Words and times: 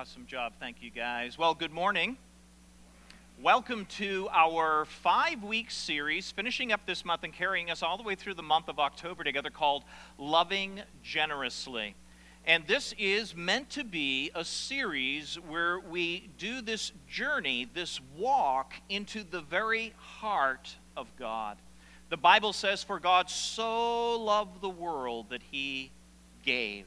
Awesome 0.00 0.24
job. 0.24 0.54
Thank 0.58 0.78
you, 0.80 0.90
guys. 0.90 1.36
Well, 1.36 1.52
good 1.52 1.72
morning. 1.72 2.16
Welcome 3.42 3.84
to 3.98 4.30
our 4.32 4.86
five 4.86 5.42
week 5.44 5.70
series, 5.70 6.30
finishing 6.30 6.72
up 6.72 6.86
this 6.86 7.04
month 7.04 7.22
and 7.22 7.34
carrying 7.34 7.70
us 7.70 7.82
all 7.82 7.98
the 7.98 8.02
way 8.02 8.14
through 8.14 8.32
the 8.32 8.42
month 8.42 8.68
of 8.68 8.78
October 8.78 9.24
together, 9.24 9.50
called 9.50 9.84
Loving 10.16 10.80
Generously. 11.02 11.96
And 12.46 12.66
this 12.66 12.94
is 12.98 13.36
meant 13.36 13.68
to 13.72 13.84
be 13.84 14.30
a 14.34 14.42
series 14.42 15.34
where 15.46 15.78
we 15.78 16.30
do 16.38 16.62
this 16.62 16.92
journey, 17.06 17.68
this 17.74 18.00
walk 18.16 18.72
into 18.88 19.22
the 19.22 19.42
very 19.42 19.92
heart 19.98 20.76
of 20.96 21.14
God. 21.18 21.58
The 22.08 22.16
Bible 22.16 22.54
says, 22.54 22.82
For 22.82 23.00
God 23.00 23.28
so 23.28 24.18
loved 24.18 24.62
the 24.62 24.70
world 24.70 25.26
that 25.28 25.42
he 25.50 25.90
gave. 26.42 26.86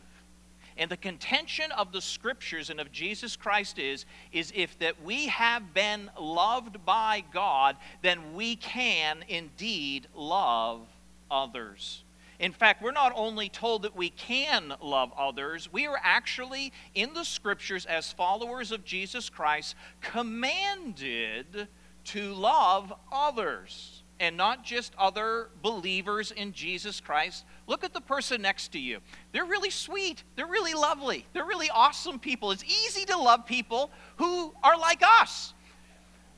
And 0.77 0.89
the 0.89 0.97
contention 0.97 1.71
of 1.71 1.91
the 1.91 2.01
scriptures 2.01 2.69
and 2.69 2.79
of 2.79 2.91
Jesus 2.91 3.35
Christ 3.35 3.79
is, 3.79 4.05
is 4.31 4.51
if 4.55 4.77
that 4.79 5.03
we 5.03 5.27
have 5.27 5.73
been 5.73 6.09
loved 6.19 6.85
by 6.85 7.23
God, 7.31 7.77
then 8.01 8.33
we 8.33 8.55
can 8.55 9.23
indeed 9.27 10.07
love 10.15 10.81
others. 11.29 12.03
In 12.39 12.51
fact, 12.51 12.81
we're 12.81 12.91
not 12.91 13.13
only 13.15 13.47
told 13.47 13.83
that 13.83 13.95
we 13.95 14.09
can 14.09 14.73
love 14.81 15.13
others, 15.17 15.71
we 15.71 15.85
are 15.85 15.99
actually, 16.03 16.73
in 16.95 17.13
the 17.13 17.23
scriptures, 17.23 17.85
as 17.85 18.11
followers 18.11 18.71
of 18.71 18.83
Jesus 18.83 19.29
Christ, 19.29 19.75
commanded 20.01 21.67
to 22.05 22.33
love 22.33 22.91
others 23.11 24.03
and 24.19 24.35
not 24.37 24.63
just 24.63 24.93
other 24.97 25.49
believers 25.61 26.31
in 26.31 26.53
Jesus 26.53 26.99
Christ. 26.99 27.45
Look 27.65 27.83
at 27.83 27.93
the 27.93 28.01
person 28.01 28.41
next 28.41 28.73
to 28.73 28.79
you. 28.79 28.99
They're 29.31 29.45
really 29.45 29.69
sweet. 29.69 30.23
They're 30.35 30.47
really 30.47 30.73
lovely. 30.73 31.25
They're 31.33 31.45
really 31.45 31.69
awesome 31.69 32.19
people. 32.19 32.51
It's 32.51 32.63
easy 32.63 33.05
to 33.05 33.17
love 33.17 33.45
people 33.45 33.89
who 34.17 34.53
are 34.63 34.77
like 34.77 35.01
us. 35.21 35.53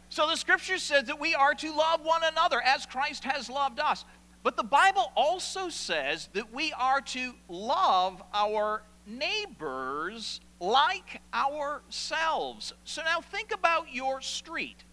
So 0.10 0.28
the 0.28 0.36
scripture 0.36 0.78
says 0.78 1.06
that 1.06 1.20
we 1.20 1.34
are 1.34 1.56
to 1.56 1.76
love 1.76 2.02
one 2.04 2.22
another 2.24 2.62
as 2.62 2.86
Christ 2.86 3.24
has 3.24 3.50
loved 3.50 3.80
us. 3.80 4.06
But 4.44 4.56
the 4.56 4.64
Bible 4.64 5.12
also 5.16 5.70
says 5.70 6.30
that 6.34 6.54
we 6.54 6.72
are 6.74 7.02
to 7.02 7.34
love 7.50 8.22
our 8.32 8.84
neighbors 9.08 10.40
like 10.60 11.22
ourselves. 11.34 12.74
So 12.84 13.02
now 13.04 13.22
think 13.22 13.52
about 13.52 13.92
your 13.92 14.22
street. 14.22 14.84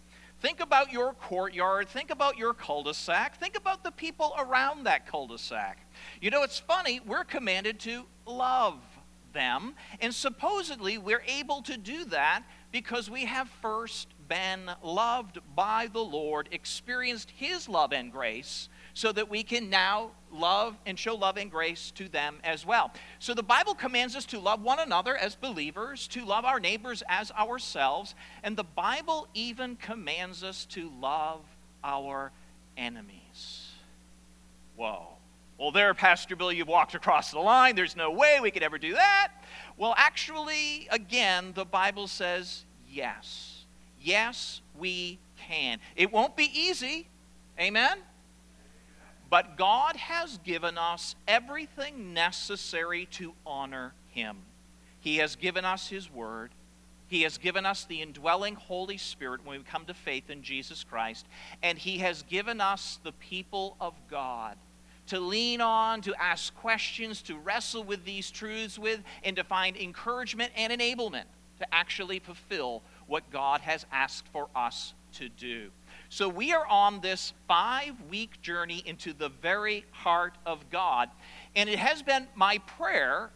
Think 0.41 0.59
about 0.59 0.91
your 0.91 1.13
courtyard. 1.13 1.87
Think 1.87 2.09
about 2.09 2.37
your 2.37 2.53
cul 2.53 2.83
de 2.83 2.93
sac. 2.93 3.39
Think 3.39 3.55
about 3.55 3.83
the 3.83 3.91
people 3.91 4.33
around 4.37 4.85
that 4.85 5.07
cul 5.07 5.27
de 5.27 5.37
sac. 5.37 5.82
You 6.21 6.29
know, 6.29 6.43
it's 6.43 6.59
funny, 6.59 6.99
we're 7.05 7.23
commanded 7.23 7.79
to 7.81 8.05
love 8.25 8.79
them, 9.33 9.75
and 9.99 10.13
supposedly 10.13 10.97
we're 10.97 11.23
able 11.27 11.61
to 11.63 11.77
do 11.77 12.05
that 12.05 12.43
because 12.71 13.09
we 13.09 13.25
have 13.25 13.49
first 13.61 14.07
been 14.27 14.71
loved 14.81 15.39
by 15.55 15.87
the 15.91 16.03
Lord, 16.03 16.49
experienced 16.51 17.31
His 17.35 17.67
love 17.67 17.93
and 17.93 18.11
grace, 18.11 18.69
so 18.93 19.11
that 19.11 19.29
we 19.29 19.43
can 19.43 19.69
now 19.69 20.11
love 20.31 20.75
and 20.85 20.97
show 20.97 21.15
love 21.15 21.37
and 21.37 21.49
grace 21.49 21.91
to 21.91 22.07
them 22.07 22.37
as 22.43 22.65
well. 22.65 22.91
So 23.19 23.33
the 23.33 23.43
Bible 23.43 23.73
commands 23.73 24.15
us 24.15 24.25
to 24.27 24.39
love 24.39 24.61
one 24.61 24.79
another 24.79 25.15
as 25.17 25.35
believers, 25.35 26.07
to 26.09 26.25
love 26.25 26.45
our 26.45 26.59
neighbors 26.59 27.03
as 27.09 27.31
ourselves, 27.31 28.15
and 28.43 28.55
the 28.55 28.63
Bible 28.63 29.27
even 29.33 29.75
commands 29.75 30.43
us 30.43 30.65
to 30.67 30.91
love 30.99 31.41
our 31.83 32.31
enemies. 32.77 33.71
Whoa. 34.75 35.07
Well, 35.57 35.71
there, 35.71 35.93
Pastor 35.93 36.35
Bill, 36.35 36.51
you've 36.51 36.67
walked 36.67 36.95
across 36.95 37.31
the 37.31 37.39
line. 37.39 37.75
There's 37.75 37.95
no 37.95 38.11
way 38.11 38.39
we 38.41 38.51
could 38.51 38.63
ever 38.63 38.77
do 38.77 38.93
that. 38.93 39.29
Well, 39.77 39.93
actually, 39.97 40.87
again, 40.91 41.51
the 41.53 41.65
Bible 41.65 42.07
says 42.07 42.65
yes. 42.89 43.65
Yes, 44.01 44.61
we 44.77 45.19
can. 45.47 45.79
It 45.95 46.11
won't 46.11 46.35
be 46.35 46.49
easy. 46.53 47.07
Amen? 47.59 47.99
But 49.29 49.57
God 49.57 49.95
has 49.95 50.37
given 50.39 50.77
us 50.77 51.15
everything 51.27 52.13
necessary 52.13 53.07
to 53.11 53.33
honor 53.45 53.93
Him. 54.09 54.37
He 54.99 55.17
has 55.17 55.35
given 55.35 55.65
us 55.65 55.87
His 55.87 56.11
Word. 56.11 56.51
He 57.07 57.21
has 57.23 57.37
given 57.37 57.65
us 57.65 57.85
the 57.85 58.01
indwelling 58.01 58.55
Holy 58.55 58.97
Spirit 58.97 59.41
when 59.45 59.59
we 59.59 59.63
come 59.63 59.85
to 59.85 59.93
faith 59.93 60.29
in 60.29 60.41
Jesus 60.41 60.83
Christ. 60.83 61.27
And 61.61 61.77
He 61.77 61.99
has 61.99 62.23
given 62.23 62.59
us 62.59 62.99
the 63.03 63.11
people 63.11 63.77
of 63.79 63.93
God 64.09 64.57
to 65.07 65.19
lean 65.19 65.61
on, 65.61 66.01
to 66.01 66.13
ask 66.21 66.55
questions, 66.55 67.21
to 67.23 67.37
wrestle 67.37 67.83
with 67.83 68.05
these 68.05 68.31
truths 68.31 68.79
with, 68.79 69.01
and 69.23 69.35
to 69.35 69.43
find 69.43 69.75
encouragement 69.77 70.51
and 70.55 70.71
enablement 70.71 71.25
to 71.59 71.73
actually 71.73 72.19
fulfill 72.19 72.81
what 73.07 73.29
God 73.31 73.61
has 73.61 73.85
asked 73.91 74.27
for 74.29 74.49
us 74.55 74.93
to 75.13 75.29
do. 75.29 75.69
So 76.09 76.27
we 76.27 76.51
are 76.53 76.65
on 76.67 77.01
this 77.01 77.33
five 77.47 77.95
week 78.09 78.41
journey 78.41 78.83
into 78.85 79.13
the 79.13 79.29
very 79.29 79.85
heart 79.91 80.35
of 80.45 80.69
God. 80.69 81.09
And 81.55 81.69
it 81.69 81.79
has 81.79 82.01
been 82.01 82.27
my 82.35 82.57
prayer 82.59 83.29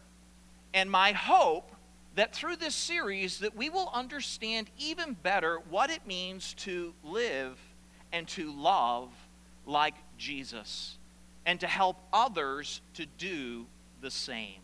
and 0.74 0.90
my 0.90 1.12
hope 1.12 1.72
that 2.14 2.34
through 2.34 2.56
this 2.56 2.74
series 2.74 3.38
that 3.38 3.56
we 3.56 3.70
will 3.70 3.90
understand 3.94 4.70
even 4.78 5.16
better 5.22 5.60
what 5.70 5.90
it 5.90 6.06
means 6.06 6.54
to 6.54 6.92
live 7.04 7.58
and 8.12 8.26
to 8.28 8.52
love 8.52 9.10
like 9.66 9.94
Jesus 10.16 10.97
and 11.48 11.58
to 11.60 11.66
help 11.66 11.96
others 12.12 12.82
to 12.92 13.06
do 13.16 13.64
the 14.02 14.10
same. 14.10 14.60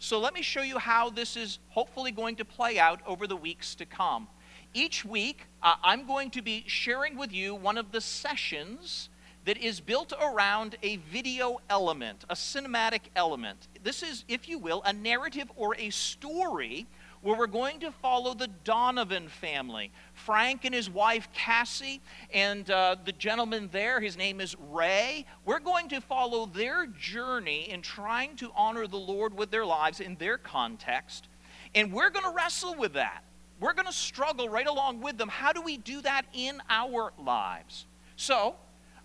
So 0.00 0.18
let 0.18 0.34
me 0.34 0.42
show 0.42 0.62
you 0.62 0.78
how 0.78 1.10
this 1.10 1.36
is 1.36 1.60
hopefully 1.68 2.10
going 2.10 2.34
to 2.36 2.44
play 2.44 2.76
out 2.76 3.00
over 3.06 3.28
the 3.28 3.36
weeks 3.36 3.76
to 3.76 3.86
come. 3.86 4.26
Each 4.74 5.04
week, 5.04 5.46
uh, 5.62 5.76
I'm 5.84 6.04
going 6.04 6.32
to 6.32 6.42
be 6.42 6.64
sharing 6.66 7.16
with 7.16 7.32
you 7.32 7.54
one 7.54 7.78
of 7.78 7.92
the 7.92 8.00
sessions 8.00 9.10
that 9.44 9.56
is 9.58 9.78
built 9.78 10.12
around 10.20 10.74
a 10.82 10.96
video 10.96 11.60
element, 11.70 12.24
a 12.28 12.34
cinematic 12.34 13.02
element. 13.14 13.68
This 13.84 14.02
is, 14.02 14.24
if 14.26 14.48
you 14.48 14.58
will, 14.58 14.82
a 14.84 14.92
narrative 14.92 15.52
or 15.54 15.76
a 15.76 15.90
story 15.90 16.88
where 17.22 17.38
we're 17.38 17.46
going 17.46 17.80
to 17.80 17.90
follow 17.90 18.34
the 18.34 18.48
Donovan 18.64 19.28
family. 19.28 19.92
Frank 20.12 20.64
and 20.64 20.74
his 20.74 20.90
wife 20.90 21.28
Cassie, 21.32 22.00
and 22.34 22.68
uh, 22.70 22.96
the 23.04 23.12
gentleman 23.12 23.68
there, 23.72 24.00
his 24.00 24.16
name 24.16 24.40
is 24.40 24.56
Ray. 24.70 25.24
We're 25.44 25.60
going 25.60 25.88
to 25.90 26.00
follow 26.00 26.46
their 26.46 26.86
journey 26.86 27.70
in 27.70 27.80
trying 27.80 28.36
to 28.36 28.50
honor 28.56 28.86
the 28.86 28.98
Lord 28.98 29.36
with 29.36 29.50
their 29.50 29.64
lives 29.64 30.00
in 30.00 30.16
their 30.16 30.36
context. 30.36 31.28
And 31.74 31.92
we're 31.92 32.10
going 32.10 32.24
to 32.24 32.36
wrestle 32.36 32.74
with 32.74 32.94
that. 32.94 33.22
We're 33.60 33.72
going 33.72 33.86
to 33.86 33.92
struggle 33.92 34.48
right 34.48 34.66
along 34.66 35.00
with 35.00 35.16
them. 35.16 35.28
How 35.28 35.52
do 35.52 35.62
we 35.62 35.76
do 35.76 36.02
that 36.02 36.22
in 36.32 36.60
our 36.68 37.12
lives? 37.16 37.86
So, 38.16 38.56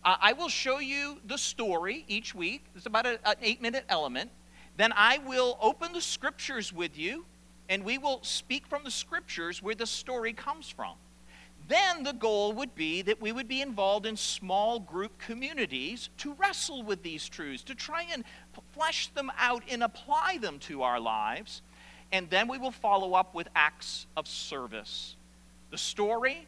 uh, 0.03 0.15
I 0.19 0.33
will 0.33 0.49
show 0.49 0.79
you 0.79 1.19
the 1.25 1.37
story 1.37 2.05
each 2.07 2.33
week. 2.33 2.65
It's 2.75 2.85
about 2.85 3.05
a, 3.05 3.19
an 3.27 3.35
eight 3.41 3.61
minute 3.61 3.85
element. 3.89 4.31
Then 4.75 4.93
I 4.95 5.19
will 5.19 5.57
open 5.61 5.93
the 5.93 6.01
scriptures 6.01 6.71
with 6.71 6.97
you, 6.97 7.25
and 7.69 7.83
we 7.83 7.97
will 7.97 8.19
speak 8.23 8.67
from 8.67 8.83
the 8.83 8.91
scriptures 8.91 9.61
where 9.61 9.75
the 9.75 9.85
story 9.85 10.33
comes 10.33 10.69
from. 10.69 10.93
Then 11.67 12.03
the 12.03 12.13
goal 12.13 12.53
would 12.53 12.75
be 12.75 13.01
that 13.01 13.19
we 13.19 13.33
would 13.33 13.47
be 13.47 13.61
involved 13.61 14.05
in 14.05 14.15
small 14.15 14.79
group 14.79 15.17
communities 15.17 16.09
to 16.19 16.33
wrestle 16.33 16.81
with 16.83 17.03
these 17.03 17.27
truths, 17.27 17.63
to 17.63 17.75
try 17.75 18.05
and 18.13 18.23
flesh 18.73 19.07
them 19.07 19.31
out 19.37 19.63
and 19.69 19.83
apply 19.83 20.37
them 20.37 20.59
to 20.59 20.83
our 20.83 20.99
lives 20.99 21.61
and 22.11 22.29
then 22.29 22.47
we 22.47 22.57
will 22.57 22.71
follow 22.71 23.13
up 23.13 23.35
with 23.35 23.49
acts 23.55 24.07
of 24.15 24.27
service. 24.27 25.15
The 25.71 25.77
story, 25.77 26.47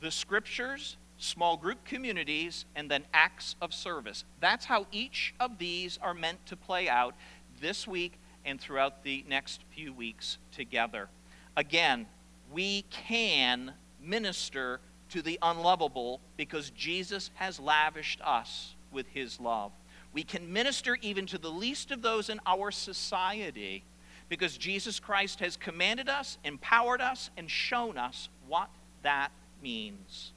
the 0.00 0.10
scriptures, 0.10 0.96
small 1.18 1.56
group 1.56 1.84
communities, 1.84 2.64
and 2.76 2.90
then 2.90 3.04
acts 3.12 3.56
of 3.60 3.74
service. 3.74 4.24
That's 4.40 4.64
how 4.64 4.86
each 4.92 5.34
of 5.40 5.58
these 5.58 5.98
are 6.00 6.14
meant 6.14 6.44
to 6.46 6.56
play 6.56 6.88
out 6.88 7.14
this 7.60 7.86
week 7.86 8.12
and 8.44 8.60
throughout 8.60 9.02
the 9.02 9.24
next 9.28 9.62
few 9.74 9.92
weeks 9.92 10.38
together. 10.52 11.08
Again, 11.56 12.06
we 12.52 12.82
can 12.90 13.72
minister 14.02 14.80
to 15.10 15.22
the 15.22 15.38
unlovable 15.42 16.20
because 16.36 16.70
Jesus 16.70 17.30
has 17.34 17.60
lavished 17.60 18.20
us 18.22 18.74
with 18.92 19.06
his 19.08 19.40
love. 19.40 19.72
We 20.12 20.22
can 20.22 20.52
minister 20.52 20.96
even 21.02 21.26
to 21.26 21.38
the 21.38 21.50
least 21.50 21.90
of 21.90 22.02
those 22.02 22.28
in 22.28 22.40
our 22.46 22.70
society 22.70 23.84
because 24.28 24.56
Jesus 24.56 25.00
Christ 25.00 25.40
has 25.40 25.56
commanded 25.56 26.08
us, 26.08 26.38
empowered 26.44 27.00
us, 27.00 27.30
and 27.36 27.50
shown 27.50 27.98
us 27.98 28.28
what 28.46 28.70
that 29.02 29.30
means. 29.62 30.32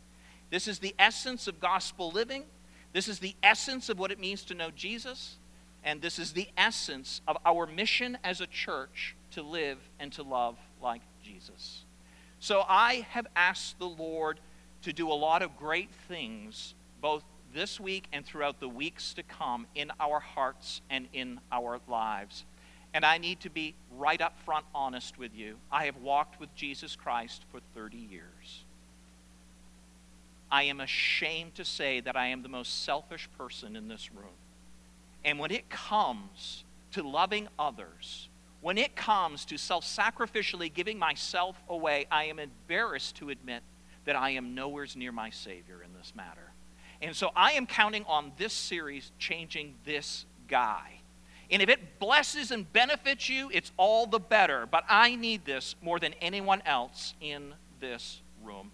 This 0.50 0.68
is 0.68 0.80
the 0.80 0.96
essence 1.00 1.48
of 1.48 1.60
gospel 1.60 2.12
living. 2.12 2.44
This 2.92 3.08
is 3.08 3.20
the 3.20 3.36
essence 3.42 3.90
of 3.90 3.98
what 3.98 4.12
it 4.12 4.20
means 4.20 4.44
to 4.46 4.56
know 4.56 4.70
Jesus. 4.72 5.38
And 5.84 6.02
this 6.02 6.18
is 6.18 6.32
the 6.32 6.48
essence 6.56 7.22
of 7.28 7.38
our 7.46 7.68
mission 7.68 8.18
as 8.24 8.42
a 8.42 8.48
church 8.48 9.16
to 9.32 9.42
live 9.42 9.78
and 10.00 10.12
to 10.14 10.24
love 10.24 10.58
like 10.82 11.02
Jesus. 11.24 11.84
So 12.40 12.64
I 12.68 13.06
have 13.12 13.28
asked 13.36 13.80
the 13.80 13.88
Lord 13.88 14.40
to 14.84 14.94
do 14.94 15.12
a 15.12 15.14
lot 15.14 15.42
of 15.42 15.58
great 15.58 15.90
things, 16.08 16.74
both 17.02 17.24
this 17.54 17.80
week 17.80 18.06
and 18.12 18.26
throughout 18.26 18.60
the 18.60 18.68
weeks 18.68 19.14
to 19.14 19.24
come, 19.24 19.66
in 19.76 19.92
our 20.00 20.20
hearts 20.20 20.82
and 20.90 21.08
in 21.14 21.40
our 21.52 21.80
lives. 21.88 22.46
And 22.94 23.06
I 23.06 23.18
need 23.18 23.40
to 23.42 23.50
be 23.50 23.76
right 23.98 24.22
up 24.22 24.38
front 24.46 24.66
honest 24.74 25.18
with 25.18 25.34
you. 25.36 25.56
I 25.72 25.86
have 25.86 25.98
walked 25.98 26.40
with 26.40 26.54
Jesus 26.56 26.96
Christ 26.96 27.44
for 27.52 27.60
30 27.76 27.98
years. 27.98 28.64
I 30.52 30.64
am 30.64 30.80
ashamed 30.80 31.56
to 31.56 31.66
say 31.66 32.00
that 32.02 32.16
I 32.16 32.28
am 32.28 32.44
the 32.44 32.50
most 32.50 32.84
selfish 32.84 33.28
person 33.38 33.76
in 33.76 33.88
this 33.88 34.12
room. 34.14 34.36
And 35.26 35.40
when 35.40 35.52
it 35.52 35.70
comes 35.70 36.64
to 36.92 37.04
loving 37.04 37.48
others, 37.58 38.30
when 38.62 38.78
it 38.78 38.96
comes 38.96 39.46
to 39.46 39.58
self 39.58 39.86
sacrificially 39.86 40.74
giving 40.74 40.98
myself 40.98 41.62
away, 41.70 42.06
I 42.12 42.26
am 42.26 42.40
embarrassed 42.40 43.16
to 43.18 43.30
admit 43.30 43.64
that 44.06 44.16
I 44.16 44.32
am 44.32 44.56
nowhere 44.56 44.88
near 44.96 45.12
my 45.12 45.30
Savior 45.30 45.82
in 45.84 45.94
this 45.98 46.14
matter. 46.16 46.52
And 47.02 47.16
so 47.16 47.32
I 47.36 47.52
am 47.54 47.68
counting 47.68 48.06
on 48.06 48.32
this 48.38 48.54
series 48.54 49.12
changing 49.20 49.76
this 49.86 50.26
guy. 50.48 51.00
And 51.52 51.62
if 51.62 51.70
it 51.70 52.00
blesses 52.00 52.52
and 52.52 52.72
benefits 52.72 53.30
you, 53.30 53.50
it's 53.54 53.72
all 53.78 54.08
the 54.08 54.20
better. 54.20 54.66
But 54.66 54.86
I 54.90 55.16
need 55.16 55.46
this 55.46 55.76
more 55.82 56.00
than 56.00 56.14
anyone 56.22 56.62
else 56.66 57.14
in 57.20 57.54
this 57.80 58.22
room. 58.44 58.72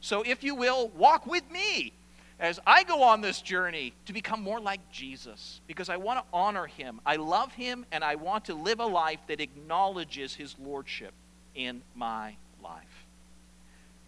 So, 0.00 0.22
if 0.22 0.44
you 0.44 0.54
will, 0.54 0.88
walk 0.88 1.26
with 1.26 1.50
me 1.50 1.92
as 2.40 2.60
I 2.66 2.84
go 2.84 3.02
on 3.02 3.20
this 3.20 3.42
journey 3.42 3.92
to 4.06 4.12
become 4.12 4.42
more 4.42 4.60
like 4.60 4.92
Jesus 4.92 5.60
because 5.66 5.88
I 5.88 5.96
want 5.96 6.20
to 6.20 6.24
honor 6.32 6.66
him. 6.66 7.00
I 7.04 7.16
love 7.16 7.52
him 7.52 7.84
and 7.90 8.04
I 8.04 8.14
want 8.14 8.44
to 8.46 8.54
live 8.54 8.80
a 8.80 8.86
life 8.86 9.18
that 9.26 9.40
acknowledges 9.40 10.34
his 10.34 10.54
lordship 10.58 11.12
in 11.54 11.82
my 11.96 12.36
life. 12.62 13.06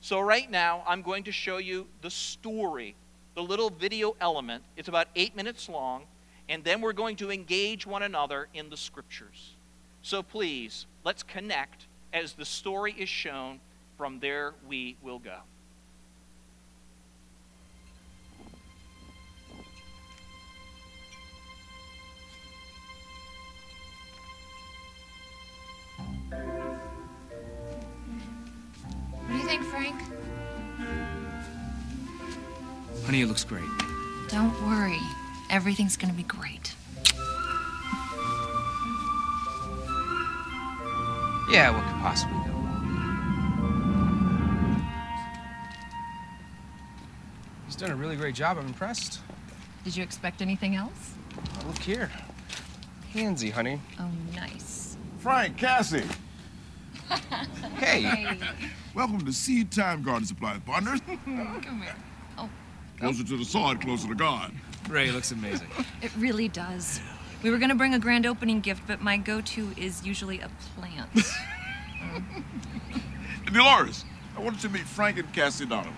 So, 0.01 0.21
right 0.21 0.51
now, 0.51 0.83
I'm 0.87 1.03
going 1.03 1.25
to 1.25 1.33
show 1.33 1.59
you 1.59 1.87
the 2.01 2.11
story, 2.11 2.95
the 3.35 3.43
little 3.43 3.69
video 3.69 4.17
element. 4.21 4.65
It's 4.77 4.89
about 4.89 5.09
eight 5.15 5.37
minutes 5.37 5.69
long, 5.69 6.05
and 6.49 6.65
then 6.65 6.81
we're 6.81 6.95
going 6.95 7.17
to 7.17 7.31
engage 7.31 7.87
one 7.87 8.03
another 8.03 8.49
in 8.55 8.71
the 8.71 8.79
scriptures. 8.79 9.57
So, 10.01 10.23
please, 10.23 10.87
let's 11.05 11.23
connect 11.23 11.87
as 12.15 12.33
the 12.33 12.47
story 12.47 12.95
is 12.97 13.11
shown. 13.11 13.61
From 13.99 14.21
there, 14.21 14.55
we 14.67 14.97
will 15.03 15.19
go. 15.19 15.41
What 26.31 26.41
do 29.29 29.35
you 29.35 29.45
think, 29.45 29.63
Frank? 29.65 30.01
Honey, 33.05 33.23
it 33.23 33.27
looks 33.27 33.45
great. 33.45 33.65
Don't 34.29 34.55
worry. 34.67 35.01
Everything's 35.51 35.97
gonna 35.97 36.13
be 36.13 36.23
great. 36.23 36.75
Yeah, 41.51 41.73
what 41.73 41.85
could 41.85 42.01
possibly 42.01 42.39
go 42.47 42.53
wrong? 42.53 42.87
He's 47.67 47.75
done 47.75 47.91
a 47.91 47.97
really 47.97 48.15
great 48.15 48.37
job. 48.37 48.57
I'm 48.57 48.67
impressed. 48.67 49.19
Did 49.83 49.97
you 49.97 50.05
expect 50.05 50.43
anything 50.43 50.77
else? 50.77 51.15
Oh, 51.37 51.67
look 51.67 51.79
here. 51.79 52.09
Handsy, 53.13 53.51
honey. 53.51 53.81
Oh, 53.99 54.09
nice. 54.37 54.90
Frank, 55.21 55.59
Cassie, 55.59 56.03
Hey. 57.79 58.01
Hey, 58.01 58.39
welcome 58.95 59.23
to 59.27 59.33
Seed 59.35 59.71
Time 59.71 60.03
Garden 60.03 60.27
Supply 60.27 60.59
Partners. 60.65 61.01
come 61.07 61.83
here. 61.83 61.95
Oh, 62.39 62.49
closer 62.99 63.23
to 63.25 63.37
the 63.37 63.45
sword, 63.45 63.83
closer 63.83 64.09
to 64.09 64.15
God. 64.15 64.53
Ray 64.89 65.11
looks 65.11 65.31
amazing. 65.31 65.69
it 66.03 66.11
really 66.17 66.49
does. 66.49 67.01
We 67.43 67.51
were 67.51 67.59
gonna 67.59 67.75
bring 67.75 67.93
a 67.93 67.99
grand 67.99 68.25
opening 68.25 68.61
gift, 68.61 68.85
but 68.87 69.03
my 69.03 69.19
go-to 69.19 69.71
is 69.77 70.07
usually 70.07 70.41
a 70.41 70.51
plant. 70.75 71.11
And 73.47 73.55
Dolores, 73.55 74.07
I 74.39 74.41
wanted 74.41 74.61
to 74.61 74.71
meet 74.71 74.87
Frank 74.87 75.19
and 75.19 75.31
Cassie 75.35 75.67
Donovan. 75.67 75.93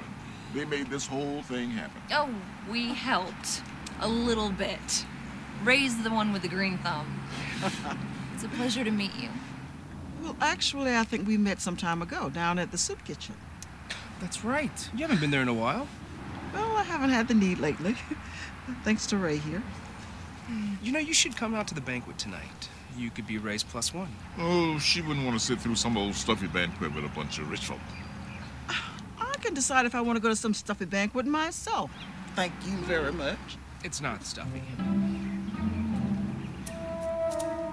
They 0.53 0.65
made 0.65 0.91
this 0.91 1.07
whole 1.07 1.43
thing 1.43 1.71
happen. 1.71 2.03
oh, 2.13 2.29
we 2.69 2.93
helped 2.93 3.63
a 4.01 4.09
little 4.09 4.51
bit. 4.51 5.07
Ray's 5.63 6.03
the 6.03 6.11
one 6.11 6.33
with 6.33 6.43
the 6.43 6.49
green 6.49 6.79
thumb. 6.79 7.21
It's 8.43 8.53
a 8.53 8.57
pleasure 8.57 8.83
to 8.83 8.91
meet 8.91 9.15
you. 9.21 9.29
Well, 10.21 10.37
actually, 10.41 10.97
I 10.97 11.05
think 11.05 11.29
we 11.29 11.37
met 11.37 11.61
some 11.61 11.77
time 11.77 12.03
ago 12.03 12.29
down 12.29 12.59
at 12.59 12.73
the 12.73 12.79
soup 12.79 13.05
kitchen. 13.05 13.37
That's 14.21 14.45
right. 14.45 14.91
You 14.95 15.03
haven't 15.03 15.21
been 15.21 15.31
there 15.31 15.43
in 15.43 15.49
a 15.49 15.55
while. 15.55 15.87
Well, 16.53 16.77
I 16.77 16.83
haven't 16.83 17.11
had 17.11 17.29
the 17.29 17.35
need 17.35 17.59
lately, 17.61 17.97
thanks 18.85 19.07
to 19.09 19.17
Ray 19.17 19.37
here. 19.37 19.63
You 20.83 20.91
know, 20.91 20.99
you 20.99 21.15
should 21.15 21.37
come 21.37 21.55
out 21.55 21.69
to 21.69 21.75
the 21.75 21.81
banquet 21.81 22.19
tonight. 22.19 22.69
You 22.97 23.11
could 23.11 23.29
be 23.29 23.39
Ray's 23.39 23.63
plus 23.63 23.95
one. 23.95 24.09
Oh, 24.39 24.79
she 24.79 25.03
wouldn't 25.03 25.25
want 25.25 25.39
to 25.39 25.45
sit 25.45 25.61
through 25.61 25.77
some 25.77 25.97
old 25.97 26.15
stuffy 26.15 26.49
banquet 26.49 26.95
with 26.95 27.05
a 27.05 27.09
bunch 27.09 27.39
of 27.39 27.49
rich 27.49 27.65
folk. 27.65 27.79
Ah, 28.69 28.93
I 29.19 29.37
can 29.39 29.55
decide 29.55 29.87
if 29.87 29.95
I 29.95 30.01
want 30.01 30.17
to 30.17 30.21
go 30.21 30.29
to 30.29 30.37
some 30.37 30.53
stuffy 30.53 30.85
banquet 30.85 31.27
myself. 31.27 31.93
Thank 32.35 32.53
you 32.67 32.77
very 32.79 33.13
much. 33.13 33.39
It's 33.85 34.01
not 34.01 34.25
stuffy. 34.25 34.63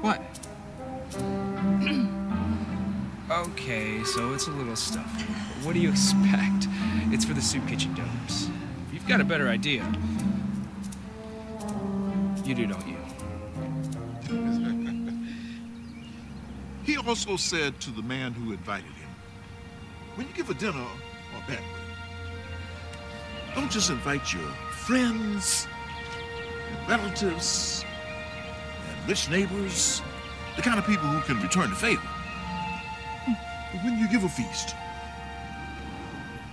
What? 0.01 0.48
Okay, 3.31 4.03
so 4.05 4.33
it's 4.33 4.47
a 4.47 4.51
little 4.51 4.75
stuffy. 4.75 5.23
What 5.63 5.73
do 5.73 5.79
you 5.79 5.91
expect? 5.91 6.67
It's 7.11 7.23
for 7.23 7.35
the 7.35 7.41
soup 7.41 7.67
kitchen 7.67 7.93
donors. 7.93 8.49
You've 8.91 9.07
got 9.07 9.21
a 9.21 9.23
better 9.23 9.49
idea. 9.49 9.85
You 12.43 12.55
do, 12.55 12.65
don't 12.65 12.87
you? 12.87 12.97
He 16.85 16.97
also 16.97 17.37
said 17.37 17.79
to 17.81 17.91
the 17.91 18.01
man 18.01 18.33
who 18.33 18.51
invited 18.51 18.91
him, 18.93 19.09
when 20.15 20.27
you 20.27 20.33
give 20.33 20.49
a 20.49 20.55
dinner 20.55 20.81
or 20.81 21.39
banquet, 21.47 21.63
don't 23.53 23.69
just 23.69 23.91
invite 23.91 24.33
your 24.33 24.49
friends 24.71 25.67
and 26.71 26.89
relatives 26.89 27.85
and 28.89 29.07
rich 29.07 29.29
neighbors, 29.29 30.01
the 30.59 30.65
kind 30.65 30.77
of 30.77 30.85
people 30.85 31.07
who 31.07 31.21
can 31.21 31.41
return 31.41 31.69
the 31.69 31.75
favor. 31.77 32.01
But 33.71 33.81
when 33.81 33.97
you 33.97 34.09
give 34.09 34.25
a 34.25 34.27
feast, 34.27 34.75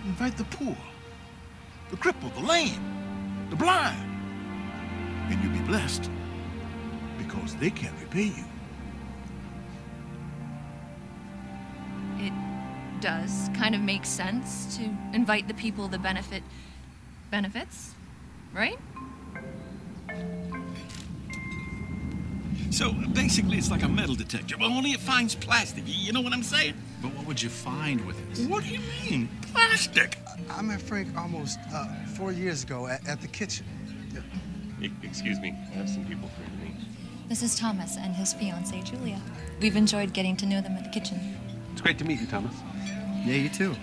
invite 0.05 0.37
the 0.37 0.45
poor, 0.45 0.77
the 1.91 1.97
crippled, 1.97 2.33
the 2.37 2.41
lame, 2.41 2.81
the 3.51 3.57
blind, 3.57 3.99
and 5.29 5.43
you'll 5.43 5.53
be 5.53 5.67
blessed 5.67 6.09
because 7.19 7.57
they 7.57 7.69
can't 7.69 7.97
repay 8.01 8.27
you. 8.27 8.45
It 12.19 12.33
does 13.01 13.51
kind 13.55 13.75
of 13.75 13.81
make 13.81 14.05
sense 14.05 14.77
to 14.77 14.85
invite 15.15 15.49
the 15.49 15.55
people 15.55 15.89
the 15.89 15.99
benefit 15.99 16.45
benefits, 17.33 17.97
right? 18.55 18.79
So 22.77 22.93
basically, 22.93 23.57
it's 23.57 23.71
like 23.71 23.85
a 23.85 23.89
metal 23.89 24.15
detector, 24.15 24.55
but 24.59 24.67
only 24.67 24.91
it 24.91 25.01
finds 25.01 25.35
plastic. 25.35 25.85
You 25.87 26.13
know 26.13 26.21
what 26.21 26.35
I'm 26.35 26.43
saying? 26.43 26.75
But 27.01 27.15
what 27.15 27.27
would 27.27 27.43
you 27.43 27.49
find 27.49 28.07
with 28.07 28.19
it? 28.39 28.51
What 28.51 28.65
do 28.65 28.69
you 28.69 28.81
mean? 29.03 29.31
Plastic? 29.51 30.19
I 30.51 30.61
met 30.61 30.83
Frank 30.83 31.09
almost 31.17 31.59
uh, 31.73 31.87
four 32.05 32.33
years 32.33 32.65
ago 32.65 32.87
at, 32.87 33.09
at 33.09 33.23
the 33.23 33.29
kitchen. 33.29 33.65
Excuse 35.03 35.41
me, 35.41 35.55
I 35.73 35.77
have 35.77 35.89
some 35.89 36.05
people 36.05 36.29
for 36.29 36.43
you 36.43 36.49
to 36.49 36.65
meet. 36.67 37.29
This 37.31 37.43
is 37.43 37.59
Thomas 37.59 37.97
and 37.97 38.15
his 38.15 38.35
fiancee, 38.35 38.83
Julia. 38.83 39.23
We've 39.59 39.75
enjoyed 39.75 40.13
getting 40.13 40.37
to 40.37 40.45
know 40.45 40.61
them 40.61 40.73
at 40.73 40.85
the 40.85 40.91
kitchen. 40.91 41.19
It's 41.73 41.81
great 41.81 41.97
to 42.01 42.05
meet 42.05 42.21
you, 42.21 42.27
Thomas. 42.27 42.55
Yeah, 43.25 43.37
you 43.37 43.49
too. 43.49 43.75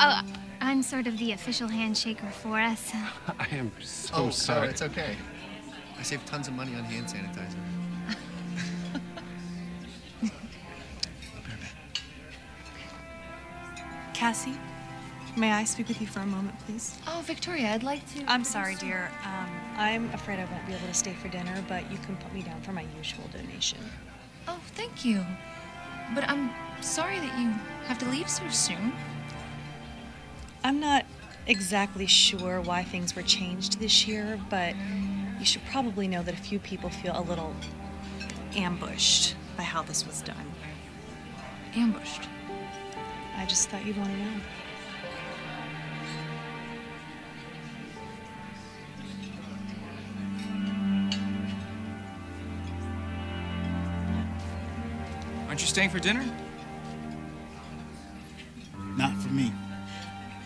Oh, 0.00 0.22
I'm 0.62 0.82
sort 0.82 1.06
of 1.06 1.18
the 1.18 1.32
official 1.32 1.68
handshaker 1.68 2.32
for 2.32 2.58
us. 2.58 2.90
I 3.38 3.48
am 3.50 3.70
so 3.82 4.14
oh, 4.14 4.30
sorry. 4.30 4.68
Oh, 4.68 4.70
it's 4.70 4.80
okay. 4.80 5.14
I 5.98 6.02
saved 6.02 6.26
tons 6.26 6.48
of 6.48 6.54
money 6.54 6.74
on 6.74 6.84
hand 6.84 7.06
sanitizer. 7.06 7.56
Cassie, 14.14 14.56
may 15.36 15.50
I 15.50 15.64
speak 15.64 15.88
with 15.88 16.00
you 16.00 16.06
for 16.06 16.20
a 16.20 16.26
moment, 16.26 16.56
please? 16.60 16.96
Oh, 17.08 17.22
Victoria, 17.24 17.72
I'd 17.72 17.82
like 17.82 18.06
to. 18.14 18.24
I'm 18.28 18.44
sorry, 18.44 18.76
dear. 18.76 19.10
Um, 19.24 19.50
I'm 19.76 20.10
afraid 20.14 20.38
I 20.38 20.44
won't 20.44 20.64
be 20.64 20.74
able 20.74 20.86
to 20.86 20.94
stay 20.94 21.12
for 21.14 21.26
dinner, 21.28 21.64
but 21.66 21.90
you 21.90 21.98
can 21.98 22.16
put 22.16 22.32
me 22.32 22.42
down 22.42 22.60
for 22.62 22.70
my 22.70 22.86
usual 22.96 23.24
donation. 23.32 23.78
Oh, 24.46 24.60
thank 24.74 25.04
you. 25.04 25.24
But 26.14 26.28
I'm 26.28 26.50
sorry 26.80 27.18
that 27.18 27.38
you 27.38 27.48
have 27.86 27.98
to 27.98 28.06
leave 28.10 28.28
so 28.28 28.48
soon. 28.48 28.92
I'm 30.62 30.78
not 30.78 31.04
exactly 31.48 32.06
sure 32.06 32.60
why 32.60 32.84
things 32.84 33.16
were 33.16 33.22
changed 33.22 33.80
this 33.80 34.06
year, 34.06 34.38
but 34.48 34.74
you 35.42 35.46
should 35.46 35.64
probably 35.72 36.06
know 36.06 36.22
that 36.22 36.34
a 36.34 36.36
few 36.36 36.60
people 36.60 36.88
feel 36.88 37.18
a 37.18 37.22
little 37.22 37.52
ambushed 38.54 39.34
by 39.56 39.64
how 39.64 39.82
this 39.82 40.06
was 40.06 40.22
done. 40.22 40.36
Ambushed? 41.74 42.28
I 43.36 43.44
just 43.46 43.68
thought 43.68 43.84
you'd 43.84 43.96
want 43.96 44.10
to 44.10 44.16
know. 44.18 44.30
Aren't 55.48 55.60
you 55.60 55.66
staying 55.66 55.90
for 55.90 55.98
dinner? 55.98 56.24
Not 58.96 59.20
for 59.20 59.30
me. 59.30 59.52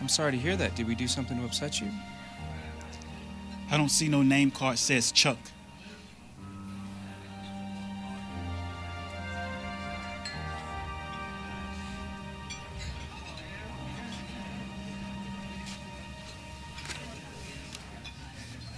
I'm 0.01 0.09
sorry 0.09 0.31
to 0.31 0.39
hear 0.39 0.55
that. 0.55 0.73
Did 0.73 0.87
we 0.87 0.95
do 0.95 1.07
something 1.07 1.37
to 1.37 1.45
upset 1.45 1.79
you? 1.79 1.91
I 3.69 3.75
don't 3.77 3.89
see 3.89 4.07
no 4.07 4.23
name 4.23 4.51
card 4.51 4.79
says 4.79 5.11
Chuck. 5.11 5.37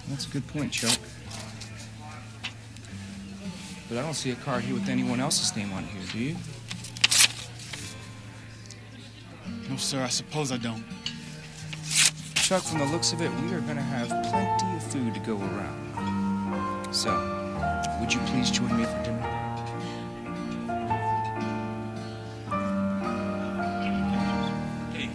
That's 0.08 0.26
a 0.26 0.30
good 0.30 0.46
point, 0.48 0.72
Chuck. 0.72 0.98
But 3.88 3.98
I 3.98 4.02
don't 4.02 4.14
see 4.14 4.32
a 4.32 4.34
card 4.34 4.64
here 4.64 4.74
with 4.74 4.88
anyone 4.88 5.20
else's 5.20 5.56
name 5.56 5.72
on 5.72 5.84
here, 5.84 6.02
do 6.12 6.18
you? 6.18 6.36
No, 9.68 9.76
sir, 9.76 10.02
I 10.02 10.08
suppose 10.08 10.50
I 10.50 10.56
don't. 10.56 10.84
Chuck, 12.34 12.64
from 12.64 12.80
the 12.80 12.86
looks 12.86 13.12
of 13.12 13.22
it, 13.22 13.30
we 13.30 13.54
are 13.54 13.60
going 13.60 13.76
to 13.76 13.82
have 13.82 14.08
plenty 14.08 14.59
food 14.90 15.14
to 15.14 15.20
go 15.20 15.36
around. 15.36 16.94
So, 16.94 17.10
would 18.00 18.12
you 18.12 18.18
please 18.26 18.50
join 18.50 18.76
me 18.76 18.84
for 18.84 19.02
dinner? 19.04 19.22
Hey, 24.92 25.10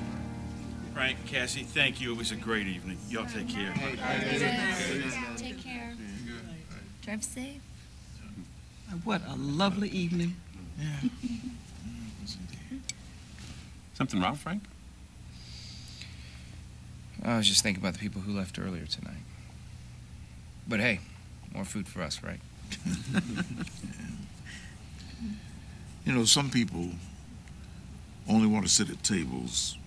Frank, 0.94 1.18
Cassie, 1.26 1.64
thank 1.64 2.00
you. 2.00 2.14
It 2.14 2.18
was 2.18 2.32
a 2.32 2.38
great 2.38 2.68
evening. 2.68 2.98
Y'all 3.10 3.26
take 3.26 3.50
care. 3.50 3.74
Take 5.36 5.62
care. 5.62 5.94
Drive 7.04 7.24
safe. 7.24 7.62
Uh, 8.90 8.96
what 9.04 9.22
a 9.28 9.36
lovely 9.36 9.90
evening. 9.90 10.38
Yeah. 10.80 11.10
Something 13.96 14.22
wrong, 14.22 14.36
Frank? 14.36 14.64
I 17.24 17.38
was 17.38 17.48
just 17.48 17.62
thinking 17.62 17.84
about 17.84 17.94
the 17.94 18.00
people 18.00 18.22
who 18.22 18.32
left 18.32 18.58
earlier 18.58 18.86
tonight. 18.86 19.24
But 20.68 20.80
hey, 20.80 21.00
more 21.54 21.66
food 21.66 21.88
for 21.88 22.02
us, 22.02 22.22
right? 22.24 22.40
You 26.06 26.14
know, 26.14 26.26
some 26.26 26.52
people 26.52 26.90
only 28.30 28.48
want 28.48 28.66
to 28.66 28.72
sit 28.72 28.90
at 28.90 29.04
tables 29.04 29.78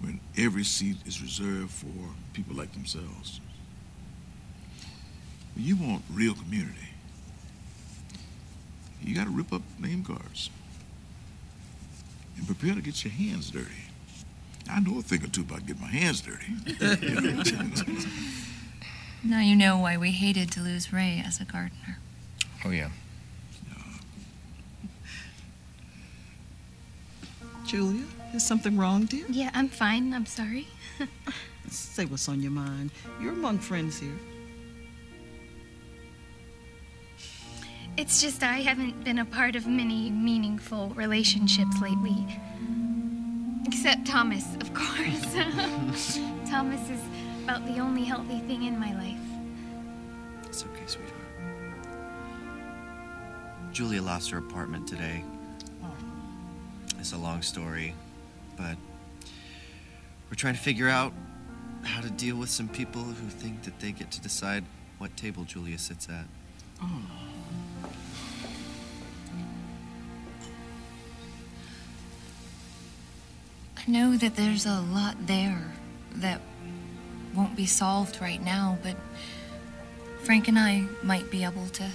when 0.00 0.20
every 0.36 0.64
seat 0.64 0.96
is 1.06 1.22
reserved 1.22 1.70
for 1.70 1.86
people 2.34 2.54
like 2.54 2.72
themselves. 2.72 3.40
When 5.54 5.64
you 5.64 5.76
want 5.76 6.02
real 6.12 6.34
community, 6.34 6.76
you 9.02 9.14
got 9.14 9.24
to 9.24 9.30
rip 9.30 9.52
up 9.52 9.62
name 9.78 10.04
cards 10.04 10.50
and 12.36 12.46
prepare 12.46 12.74
to 12.74 12.82
get 12.82 13.02
your 13.02 13.12
hands 13.12 13.50
dirty. 13.50 13.66
I 14.70 14.80
know 14.80 14.98
a 14.98 15.02
thing 15.02 15.24
or 15.24 15.28
two 15.28 15.40
about 15.40 15.66
getting 15.66 15.80
my 15.82 15.88
hands 15.88 16.20
dirty. 16.20 16.52
Now 19.22 19.40
you 19.40 19.54
know 19.54 19.78
why 19.78 19.98
we 19.98 20.12
hated 20.12 20.50
to 20.52 20.60
lose 20.60 20.92
Ray 20.92 21.22
as 21.24 21.40
a 21.40 21.44
gardener. 21.44 21.98
Oh, 22.64 22.70
yeah. 22.70 22.88
Julia, 27.66 28.04
is 28.34 28.46
something 28.46 28.78
wrong, 28.78 29.04
dear? 29.04 29.26
Yeah, 29.28 29.50
I'm 29.52 29.68
fine. 29.68 30.14
I'm 30.14 30.26
sorry. 30.26 30.68
Say 31.68 32.06
what's 32.06 32.28
on 32.28 32.40
your 32.40 32.50
mind. 32.50 32.90
You're 33.20 33.32
among 33.32 33.58
friends 33.58 33.98
here. 33.98 34.18
It's 37.98 38.22
just 38.22 38.42
I 38.42 38.60
haven't 38.60 39.04
been 39.04 39.18
a 39.18 39.24
part 39.26 39.54
of 39.54 39.66
many 39.66 40.10
meaningful 40.10 40.88
relationships 40.90 41.78
lately. 41.82 42.26
Except 43.66 44.06
Thomas, 44.06 44.46
of 44.56 44.72
course. 44.72 45.34
Thomas 46.50 46.80
is 46.88 47.00
about 47.50 47.66
the 47.66 47.80
only 47.80 48.04
healthy 48.04 48.38
thing 48.40 48.62
in 48.62 48.78
my 48.78 48.94
life. 48.94 49.18
It's 50.44 50.62
okay, 50.62 50.86
sweetheart. 50.86 51.16
Julia 53.72 54.00
lost 54.02 54.30
her 54.30 54.38
apartment 54.38 54.86
today. 54.86 55.24
Oh. 55.82 55.92
It's 57.00 57.12
a 57.12 57.16
long 57.16 57.42
story, 57.42 57.92
but 58.56 58.76
we're 60.28 60.36
trying 60.36 60.54
to 60.54 60.60
figure 60.60 60.88
out 60.88 61.12
how 61.82 62.00
to 62.00 62.10
deal 62.10 62.36
with 62.36 62.50
some 62.50 62.68
people 62.68 63.02
who 63.02 63.28
think 63.28 63.64
that 63.64 63.80
they 63.80 63.90
get 63.90 64.12
to 64.12 64.20
decide 64.20 64.62
what 64.98 65.16
table 65.16 65.42
Julia 65.42 65.78
sits 65.78 66.08
at. 66.08 66.26
Oh. 66.80 67.02
I 73.76 73.90
know 73.90 74.16
that 74.16 74.36
there's 74.36 74.66
a 74.66 74.80
lot 74.82 75.16
there 75.26 75.72
that 76.16 76.40
won't 77.34 77.56
be 77.56 77.66
solved 77.66 78.20
right 78.20 78.42
now, 78.42 78.78
but 78.82 78.96
Frank 80.22 80.48
and 80.48 80.58
I 80.58 80.84
might 81.02 81.30
be 81.30 81.44
able 81.44 81.66
to 81.68 81.88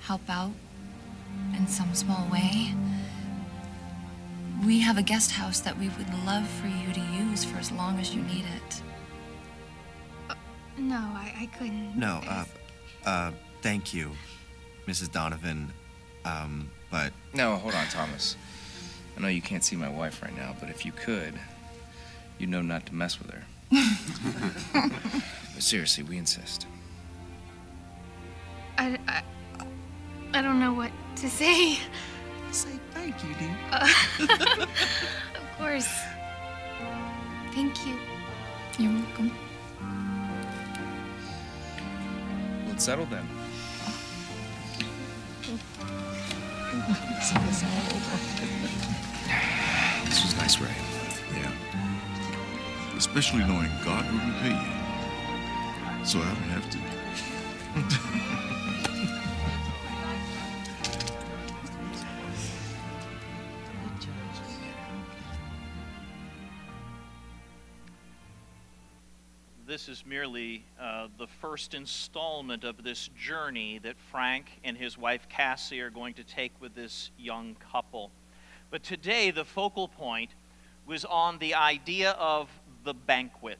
help 0.00 0.22
out 0.28 0.52
in 1.56 1.66
some 1.66 1.94
small 1.94 2.26
way. 2.30 2.74
We 4.64 4.80
have 4.80 4.98
a 4.98 5.02
guest 5.02 5.32
house 5.32 5.60
that 5.60 5.78
we 5.78 5.88
would 5.90 6.12
love 6.24 6.48
for 6.48 6.66
you 6.66 6.92
to 6.92 7.00
use 7.00 7.44
for 7.44 7.58
as 7.58 7.70
long 7.70 7.98
as 8.00 8.14
you 8.14 8.22
need 8.22 8.44
it. 8.56 8.82
No, 10.76 10.96
I, 10.96 11.32
I 11.40 11.46
couldn't. 11.58 11.96
No, 11.96 12.20
uh, 12.26 12.44
uh, 13.04 13.30
thank 13.62 13.92
you, 13.92 14.12
Mrs. 14.86 15.12
Donovan. 15.12 15.72
Um, 16.24 16.70
but 16.90 17.12
No, 17.34 17.56
hold 17.56 17.74
on, 17.74 17.86
Thomas. 17.86 18.36
I 19.16 19.20
know 19.20 19.28
you 19.28 19.42
can't 19.42 19.64
see 19.64 19.76
my 19.76 19.88
wife 19.88 20.22
right 20.22 20.34
now, 20.36 20.54
but 20.60 20.70
if 20.70 20.86
you 20.86 20.92
could, 20.92 21.34
you'd 22.38 22.50
know 22.50 22.62
not 22.62 22.86
to 22.86 22.94
mess 22.94 23.18
with 23.18 23.30
her. 23.30 23.42
but 24.72 25.62
seriously, 25.62 26.04
we 26.04 26.16
insist. 26.16 26.66
I, 28.78 28.98
I, 29.06 29.22
I 30.34 30.42
don't 30.42 30.60
know 30.60 30.72
what 30.72 30.90
to 31.16 31.28
say. 31.28 31.78
Say 32.50 32.78
thank 32.92 33.22
you, 33.24 33.34
dear. 33.38 33.56
Uh, 33.72 33.88
of 35.34 35.58
course. 35.58 35.88
Thank 37.52 37.86
you. 37.86 37.96
You're 38.78 38.92
welcome. 38.92 39.32
Well, 42.64 42.74
it's 42.74 42.84
settled 42.84 43.10
then. 43.10 43.28
This 50.08 50.24
was 50.24 50.36
nice, 50.38 50.58
Ray. 50.58 50.68
Yeah. 51.34 51.52
Especially 52.98 53.44
knowing 53.44 53.70
God 53.84 54.04
will 54.10 54.18
repay 54.18 54.50
you. 54.50 56.04
So 56.04 56.18
I 56.18 56.24
don't 56.24 56.50
have 56.50 56.68
to. 56.68 56.78
This 69.64 69.88
is 69.88 70.04
merely 70.04 70.64
uh, 70.80 71.06
the 71.18 71.28
first 71.40 71.74
installment 71.74 72.64
of 72.64 72.82
this 72.82 73.10
journey 73.16 73.78
that 73.84 73.94
Frank 74.10 74.46
and 74.64 74.76
his 74.76 74.98
wife 74.98 75.28
Cassie 75.28 75.80
are 75.80 75.90
going 75.90 76.14
to 76.14 76.24
take 76.24 76.50
with 76.60 76.74
this 76.74 77.12
young 77.16 77.54
couple. 77.70 78.10
But 78.72 78.82
today, 78.82 79.30
the 79.30 79.44
focal 79.44 79.86
point 79.86 80.30
was 80.84 81.04
on 81.04 81.38
the 81.38 81.54
idea 81.54 82.12
of 82.12 82.48
the 82.88 82.94
banquet. 82.94 83.58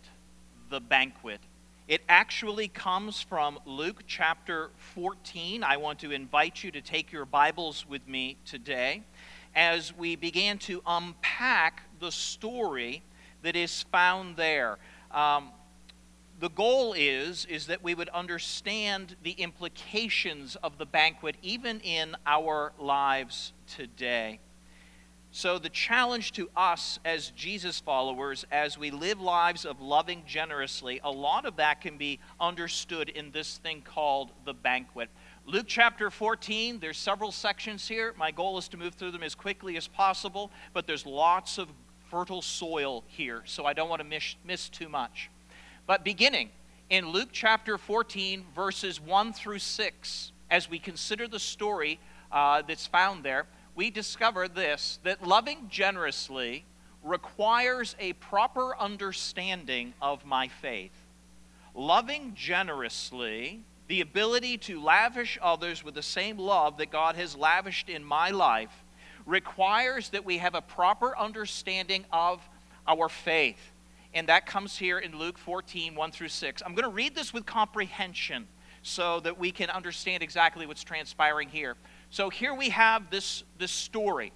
The 0.71 0.81
banquet. 0.81 1.41
It 1.87 2.01
actually 2.09 2.67
comes 2.67 3.21
from 3.21 3.59
Luke 3.67 4.05
chapter 4.07 4.71
14. 4.95 5.63
I 5.63 5.77
want 5.77 5.99
to 5.99 6.13
invite 6.13 6.65
you 6.65 6.71
to 6.71 6.81
take 6.81 7.13
your 7.13 7.27
Bibles 7.27 7.85
with 7.87 8.09
me 8.09 8.39
today 8.47 9.03
as 9.55 9.95
we 9.95 10.17
began 10.17 10.57
to 10.61 10.81
unpack 10.87 11.83
the 12.01 12.11
story 12.11 13.03
that 13.43 13.55
is 13.55 13.83
found 13.93 14.39
there. 14.39 14.79
Um, 15.11 15.51
the 16.41 16.49
goal 16.49 16.95
is 16.95 17.45
is 17.51 17.67
that 17.67 17.85
we 17.85 17.95
would 17.95 18.09
understand 18.09 19.15
the 19.23 19.33
implications 19.33 20.57
of 20.63 20.79
the 20.79 20.87
banquet 20.87 21.37
even 21.43 21.81
in 21.81 22.17
our 22.25 22.73
lives 22.79 23.53
today 23.67 24.41
so 25.31 25.59
the 25.59 25.69
challenge 25.69 26.33
to 26.33 26.49
us 26.57 26.99
as 27.05 27.31
jesus 27.31 27.81
followers 27.81 28.47
as 28.51 28.79
we 28.79 28.91
live 28.91 29.21
lives 29.21 29.65
of 29.65 29.81
loving 29.81 30.23
generously 30.27 31.01
a 31.05 31.11
lot 31.11 31.45
of 31.45 31.57
that 31.57 31.81
can 31.81 31.99
be 31.99 32.19
understood 32.41 33.09
in 33.11 33.31
this 33.31 33.59
thing 33.59 33.83
called 33.83 34.31
the 34.45 34.55
banquet. 34.55 35.09
Luke 35.47 35.67
chapter 35.67 36.11
14 36.11 36.79
there's 36.79 36.99
several 36.99 37.31
sections 37.31 37.87
here. 37.87 38.15
My 38.17 38.31
goal 38.31 38.59
is 38.59 38.69
to 38.69 38.77
move 38.77 38.95
through 38.95 39.11
them 39.11 39.23
as 39.23 39.35
quickly 39.35 39.77
as 39.77 39.87
possible 39.87 40.51
but 40.73 40.87
there's 40.87 41.05
lots 41.05 41.59
of 41.59 41.69
fertile 42.11 42.41
soil 42.41 43.05
here 43.07 43.43
so 43.45 43.67
i 43.67 43.73
don't 43.73 43.91
want 43.91 44.01
to 44.01 44.09
miss, 44.09 44.37
miss 44.45 44.69
too 44.69 44.89
much. 44.89 45.31
But 45.87 46.05
beginning 46.05 46.51
in 46.91 47.09
Luke 47.11 47.29
chapter 47.33 47.77
14, 47.77 48.45
verses 48.55 48.99
1 48.99 49.35
through 49.35 49.59
6, 49.59 50.33
as 50.51 50.71
we 50.71 50.79
consider 50.79 51.29
the 51.29 51.39
story 51.39 52.01
uh, 52.33 52.63
that's 52.63 52.87
found 52.87 53.25
there, 53.25 53.47
we 53.79 53.91
discover 53.91 54.49
this 54.49 54.99
that 55.05 55.25
loving 55.25 55.69
generously 55.71 56.65
requires 57.05 57.95
a 58.01 58.13
proper 58.15 58.77
understanding 58.77 59.95
of 60.03 60.25
my 60.25 60.49
faith. 60.49 60.91
Loving 61.77 62.35
generously, 62.35 63.61
the 63.87 64.01
ability 64.01 64.59
to 64.59 64.83
lavish 64.83 65.39
others 65.41 65.85
with 65.85 65.95
the 65.95 66.03
same 66.03 66.39
love 66.39 66.79
that 66.79 66.91
God 66.91 67.15
has 67.15 67.37
lavished 67.37 67.89
in 67.89 68.03
my 68.03 68.31
life, 68.31 68.85
requires 69.25 70.09
that 70.09 70.25
we 70.25 70.39
have 70.39 70.57
a 70.57 70.61
proper 70.61 71.17
understanding 71.17 72.05
of 72.13 72.41
our 72.89 73.09
faith. 73.09 73.71
And 74.13 74.29
that 74.29 74.45
comes 74.45 74.77
here 74.77 74.99
in 74.99 75.17
Luke 75.17 75.39
14, 75.39 75.95
1 75.95 76.11
through 76.11 76.29
6. 76.29 76.63
I'm 76.67 76.75
going 76.75 76.83
to 76.83 76.91
read 76.91 77.15
this 77.15 77.33
with 77.33 77.47
comprehension 77.47 78.49
so 78.83 79.21
that 79.21 79.39
we 79.39 79.53
can 79.53 79.71
understand 79.71 80.25
exactly 80.25 80.67
what's 80.67 80.83
transpiring 80.83 81.49
here. 81.49 81.77
So 82.11 82.31
here 82.31 82.55
we 82.55 82.71
have 82.71 83.11
this, 83.11 83.45
this 83.59 83.71
story. 83.71 84.33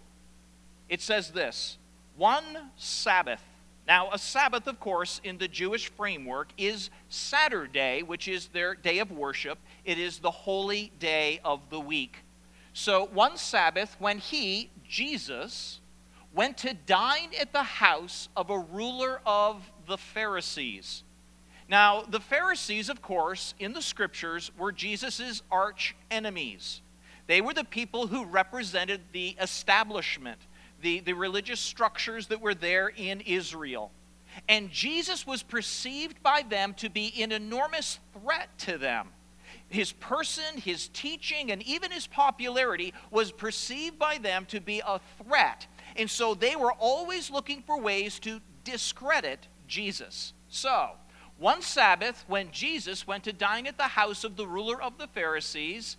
It 0.88 1.00
says 1.00 1.30
this 1.30 1.78
one 2.16 2.70
Sabbath. 2.76 3.42
Now, 3.86 4.10
a 4.12 4.18
Sabbath, 4.18 4.68
of 4.68 4.78
course, 4.78 5.20
in 5.24 5.38
the 5.38 5.48
Jewish 5.48 5.88
framework 5.88 6.50
is 6.56 6.90
Saturday, 7.08 8.02
which 8.02 8.28
is 8.28 8.46
their 8.48 8.74
day 8.76 9.00
of 9.00 9.10
worship. 9.10 9.58
It 9.84 9.98
is 9.98 10.18
the 10.18 10.30
holy 10.30 10.92
day 11.00 11.40
of 11.44 11.68
the 11.68 11.80
week. 11.80 12.18
So, 12.74 13.06
one 13.06 13.36
Sabbath, 13.36 13.96
when 13.98 14.18
he, 14.18 14.70
Jesus, 14.88 15.80
went 16.32 16.58
to 16.58 16.74
dine 16.74 17.30
at 17.40 17.52
the 17.52 17.64
house 17.64 18.28
of 18.36 18.50
a 18.50 18.58
ruler 18.58 19.20
of 19.26 19.70
the 19.86 19.98
Pharisees. 19.98 21.02
Now, 21.68 22.02
the 22.02 22.20
Pharisees, 22.20 22.88
of 22.88 23.02
course, 23.02 23.54
in 23.58 23.72
the 23.72 23.82
scriptures 23.82 24.52
were 24.56 24.72
Jesus' 24.72 25.42
arch 25.50 25.96
enemies. 26.10 26.82
They 27.32 27.40
were 27.40 27.54
the 27.54 27.64
people 27.64 28.08
who 28.08 28.26
represented 28.26 29.00
the 29.12 29.34
establishment 29.40 30.38
the, 30.82 31.00
the 31.00 31.14
religious 31.14 31.60
structures 31.60 32.26
that 32.26 32.42
were 32.42 32.54
there 32.54 32.88
in 32.88 33.22
Israel. 33.22 33.90
And 34.50 34.70
Jesus 34.70 35.26
was 35.26 35.42
perceived 35.42 36.22
by 36.22 36.42
them 36.42 36.74
to 36.74 36.90
be 36.90 37.10
an 37.22 37.32
enormous 37.32 38.00
threat 38.12 38.50
to 38.66 38.76
them. 38.76 39.08
His 39.70 39.92
person, 39.92 40.58
his 40.58 40.88
teaching, 40.88 41.50
and 41.50 41.62
even 41.62 41.90
his 41.90 42.06
popularity 42.06 42.92
was 43.10 43.32
perceived 43.32 43.98
by 43.98 44.18
them 44.18 44.44
to 44.50 44.60
be 44.60 44.82
a 44.86 45.00
threat. 45.24 45.66
And 45.96 46.10
so 46.10 46.34
they 46.34 46.54
were 46.54 46.74
always 46.74 47.30
looking 47.30 47.62
for 47.62 47.80
ways 47.80 48.18
to 48.18 48.42
discredit 48.62 49.48
Jesus. 49.66 50.34
So, 50.50 50.90
one 51.38 51.62
Sabbath, 51.62 52.26
when 52.28 52.50
Jesus 52.50 53.06
went 53.06 53.24
to 53.24 53.32
dine 53.32 53.66
at 53.66 53.78
the 53.78 53.84
house 53.84 54.22
of 54.22 54.36
the 54.36 54.46
ruler 54.46 54.82
of 54.82 54.98
the 54.98 55.06
Pharisees, 55.06 55.96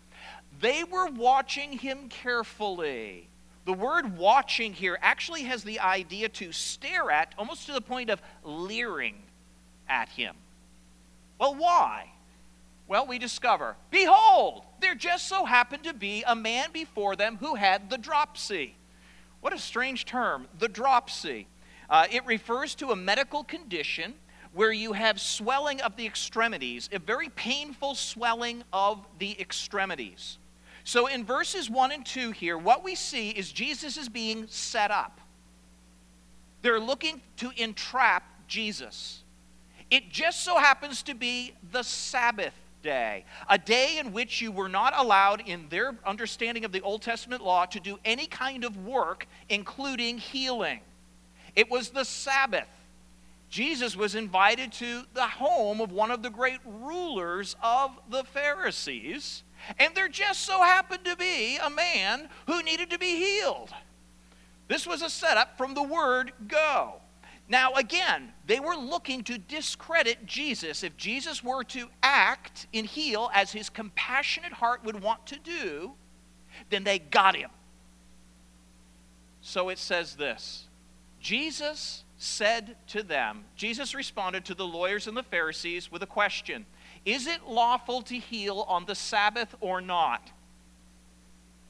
they 0.64 0.86
were 0.86 1.08
watching 1.08 1.74
him 1.74 2.08
carefully. 2.08 3.28
The 3.66 3.74
word 3.74 4.18
watching 4.18 4.72
here 4.72 4.98
actually 5.02 5.44
has 5.44 5.62
the 5.66 5.82
idea 5.82 6.30
to 6.30 6.54
stare 6.54 7.12
at, 7.12 7.34
almost 7.38 7.66
to 7.66 7.74
the 7.74 7.82
point 7.82 8.10
of 8.10 8.22
leering 8.46 9.16
at 9.90 10.08
him. 10.08 10.36
Well, 11.38 11.56
why? 11.56 12.12
Well, 12.88 13.06
we 13.06 13.20
discover, 13.20 13.76
behold, 13.92 14.64
there 14.80 14.96
just 14.96 15.28
so 15.28 15.44
happened 15.44 15.84
to 15.84 15.94
be 15.94 16.24
a 16.26 16.36
man 16.36 16.72
before 16.72 17.18
them 17.18 17.38
who 17.38 17.56
had 17.56 17.90
the 17.90 17.98
dropsy. 17.98 18.76
What 19.42 19.52
a 19.52 19.60
strange 19.60 20.06
term, 20.06 20.48
the 20.60 20.70
dropsy. 20.70 21.48
Uh, 21.90 22.08
it 22.10 22.26
refers 22.26 22.74
to 22.76 22.92
a 22.92 22.96
medical 22.96 23.44
condition 23.44 24.14
where 24.54 24.72
you 24.72 24.94
have 24.94 25.20
swelling 25.20 25.82
of 25.82 25.98
the 25.98 26.06
extremities, 26.06 26.88
a 26.94 27.00
very 27.00 27.28
painful 27.28 27.96
swelling 27.96 28.64
of 28.72 29.06
the 29.20 29.38
extremities. 29.42 30.38
So 30.84 31.08
in 31.08 31.26
verses 31.26 31.70
1 31.70 31.92
and 31.92 32.06
2 32.06 32.32
here, 32.32 32.58
what 32.58 32.84
we 32.84 32.96
see 32.96 33.30
is 33.30 33.52
Jesus 33.52 33.98
is 33.98 34.10
being 34.10 34.48
set 34.48 34.92
up. 34.92 35.22
They're 36.62 36.80
looking 36.80 37.22
to 37.38 37.52
entrap 37.58 38.24
Jesus. 38.48 39.24
It 39.90 40.10
just 40.10 40.42
so 40.42 40.58
happens 40.58 41.04
to 41.04 41.14
be 41.14 41.54
the 41.72 41.84
Sabbath 41.84 42.54
day, 42.82 43.26
a 43.50 43.58
day 43.58 43.98
in 43.98 44.12
which 44.12 44.42
you 44.42 44.52
were 44.52 44.70
not 44.70 44.94
allowed, 44.98 45.42
in 45.48 45.68
their 45.70 45.96
understanding 46.06 46.66
of 46.66 46.72
the 46.72 46.82
Old 46.82 47.02
Testament 47.02 47.44
law, 47.44 47.66
to 47.66 47.80
do 47.80 47.98
any 48.04 48.28
kind 48.28 48.66
of 48.66 48.86
work, 48.86 49.28
including 49.50 50.18
healing. 50.18 50.82
It 51.56 51.70
was 51.70 51.90
the 51.90 52.04
Sabbath. 52.04 52.68
Jesus 53.50 53.96
was 53.96 54.16
invited 54.16 54.72
to 54.74 55.04
the 55.14 55.28
home 55.28 55.80
of 55.80 55.92
one 55.92 56.12
of 56.12 56.24
the 56.24 56.30
great 56.30 56.60
rulers 56.66 57.56
of 57.62 57.92
the 58.10 58.24
Pharisees 58.24 59.44
and 59.80 59.96
there 59.96 60.08
just 60.08 60.42
so 60.42 60.62
happened 60.62 61.06
to 61.06 61.16
be 61.16 61.58
a 61.58 61.70
man 61.70 62.30
who 62.48 62.62
needed 62.64 62.90
to 62.90 63.00
be 63.00 63.18
healed. 63.18 63.70
This 64.68 64.88
was 64.88 65.02
a 65.02 65.10
setup 65.10 65.58
from 65.58 65.74
the 65.74 65.84
word 65.84 66.32
go. 66.48 66.96
Now, 67.50 67.74
again, 67.74 68.32
they 68.48 68.60
were 68.60 68.76
looking 68.76 69.24
to 69.26 69.38
discredit 69.38 70.26
Jesus. 70.26 70.84
If 70.84 70.96
Jesus 70.96 71.44
were 71.44 71.64
to 71.66 71.90
act 72.02 72.68
and 72.74 72.86
heal 72.86 73.30
as 73.34 73.52
his 73.52 73.70
compassionate 73.70 74.54
heart 74.54 74.84
would 74.86 75.02
want 75.02 75.26
to 75.28 75.40
do, 75.40 75.94
then 76.70 76.84
they 76.84 77.00
got 77.00 77.36
him. 77.36 77.50
So 79.42 79.70
it 79.70 79.78
says 79.78 80.16
this 80.16 80.68
Jesus 81.20 82.06
said 82.18 82.78
to 82.88 83.04
them, 83.04 83.44
Jesus 83.56 83.94
responded 83.94 84.46
to 84.46 84.56
the 84.56 84.66
lawyers 84.66 85.08
and 85.08 85.18
the 85.18 85.24
Pharisees 85.24 85.92
with 85.92 86.02
a 86.02 86.08
question 86.08 86.66
is 87.06 87.28
it 87.28 87.48
lawful 87.48 88.02
to 88.04 88.16
heal 88.16 88.66
on 88.68 88.86
the 88.86 88.96
Sabbath 88.96 89.54
or 89.60 89.82
not? 89.82 90.32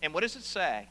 And 0.02 0.14
what 0.14 0.22
does 0.22 0.36
it 0.36 0.44
say? 0.44 0.88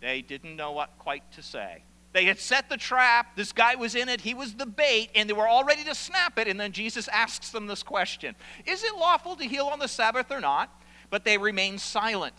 They 0.00 0.22
didn't 0.22 0.56
know 0.56 0.72
what 0.72 0.90
quite 0.98 1.30
to 1.32 1.42
say. 1.42 1.82
They 2.12 2.24
had 2.24 2.40
set 2.40 2.68
the 2.68 2.76
trap, 2.76 3.36
this 3.36 3.52
guy 3.52 3.76
was 3.76 3.94
in 3.94 4.08
it, 4.08 4.20
he 4.20 4.34
was 4.34 4.54
the 4.54 4.66
bait, 4.66 5.10
and 5.14 5.28
they 5.28 5.32
were 5.32 5.46
all 5.46 5.64
ready 5.64 5.84
to 5.84 5.94
snap 5.94 6.38
it. 6.38 6.48
And 6.48 6.58
then 6.58 6.72
Jesus 6.72 7.06
asks 7.08 7.50
them 7.50 7.66
this 7.66 7.82
question 7.82 8.34
Is 8.66 8.82
it 8.82 8.94
lawful 8.96 9.36
to 9.36 9.44
heal 9.44 9.66
on 9.66 9.78
the 9.78 9.88
Sabbath 9.88 10.30
or 10.30 10.40
not? 10.40 10.70
But 11.08 11.24
they 11.24 11.38
remained 11.38 11.80
silent. 11.80 12.34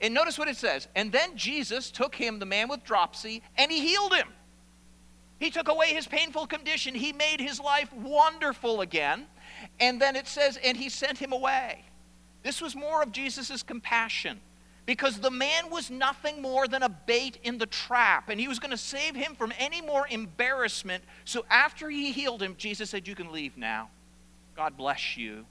And 0.00 0.14
notice 0.14 0.38
what 0.38 0.48
it 0.48 0.56
says. 0.56 0.86
And 0.94 1.10
then 1.10 1.36
Jesus 1.36 1.90
took 1.90 2.14
him, 2.14 2.38
the 2.38 2.46
man 2.46 2.68
with 2.68 2.84
dropsy, 2.84 3.42
and 3.56 3.70
he 3.70 3.86
healed 3.86 4.14
him. 4.14 4.28
He 5.38 5.50
took 5.50 5.68
away 5.68 5.94
his 5.94 6.06
painful 6.06 6.46
condition. 6.46 6.94
He 6.94 7.12
made 7.12 7.40
his 7.40 7.60
life 7.60 7.92
wonderful 7.92 8.80
again. 8.80 9.26
And 9.78 10.00
then 10.00 10.16
it 10.16 10.26
says, 10.26 10.58
and 10.62 10.76
he 10.76 10.88
sent 10.88 11.18
him 11.18 11.32
away. 11.32 11.84
This 12.42 12.60
was 12.60 12.74
more 12.74 13.02
of 13.02 13.12
Jesus' 13.12 13.62
compassion 13.62 14.40
because 14.88 15.18
the 15.18 15.30
man 15.30 15.68
was 15.70 15.90
nothing 15.90 16.40
more 16.40 16.66
than 16.66 16.82
a 16.82 16.88
bait 16.88 17.38
in 17.44 17.58
the 17.58 17.66
trap, 17.66 18.30
and 18.30 18.40
he 18.40 18.48
was 18.48 18.58
going 18.58 18.70
to 18.70 18.78
save 18.78 19.14
him 19.14 19.34
from 19.34 19.52
any 19.58 19.82
more 19.82 20.06
embarrassment. 20.08 21.04
So 21.26 21.44
after 21.50 21.90
he 21.90 22.10
healed 22.10 22.42
him, 22.42 22.54
Jesus 22.56 22.88
said, 22.88 23.06
You 23.06 23.14
can 23.14 23.30
leave 23.30 23.58
now. 23.58 23.90
God 24.56 24.78
bless 24.78 25.14
you. 25.18 25.44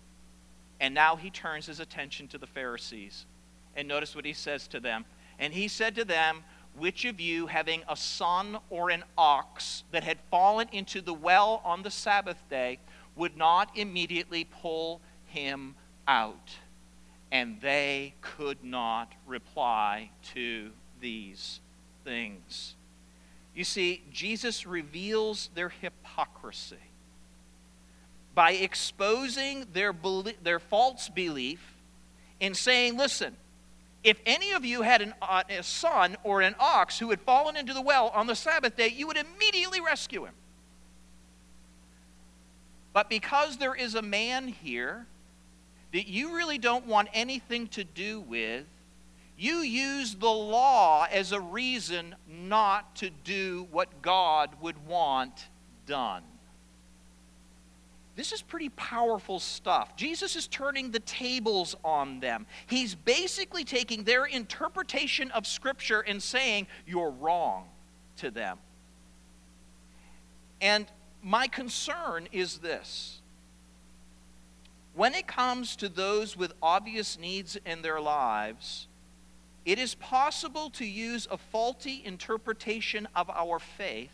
And 0.80 0.95
now 0.95 1.15
he 1.15 1.30
turns 1.30 1.67
his 1.67 1.80
attention 1.80 2.28
to 2.30 2.39
the 2.39 2.47
Pharisees. 2.47 3.28
And 3.76 3.88
notice 3.88 4.15
what 4.15 4.26
he 4.26 4.34
says 4.34 4.67
to 4.69 4.80
them. 4.80 5.06
And 5.38 5.54
he 5.54 5.67
said 5.67 5.93
to 5.95 6.04
them, 6.04 6.43
which 6.77 7.05
of 7.05 7.19
you, 7.19 7.47
having 7.47 7.81
a 7.89 7.95
son 7.95 8.57
or 8.69 8.89
an 8.89 9.03
ox 9.17 9.83
that 9.91 10.03
had 10.03 10.17
fallen 10.29 10.67
into 10.71 11.01
the 11.01 11.13
well 11.13 11.61
on 11.65 11.83
the 11.83 11.91
Sabbath 11.91 12.41
day, 12.49 12.79
would 13.15 13.35
not 13.35 13.75
immediately 13.75 14.43
pull 14.45 15.01
him 15.25 15.75
out? 16.07 16.51
And 17.31 17.59
they 17.61 18.13
could 18.21 18.63
not 18.63 19.11
reply 19.25 20.11
to 20.33 20.69
these 21.01 21.59
things. 22.03 22.75
You 23.53 23.63
see, 23.63 24.03
Jesus 24.11 24.65
reveals 24.65 25.49
their 25.55 25.69
hypocrisy 25.69 26.77
by 28.35 28.51
exposing 28.51 29.65
their, 29.73 29.93
their 30.43 30.59
false 30.59 31.09
belief 31.09 31.75
in 32.39 32.53
saying, 32.53 32.95
listen, 32.95 33.35
if 34.08 34.22
any 34.26 34.54
of 34.54 34.63
you 34.63 34.84
had 34.84 35.02
an, 35.02 35.13
uh, 35.22 35.43
a 35.50 35.62
son 35.62 36.15
or 36.24 36.41
an 36.41 36.56
ox 36.60 36.98
who 36.98 37.10
had 37.10 37.20
fallen 37.20 37.58
into 37.58 37.74
the 37.74 37.82
well 37.82 38.08
on 38.15 38.26
the 38.26 38.36
Sabbath 38.36 38.78
day, 38.78 38.88
you 38.88 39.06
would 39.06 39.17
immediately 39.17 39.82
rescue 39.82 40.24
him. 40.24 40.34
But 42.93 43.10
because 43.10 43.58
there 43.58 43.76
is 43.76 43.96
a 43.96 44.02
man 44.02 44.48
here 44.48 45.06
that 45.91 46.08
you 46.08 46.38
really 46.38 46.58
don't 46.58 46.86
want 46.88 47.10
anything 47.13 47.67
to 47.67 47.84
do 47.84 48.22
with, 48.22 48.65
you 49.38 49.58
use 49.58 50.15
the 50.15 50.30
law 50.30 51.06
as 51.12 51.34
a 51.34 51.41
reason 51.41 52.15
not 52.28 52.96
to 52.96 53.10
do 53.10 53.67
what 53.72 54.02
God 54.02 54.52
would 54.62 54.88
want 54.88 55.48
done. 55.86 56.24
This 58.17 58.32
is 58.32 58.41
pretty 58.41 58.69
powerful 58.69 59.39
stuff. 59.39 59.95
Jesus 59.95 60.36
is 60.36 60.47
turning 60.47 60.89
the 60.89 60.99
tables 61.01 61.75
on 61.84 62.19
them. 62.19 62.47
He's 62.65 62.95
basically 62.95 63.63
taking 63.63 64.03
their 64.03 64.25
interpretation 64.25 65.30
of 65.32 65.45
Scripture 65.45 66.01
and 66.01 66.21
saying, 66.21 66.65
You're 66.88 67.12
wrong 67.12 67.65
to 68.17 68.32
them. 68.32 68.58
And 70.60 70.88
my 71.21 71.45
concern 71.45 72.27
is 72.32 72.58
this 72.58 73.21
when 74.95 75.13
it 75.13 75.27
comes 75.27 75.75
to 75.75 75.88
those 75.88 76.36
with 76.36 76.53
obvious 76.60 77.19
needs 77.19 77.56
in 77.67 77.84
their 77.84 78.01
lives, 78.01 78.88
it 79.63 79.77
is 79.77 79.93
possible 79.93 80.71
to 80.71 80.86
use 80.86 81.27
a 81.30 81.38
faulty 81.38 82.01
interpretation 82.03 83.08
of 83.15 83.30
our 83.30 83.60
faith 83.60 84.10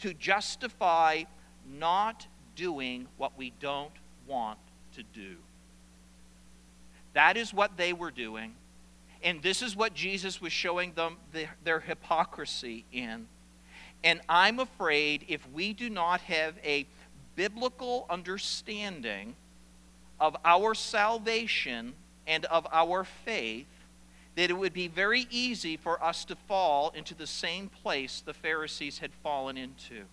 to 0.00 0.12
justify 0.12 1.22
not 1.64 2.26
doing 2.56 3.06
what 3.16 3.38
we 3.38 3.52
don't 3.60 3.92
want 4.26 4.58
to 4.96 5.02
do. 5.14 5.36
That 7.12 7.36
is 7.36 7.54
what 7.54 7.76
they 7.76 7.92
were 7.92 8.10
doing. 8.10 8.54
And 9.22 9.42
this 9.42 9.62
is 9.62 9.76
what 9.76 9.94
Jesus 9.94 10.40
was 10.40 10.52
showing 10.52 10.92
them 10.92 11.16
the, 11.32 11.46
their 11.64 11.80
hypocrisy 11.80 12.84
in. 12.92 13.26
And 14.04 14.20
I'm 14.28 14.58
afraid 14.58 15.24
if 15.28 15.40
we 15.52 15.72
do 15.72 15.88
not 15.88 16.20
have 16.22 16.54
a 16.64 16.86
biblical 17.34 18.06
understanding 18.10 19.34
of 20.20 20.36
our 20.44 20.74
salvation 20.74 21.94
and 22.26 22.44
of 22.46 22.66
our 22.72 23.04
faith, 23.04 23.66
that 24.34 24.50
it 24.50 24.54
would 24.54 24.74
be 24.74 24.88
very 24.88 25.26
easy 25.30 25.76
for 25.76 26.02
us 26.02 26.24
to 26.26 26.36
fall 26.46 26.90
into 26.94 27.14
the 27.14 27.26
same 27.26 27.68
place 27.68 28.22
the 28.24 28.34
Pharisees 28.34 28.98
had 28.98 29.10
fallen 29.22 29.56
into 29.56 30.04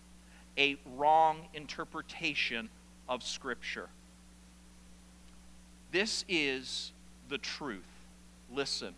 a 0.58 0.76
wrong 0.96 1.48
interpretation 1.54 2.68
of 3.08 3.22
Scripture. 3.22 3.88
This 5.92 6.24
is 6.28 6.92
the 7.28 7.38
truth. 7.38 7.82
Listen. 8.52 8.94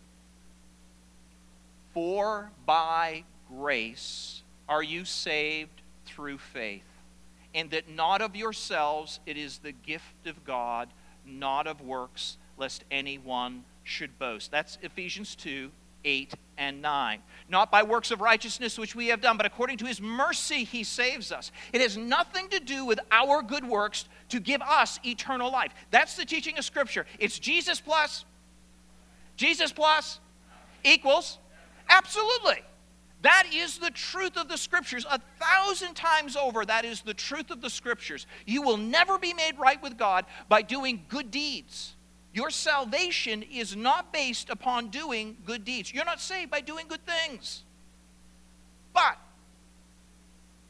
For 1.93 2.51
by 2.65 3.23
grace 3.49 4.43
are 4.69 4.83
you 4.83 5.05
saved 5.05 5.81
through 6.05 6.37
faith, 6.37 6.83
and 7.55 7.71
that 7.71 7.89
not 7.89 8.21
of 8.21 8.35
yourselves, 8.35 9.19
it 9.25 9.37
is 9.37 9.59
the 9.59 9.71
gift 9.71 10.27
of 10.27 10.43
God, 10.45 10.89
not 11.25 11.67
of 11.67 11.81
works, 11.81 12.37
lest 12.57 12.83
anyone 12.91 13.63
should 13.83 14.19
boast. 14.19 14.51
That's 14.51 14.77
Ephesians 14.81 15.35
2 15.35 15.71
8 16.03 16.33
and 16.57 16.81
9. 16.81 17.19
Not 17.49 17.71
by 17.71 17.83
works 17.83 18.11
of 18.11 18.21
righteousness 18.21 18.77
which 18.77 18.95
we 18.95 19.07
have 19.07 19.21
done, 19.21 19.37
but 19.37 19.45
according 19.45 19.77
to 19.77 19.85
his 19.85 20.01
mercy 20.01 20.63
he 20.63 20.83
saves 20.83 21.31
us. 21.31 21.51
It 21.73 21.81
has 21.81 21.97
nothing 21.97 22.49
to 22.49 22.59
do 22.59 22.85
with 22.85 22.99
our 23.11 23.41
good 23.41 23.65
works 23.65 24.05
to 24.29 24.39
give 24.39 24.61
us 24.61 24.99
eternal 25.05 25.51
life. 25.51 25.73
That's 25.91 26.15
the 26.15 26.25
teaching 26.25 26.57
of 26.57 26.65
Scripture. 26.65 27.05
It's 27.19 27.39
Jesus 27.39 27.79
plus, 27.79 28.25
Jesus 29.35 29.71
plus 29.71 30.19
equals 30.83 31.39
Absolutely. 31.89 32.63
That 33.21 33.47
is 33.53 33.79
the 33.79 33.89
truth 33.89 34.37
of 34.37 34.47
the 34.47 34.57
scriptures. 34.57 35.05
A 35.09 35.19
thousand 35.39 35.95
times 35.95 36.35
over, 36.35 36.65
that 36.65 36.85
is 36.85 37.01
the 37.01 37.13
truth 37.13 37.49
of 37.49 37.61
the 37.61 37.69
scriptures. 37.69 38.27
You 38.45 38.61
will 38.61 38.77
never 38.77 39.17
be 39.17 39.33
made 39.33 39.57
right 39.57 39.81
with 39.81 39.97
God 39.97 40.25
by 40.49 40.61
doing 40.61 41.05
good 41.09 41.31
deeds. 41.31 41.95
Your 42.33 42.49
salvation 42.49 43.43
is 43.43 43.75
not 43.75 44.13
based 44.13 44.49
upon 44.49 44.89
doing 44.89 45.37
good 45.45 45.65
deeds. 45.65 45.93
You're 45.93 46.05
not 46.05 46.19
saved 46.19 46.51
by 46.51 46.61
doing 46.61 46.87
good 46.87 47.05
things. 47.05 47.63
But 48.93 49.17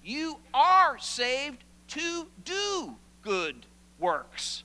you 0.03 0.37
are 0.53 0.97
saved 0.97 1.63
to 1.89 2.27
do 2.45 2.95
good 3.21 3.65
works. 3.99 4.63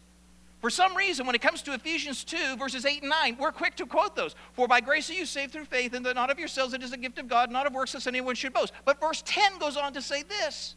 For 0.61 0.71
some 0.71 0.97
reason, 0.97 1.27
when 1.27 1.35
it 1.35 1.43
comes 1.43 1.61
to 1.63 1.75
Ephesians 1.75 2.23
2, 2.23 2.57
verses 2.57 2.87
8 2.87 3.03
and 3.03 3.11
9, 3.11 3.37
we're 3.41 3.51
quick 3.51 3.75
to 3.77 3.87
quote 3.87 4.15
those. 4.15 4.37
For 4.53 4.69
by 4.69 4.81
grace 4.81 5.11
are 5.11 5.15
you 5.15 5.27
saved 5.27 5.53
through 5.53 5.65
faith, 5.65 5.93
and 5.93 6.07
that 6.07 6.15
not 6.15 6.31
of 6.31 6.39
yourselves, 6.39 6.73
it 6.73 6.85
is 6.85 6.93
a 6.93 6.97
gift 6.97 7.19
of 7.19 7.27
God, 7.27 7.51
not 7.51 7.67
of 7.67 7.75
works, 7.75 7.95
lest 7.95 8.07
anyone 8.07 8.37
should 8.37 8.55
boast. 8.55 8.73
But 8.85 9.01
verse 9.01 9.25
10 9.27 9.59
goes 9.59 9.77
on 9.77 9.93
to 9.95 10.01
say 10.01 10.23
this 10.23 10.77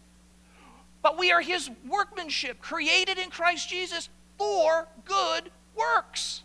But 1.04 1.20
we 1.20 1.32
are 1.32 1.42
his 1.42 1.70
workmanship, 1.88 2.60
created 2.60 3.20
in 3.20 3.30
Christ 3.30 3.70
Jesus 3.70 4.10
for 4.40 4.88
good 5.06 5.52
works. 5.76 6.44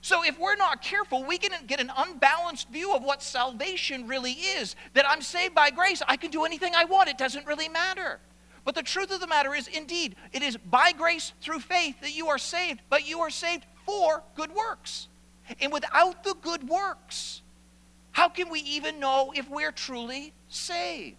So 0.00 0.22
if 0.22 0.38
we're 0.38 0.56
not 0.56 0.82
careful, 0.82 1.24
we 1.24 1.38
can 1.38 1.52
get 1.66 1.80
an 1.80 1.90
unbalanced 1.96 2.68
view 2.68 2.94
of 2.94 3.02
what 3.02 3.22
salvation 3.22 4.06
really 4.06 4.32
is. 4.32 4.76
That 4.92 5.08
I'm 5.08 5.22
saved 5.22 5.54
by 5.54 5.70
grace, 5.70 6.02
I 6.06 6.16
can 6.16 6.30
do 6.30 6.44
anything 6.44 6.74
I 6.74 6.84
want, 6.84 7.08
it 7.08 7.16
doesn't 7.16 7.46
really 7.46 7.70
matter. 7.70 8.20
But 8.64 8.74
the 8.74 8.82
truth 8.82 9.10
of 9.10 9.20
the 9.20 9.26
matter 9.26 9.54
is, 9.54 9.66
indeed, 9.68 10.16
it 10.32 10.42
is 10.42 10.56
by 10.56 10.92
grace 10.92 11.32
through 11.40 11.60
faith 11.60 12.00
that 12.00 12.14
you 12.14 12.28
are 12.28 12.38
saved, 12.38 12.80
but 12.90 13.08
you 13.08 13.20
are 13.20 13.30
saved 13.30 13.64
for 13.86 14.22
good 14.34 14.52
works. 14.52 15.08
And 15.60 15.72
without 15.72 16.24
the 16.24 16.34
good 16.40 16.68
works, 16.68 17.42
how 18.12 18.28
can 18.28 18.50
we 18.50 18.60
even 18.60 19.00
know 19.00 19.32
if 19.34 19.48
we're 19.48 19.72
truly 19.72 20.32
saved? 20.48 21.16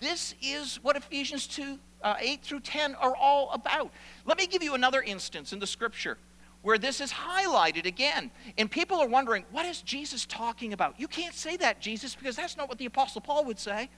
This 0.00 0.34
is 0.40 0.78
what 0.82 0.96
Ephesians 0.96 1.46
2 1.46 1.78
uh, 2.02 2.14
8 2.18 2.42
through 2.42 2.60
10 2.60 2.94
are 2.96 3.14
all 3.16 3.50
about. 3.52 3.90
Let 4.24 4.38
me 4.38 4.46
give 4.46 4.62
you 4.62 4.74
another 4.74 5.02
instance 5.02 5.52
in 5.52 5.58
the 5.58 5.66
scripture 5.66 6.18
where 6.62 6.78
this 6.78 7.00
is 7.00 7.12
highlighted 7.12 7.86
again. 7.86 8.30
And 8.56 8.70
people 8.70 8.98
are 8.98 9.08
wondering, 9.08 9.44
what 9.50 9.66
is 9.66 9.80
Jesus 9.80 10.26
talking 10.26 10.72
about? 10.72 10.98
You 10.98 11.08
can't 11.08 11.34
say 11.34 11.56
that, 11.58 11.80
Jesus, 11.80 12.14
because 12.14 12.36
that's 12.36 12.56
not 12.56 12.68
what 12.68 12.78
the 12.78 12.86
Apostle 12.86 13.20
Paul 13.20 13.44
would 13.44 13.58
say. 13.58 13.88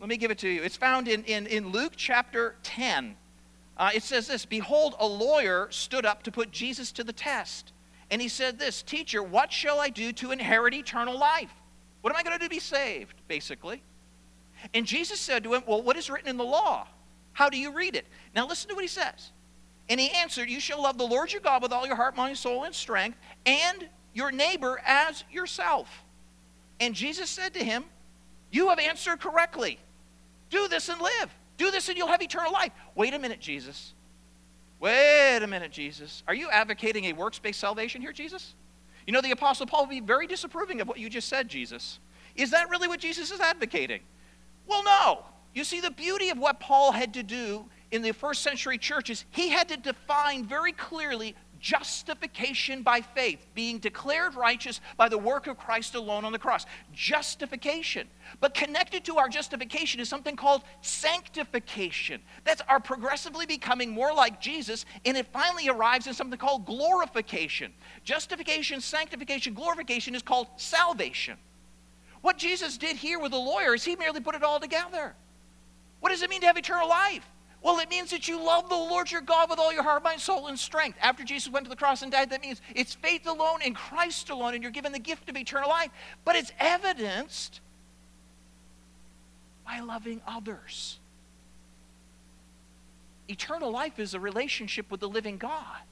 Let 0.00 0.08
me 0.08 0.16
give 0.16 0.30
it 0.30 0.38
to 0.38 0.48
you. 0.48 0.62
It's 0.62 0.76
found 0.76 1.08
in, 1.08 1.24
in, 1.24 1.46
in 1.46 1.70
Luke 1.70 1.92
chapter 1.96 2.56
10. 2.62 3.16
Uh, 3.76 3.90
it 3.94 4.02
says 4.02 4.28
this 4.28 4.44
Behold, 4.44 4.94
a 4.98 5.06
lawyer 5.06 5.68
stood 5.70 6.06
up 6.06 6.22
to 6.24 6.32
put 6.32 6.50
Jesus 6.50 6.92
to 6.92 7.04
the 7.04 7.12
test. 7.12 7.72
And 8.10 8.20
he 8.20 8.28
said 8.28 8.58
this 8.58 8.82
Teacher, 8.82 9.22
what 9.22 9.52
shall 9.52 9.80
I 9.80 9.88
do 9.88 10.12
to 10.12 10.30
inherit 10.30 10.74
eternal 10.74 11.18
life? 11.18 11.52
What 12.02 12.12
am 12.12 12.16
I 12.16 12.22
going 12.22 12.34
to 12.34 12.38
do 12.38 12.46
to 12.46 12.50
be 12.50 12.60
saved, 12.60 13.14
basically? 13.28 13.82
And 14.72 14.86
Jesus 14.86 15.20
said 15.20 15.44
to 15.44 15.54
him, 15.54 15.62
Well, 15.66 15.82
what 15.82 15.96
is 15.96 16.08
written 16.08 16.28
in 16.28 16.36
the 16.36 16.44
law? 16.44 16.86
How 17.32 17.48
do 17.48 17.58
you 17.58 17.72
read 17.72 17.96
it? 17.96 18.06
Now 18.34 18.46
listen 18.46 18.68
to 18.68 18.74
what 18.74 18.84
he 18.84 18.88
says. 18.88 19.32
And 19.88 20.00
he 20.00 20.10
answered, 20.10 20.48
You 20.48 20.60
shall 20.60 20.82
love 20.82 20.96
the 20.96 21.06
Lord 21.06 21.32
your 21.32 21.42
God 21.42 21.62
with 21.62 21.72
all 21.72 21.86
your 21.86 21.96
heart, 21.96 22.16
mind, 22.16 22.38
soul, 22.38 22.64
and 22.64 22.74
strength, 22.74 23.18
and 23.44 23.88
your 24.14 24.32
neighbor 24.32 24.80
as 24.86 25.24
yourself. 25.30 26.04
And 26.80 26.94
Jesus 26.94 27.28
said 27.28 27.54
to 27.54 27.64
him, 27.64 27.84
You 28.50 28.68
have 28.68 28.78
answered 28.78 29.20
correctly. 29.20 29.78
Do 30.50 30.68
this 30.68 30.88
and 30.88 31.00
live. 31.00 31.34
Do 31.56 31.70
this 31.70 31.88
and 31.88 31.98
you'll 31.98 32.08
have 32.08 32.22
eternal 32.22 32.52
life. 32.52 32.72
Wait 32.94 33.14
a 33.14 33.18
minute, 33.18 33.40
Jesus. 33.40 33.92
Wait 34.80 35.40
a 35.42 35.46
minute, 35.46 35.72
Jesus. 35.72 36.22
Are 36.26 36.34
you 36.34 36.50
advocating 36.50 37.04
a 37.06 37.12
works 37.12 37.38
based 37.38 37.60
salvation 37.60 38.00
here, 38.00 38.12
Jesus? 38.12 38.54
You 39.06 39.12
know, 39.12 39.20
the 39.20 39.30
Apostle 39.30 39.66
Paul 39.66 39.82
would 39.82 39.90
be 39.90 40.00
very 40.00 40.26
disapproving 40.26 40.80
of 40.80 40.88
what 40.88 40.98
you 40.98 41.08
just 41.08 41.28
said, 41.28 41.48
Jesus. 41.48 41.98
Is 42.36 42.50
that 42.50 42.70
really 42.70 42.88
what 42.88 43.00
Jesus 43.00 43.30
is 43.30 43.40
advocating? 43.40 44.00
Well, 44.66 44.84
no. 44.84 45.24
You 45.54 45.64
see, 45.64 45.80
the 45.80 45.90
beauty 45.90 46.30
of 46.30 46.38
what 46.38 46.60
Paul 46.60 46.92
had 46.92 47.14
to 47.14 47.22
do 47.22 47.66
in 47.90 48.02
the 48.02 48.12
first 48.12 48.42
century 48.42 48.76
churches, 48.76 49.24
he 49.30 49.50
had 49.50 49.68
to 49.68 49.76
define 49.76 50.44
very 50.44 50.72
clearly 50.72 51.36
justification 51.64 52.82
by 52.82 53.00
faith, 53.00 53.46
being 53.54 53.78
declared 53.78 54.34
righteous 54.34 54.82
by 54.98 55.08
the 55.08 55.16
work 55.16 55.46
of 55.46 55.56
Christ 55.56 55.94
alone 55.94 56.26
on 56.26 56.32
the 56.32 56.38
cross. 56.38 56.66
Justification. 56.92 58.06
But 58.40 58.52
connected 58.52 59.02
to 59.06 59.16
our 59.16 59.30
justification 59.30 59.98
is 59.98 60.08
something 60.08 60.36
called 60.36 60.62
sanctification. 60.82 62.20
That's 62.44 62.60
our 62.68 62.80
progressively 62.80 63.46
becoming 63.46 63.90
more 63.90 64.12
like 64.12 64.42
Jesus, 64.42 64.84
and 65.06 65.16
it 65.16 65.26
finally 65.32 65.68
arrives 65.68 66.06
in 66.06 66.12
something 66.12 66.38
called 66.38 66.66
glorification. 66.66 67.72
Justification, 68.02 68.82
sanctification, 68.82 69.54
glorification 69.54 70.14
is 70.14 70.20
called 70.20 70.48
salvation. 70.56 71.38
What 72.24 72.38
Jesus 72.38 72.78
did 72.78 72.96
here 72.96 73.18
with 73.18 73.32
the 73.32 73.38
lawyer 73.38 73.74
is 73.74 73.84
he 73.84 73.96
merely 73.96 74.18
put 74.18 74.34
it 74.34 74.42
all 74.42 74.58
together. 74.58 75.14
What 76.00 76.08
does 76.08 76.22
it 76.22 76.30
mean 76.30 76.40
to 76.40 76.46
have 76.46 76.56
eternal 76.56 76.88
life? 76.88 77.28
Well, 77.60 77.78
it 77.80 77.90
means 77.90 78.12
that 78.12 78.26
you 78.28 78.42
love 78.42 78.70
the 78.70 78.74
Lord 78.74 79.10
your 79.10 79.20
God 79.20 79.50
with 79.50 79.58
all 79.58 79.70
your 79.70 79.82
heart, 79.82 80.02
mind, 80.02 80.22
soul, 80.22 80.46
and 80.46 80.58
strength. 80.58 80.96
After 81.02 81.22
Jesus 81.22 81.52
went 81.52 81.66
to 81.66 81.68
the 81.68 81.76
cross 81.76 82.00
and 82.00 82.10
died, 82.10 82.30
that 82.30 82.40
means 82.40 82.62
it's 82.74 82.94
faith 82.94 83.26
alone 83.26 83.60
in 83.60 83.74
Christ 83.74 84.30
alone, 84.30 84.54
and 84.54 84.62
you're 84.62 84.72
given 84.72 84.90
the 84.90 84.98
gift 84.98 85.28
of 85.28 85.36
eternal 85.36 85.68
life. 85.68 85.90
But 86.24 86.34
it's 86.34 86.50
evidenced 86.58 87.60
by 89.66 89.80
loving 89.80 90.22
others. 90.26 90.98
Eternal 93.28 93.70
life 93.70 93.98
is 93.98 94.14
a 94.14 94.20
relationship 94.20 94.90
with 94.90 95.00
the 95.00 95.10
living 95.10 95.36
God. 95.36 95.82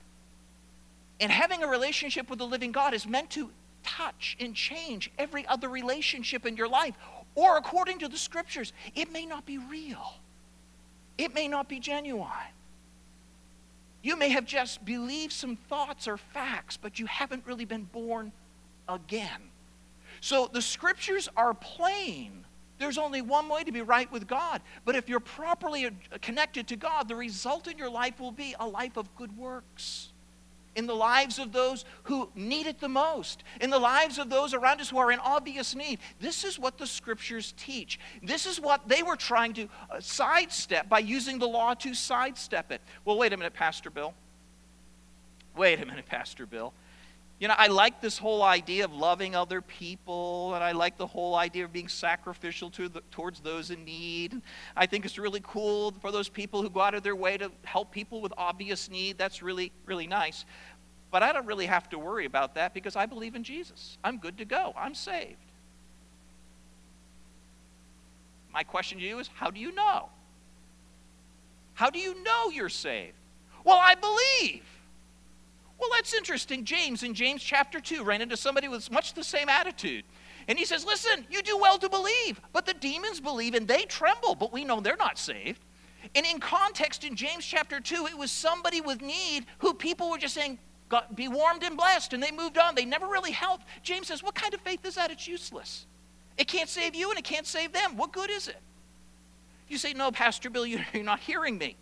And 1.21 1.31
having 1.31 1.63
a 1.63 1.69
relationship 1.69 2.31
with 2.31 2.39
the 2.39 2.47
living 2.47 2.73
God 2.73 2.95
is 2.95 3.07
meant 3.07 3.29
to 3.33 3.51
touch 3.83 4.37
and 4.41 4.55
change 4.55 5.11
every 5.19 5.47
other 5.47 5.69
relationship 5.69 6.47
in 6.47 6.57
your 6.57 6.69
life. 6.69 6.95
Or, 7.35 7.57
according 7.57 7.99
to 8.01 8.09
the 8.09 8.17
scriptures, 8.17 8.73
it 8.95 9.13
may 9.13 9.27
not 9.27 9.47
be 9.47 9.59
real. 9.59 10.15
It 11.19 11.35
may 11.35 11.49
not 11.49 11.69
be 11.69 11.81
genuine. 11.81 12.29
You 14.03 14.17
may 14.17 14.31
have 14.31 14.45
just 14.45 14.85
believed 14.85 15.33
some 15.33 15.57
thoughts 15.57 16.09
or 16.09 16.17
facts, 16.17 16.77
but 16.77 16.99
you 16.99 17.07
haven't 17.07 17.47
really 17.47 17.65
been 17.65 17.85
born 17.85 18.33
again. 18.89 19.51
So 20.21 20.49
the 20.53 20.63
scriptures 20.63 21.29
are 21.37 21.55
plain. 21.55 22.45
There's 22.79 22.99
only 22.99 23.23
one 23.23 23.49
way 23.49 23.63
to 23.65 23.73
be 23.73 23.83
right 23.83 24.11
with 24.11 24.27
God. 24.27 24.61
But 24.85 24.97
if 24.97 25.09
you're 25.09 25.21
properly 25.21 25.89
connected 26.21 26.67
to 26.69 26.77
God, 26.77 27.09
the 27.09 27.15
result 27.15 27.69
in 27.69 27.79
your 27.79 27.91
life 27.91 28.19
will 28.19 28.33
be 28.33 28.55
a 28.59 28.67
life 28.67 28.97
of 28.97 29.15
good 29.15 29.37
works 29.37 30.12
in 30.75 30.87
the 30.87 30.95
lives 30.95 31.39
of 31.39 31.53
those 31.53 31.85
who 32.05 32.31
need 32.35 32.67
it 32.67 32.81
the 32.81 32.89
most, 32.89 33.45
in 33.61 33.71
the 33.71 33.79
lives 33.79 34.19
of 34.19 34.31
those 34.31 34.55
around 34.55 34.81
us 34.81 34.91
who 34.91 34.99
are 34.99 35.13
in 35.13 35.19
obvious 35.19 35.75
need. 35.75 35.99
This 36.21 36.45
is 36.45 36.59
what 36.59 36.79
the 36.79 36.87
scriptures 36.87 37.55
teach. 37.57 37.99
This 38.23 38.47
is 38.47 38.61
what 38.61 38.89
they 38.89 39.03
were 39.03 39.17
trying 39.17 39.53
to 39.55 39.69
uh, 39.91 40.01
sidestep 40.01 40.89
by 40.89 41.01
using 41.01 41.39
the 41.39 41.49
law 41.49 41.75
to 41.75 41.95
sidestep 41.95 42.73
it. 42.73 42.81
Well, 43.05 43.19
wait 43.19 43.33
a 43.33 43.37
minute, 43.37 43.55
Pastor 43.55 43.91
Bill. 43.91 44.15
Wait 45.57 45.81
a 45.81 45.87
minute, 45.87 46.07
Pastor 46.07 46.47
Bill. 46.47 46.73
You 47.43 47.49
know, 47.49 47.57
I 47.59 47.67
like 47.67 48.01
this 48.01 48.19
whole 48.19 48.45
idea 48.45 48.85
of 48.85 48.95
loving 48.95 49.35
other 49.35 49.61
people, 49.61 50.55
and 50.55 50.63
I 50.63 50.71
like 50.71 50.97
the 50.97 51.09
whole 51.09 51.35
idea 51.35 51.65
of 51.65 51.73
being 51.73 51.89
sacrificial 51.89 52.71
to 52.71 52.89
the, 52.89 53.01
towards 53.11 53.41
those 53.41 53.73
in 53.73 53.85
need. 53.85 54.41
I 54.77 54.87
think 54.87 55.05
it's 55.05 55.19
really 55.19 55.41
cool 55.43 55.91
for 56.01 56.13
those 56.13 56.29
people 56.29 56.63
who 56.63 56.71
go 56.71 56.81
out 56.81 56.95
of 56.95 57.03
their 57.03 57.17
way 57.17 57.37
to 57.39 57.51
help 57.65 57.91
people 57.91 58.21
with 58.21 58.33
obvious 58.39 58.89
need. 58.89 59.19
That's 59.19 59.43
really, 59.43 59.73
really 59.87 60.07
nice. 60.07 60.45
But 61.11 61.25
I 61.25 61.33
don't 61.33 61.45
really 61.45 61.67
have 61.67 61.89
to 61.89 61.99
worry 61.99 62.27
about 62.27 62.55
that 62.55 62.75
because 62.75 62.95
I 62.95 63.07
believe 63.07 63.35
in 63.35 63.43
Jesus. 63.43 63.99
I'm 64.05 64.19
good 64.19 64.39
to 64.39 64.45
go. 64.45 64.73
I'm 64.77 64.95
saved. 64.95 65.35
My 68.55 68.63
question 68.63 68.99
to 68.99 69.05
you 69.05 69.19
is 69.19 69.29
how 69.35 69.51
do 69.51 69.59
you 69.59 69.75
know? 69.75 70.11
How 71.75 71.91
do 71.91 71.99
you 71.99 72.23
know 72.23 72.51
you're 72.51 72.69
saved? 72.69 73.17
Well, 73.65 73.81
I 73.83 73.97
believe. 73.97 74.63
Well, 75.79 75.91
that's 75.95 76.15
interesting. 76.15 76.65
James, 76.65 77.03
in 77.03 77.15
James 77.15 77.43
chapter 77.43 77.81
2, 77.81 78.05
ran 78.05 78.23
into 78.23 78.37
somebody 78.37 78.69
with 78.69 78.91
much 78.91 79.15
the 79.15 79.25
same 79.25 79.49
attitude. 79.49 80.05
And 80.49 80.59
he 80.59 80.65
says, 80.65 80.85
Listen, 80.85 81.27
you 81.31 81.43
do 81.43 81.59
well 81.59 81.79
to 81.79 81.89
believe, 81.89 82.41
but 82.53 82.67
the 82.67 82.75
demons 82.75 83.21
believe 83.21 83.55
and 83.55 83.67
they 83.67 83.85
tremble, 83.85 84.35
but 84.35 84.53
we 84.53 84.65
know 84.65 84.81
they're 84.81 84.97
not 84.97 85.19
saved. 85.19 85.61
And 86.15 86.27
in 86.27 86.41
context, 86.41 87.05
in 87.05 87.15
James 87.15 87.45
chapter 87.45 87.81
2, 87.81 88.07
it 88.07 88.19
was 88.19 88.31
somebody 88.31 88.81
with 88.81 89.01
need 89.01 89.47
who 89.59 89.73
people 89.73 90.11
were 90.11 90.19
just 90.19 90.35
saying, 90.35 90.59
be 91.15 91.29
warmed 91.29 91.63
and 91.63 91.77
blessed, 91.77 92.13
and 92.13 92.23
they 92.23 92.31
moved 92.31 92.59
on. 92.59 92.75
They 92.75 92.85
never 92.85 93.07
really 93.07 93.31
helped. 93.31 93.67
James 93.83 94.09
says, 94.09 94.23
What 94.23 94.35
kind 94.35 94.53
of 94.55 94.61
faith 94.61 94.85
is 94.85 94.97
that? 94.97 95.11
It's 95.11 95.27
useless. 95.27 95.87
It 96.37 96.49
can't 96.49 96.69
save 96.69 96.95
you 96.95 97.11
and 97.11 97.19
it 97.19 97.25
can't 97.25 97.47
save 97.47 97.73
them. 97.73 97.97
What 97.97 98.13
good 98.13 98.31
is 98.31 98.49
it? 98.49 98.61
You 99.69 99.79
say, 99.79 99.93
No, 99.93 100.11
Pastor 100.11 100.51
Bill, 100.51 100.67
you're 100.67 100.83
not 100.95 101.21
hearing 101.21 101.59
me. 101.59 101.77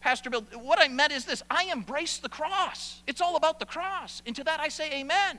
Pastor 0.00 0.30
Bill, 0.30 0.42
what 0.54 0.80
I 0.80 0.88
meant 0.88 1.12
is 1.12 1.24
this 1.24 1.42
I 1.50 1.64
embrace 1.64 2.18
the 2.18 2.28
cross. 2.28 3.02
It's 3.06 3.20
all 3.20 3.36
about 3.36 3.58
the 3.58 3.66
cross. 3.66 4.22
And 4.26 4.34
to 4.36 4.44
that 4.44 4.60
I 4.60 4.68
say, 4.68 4.90
Amen. 5.00 5.38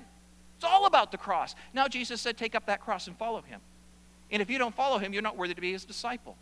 It's 0.56 0.66
all 0.66 0.86
about 0.86 1.12
the 1.12 1.18
cross. 1.18 1.56
Now, 1.74 1.88
Jesus 1.88 2.22
said, 2.22 2.38
Take 2.38 2.54
up 2.54 2.68
that 2.68 2.82
cross 2.82 3.08
and 3.08 3.18
follow 3.18 3.42
him. 3.42 3.60
And 4.30 4.42
if 4.42 4.50
you 4.50 4.58
don't 4.58 4.76
follow 4.76 5.00
him, 5.00 5.12
you're 5.12 5.24
not 5.24 5.36
worthy 5.36 5.56
to 5.56 5.62
be 5.62 5.72
his 5.72 5.86
disciple. 5.86 6.38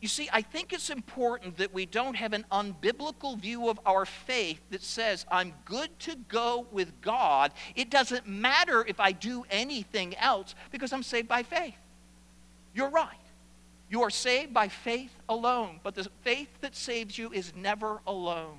You 0.00 0.08
see, 0.08 0.28
I 0.32 0.42
think 0.42 0.72
it's 0.72 0.90
important 0.90 1.56
that 1.56 1.74
we 1.74 1.84
don't 1.84 2.14
have 2.14 2.32
an 2.32 2.44
unbiblical 2.52 3.36
view 3.38 3.68
of 3.68 3.80
our 3.84 4.06
faith 4.06 4.60
that 4.70 4.82
says, 4.82 5.26
I'm 5.28 5.52
good 5.64 5.96
to 6.00 6.14
go 6.28 6.66
with 6.70 7.00
God. 7.00 7.52
It 7.74 7.90
doesn't 7.90 8.26
matter 8.26 8.84
if 8.86 9.00
I 9.00 9.10
do 9.10 9.44
anything 9.50 10.16
else 10.16 10.54
because 10.70 10.92
I'm 10.92 11.02
saved 11.02 11.26
by 11.26 11.42
faith. 11.42 11.74
You're 12.74 12.90
right. 12.90 13.16
You 13.90 14.02
are 14.02 14.10
saved 14.10 14.52
by 14.52 14.68
faith 14.68 15.14
alone, 15.28 15.80
but 15.82 15.94
the 15.94 16.08
faith 16.22 16.48
that 16.60 16.76
saves 16.76 17.16
you 17.16 17.32
is 17.32 17.52
never 17.56 18.00
alone. 18.06 18.58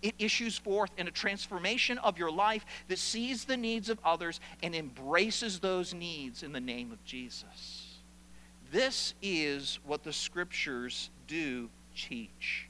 It 0.00 0.14
issues 0.18 0.56
forth 0.56 0.90
in 0.96 1.08
a 1.08 1.10
transformation 1.10 1.98
of 1.98 2.18
your 2.18 2.30
life 2.30 2.64
that 2.86 2.98
sees 2.98 3.44
the 3.44 3.56
needs 3.56 3.88
of 3.90 3.98
others 4.04 4.40
and 4.62 4.74
embraces 4.74 5.58
those 5.58 5.92
needs 5.92 6.42
in 6.42 6.52
the 6.52 6.60
name 6.60 6.92
of 6.92 7.04
Jesus. 7.04 7.98
This 8.70 9.14
is 9.22 9.80
what 9.84 10.04
the 10.04 10.12
scriptures 10.12 11.10
do 11.26 11.68
teach. 11.96 12.68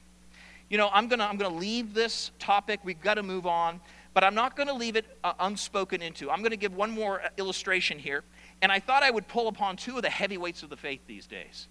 You 0.69 0.77
know, 0.77 0.89
I'm 0.91 1.07
going 1.07 1.19
to 1.19 1.25
I'm 1.25 1.37
going 1.37 1.51
to 1.51 1.57
leave 1.57 1.93
this 1.93 2.31
topic. 2.39 2.79
We've 2.83 3.01
got 3.01 3.15
to 3.15 3.23
move 3.23 3.45
on, 3.45 3.79
but 4.13 4.23
I'm 4.23 4.35
not 4.35 4.55
going 4.55 4.67
to 4.67 4.73
leave 4.73 4.95
it 4.95 5.05
uh, 5.23 5.33
unspoken 5.39 6.01
into. 6.01 6.29
I'm 6.29 6.39
going 6.39 6.51
to 6.51 6.57
give 6.57 6.75
one 6.75 6.91
more 6.91 7.21
uh, 7.21 7.29
illustration 7.37 7.99
here. 7.99 8.23
And 8.61 8.71
I 8.71 8.79
thought 8.79 9.03
I 9.03 9.11
would 9.11 9.27
pull 9.27 9.47
upon 9.47 9.77
two 9.77 9.95
of 9.97 10.01
the 10.01 10.09
heavyweights 10.09 10.63
of 10.63 10.69
the 10.69 10.77
faith 10.77 11.01
these 11.07 11.27
days. 11.27 11.67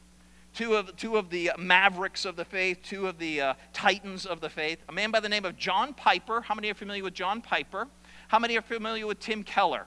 Two 0.54 0.74
of, 0.74 0.96
two 0.96 1.16
of 1.16 1.30
the 1.30 1.52
mavericks 1.58 2.24
of 2.24 2.36
the 2.36 2.44
faith, 2.44 2.78
two 2.82 3.06
of 3.06 3.18
the 3.18 3.40
uh, 3.40 3.54
titans 3.72 4.24
of 4.24 4.40
the 4.40 4.48
faith. 4.48 4.78
A 4.88 4.92
man 4.92 5.10
by 5.10 5.20
the 5.20 5.28
name 5.28 5.44
of 5.44 5.56
John 5.56 5.92
Piper. 5.92 6.40
How 6.40 6.54
many 6.54 6.70
are 6.70 6.74
familiar 6.74 7.04
with 7.04 7.14
John 7.14 7.42
Piper? 7.42 7.86
How 8.28 8.38
many 8.38 8.56
are 8.56 8.62
familiar 8.62 9.06
with 9.06 9.20
Tim 9.20 9.44
Keller? 9.44 9.86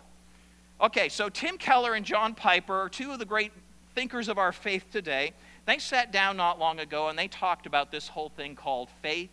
Okay, 0.80 1.10
so 1.10 1.30
Tim 1.30 1.58
Keller 1.58 1.94
and 1.96 2.06
John 2.06 2.36
Piper 2.36 2.82
are 2.82 2.90
two 2.90 3.12
of 3.12 3.20
the 3.20 3.26
great 3.26 3.52
thinkers 3.96 4.28
of 4.28 4.38
our 4.38 4.52
faith 4.52 4.86
today. 4.92 5.34
They 5.66 5.80
sat 5.80 6.12
down 6.12 6.38
not 6.38 6.60
long 6.60 6.80
ago 6.80 7.10
and 7.10 7.18
they 7.18 7.28
talked 7.28 7.66
about 7.66 7.92
this 7.92 8.08
whole 8.08 8.30
thing 8.30 8.56
called 8.56 8.90
faith, 9.02 9.30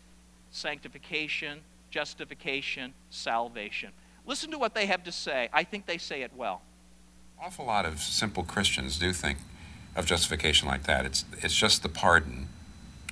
sanctification, 0.51 1.61
justification, 1.91 2.93
salvation. 3.11 3.91
Listen 4.27 4.51
to 4.51 4.59
what 4.59 4.75
they 4.75 4.87
have 4.87 5.05
to 5.05 5.13
say. 5.13 5.49
I 5.53 5.65
think 5.65 5.87
they 5.87 5.99
say 5.99 6.23
it 6.23 6.33
well 6.35 6.63
awful 7.43 7.65
lot 7.65 7.85
of 7.85 8.01
simple 8.01 8.43
Christians 8.43 8.99
do 8.99 9.13
think 9.13 9.39
of 9.97 10.07
justification 10.07 10.69
like 10.69 10.85
that. 10.85 11.05
It's 11.05 11.25
it's 11.43 11.55
just 11.55 11.83
the 11.83 11.89
pardon, 11.89 12.49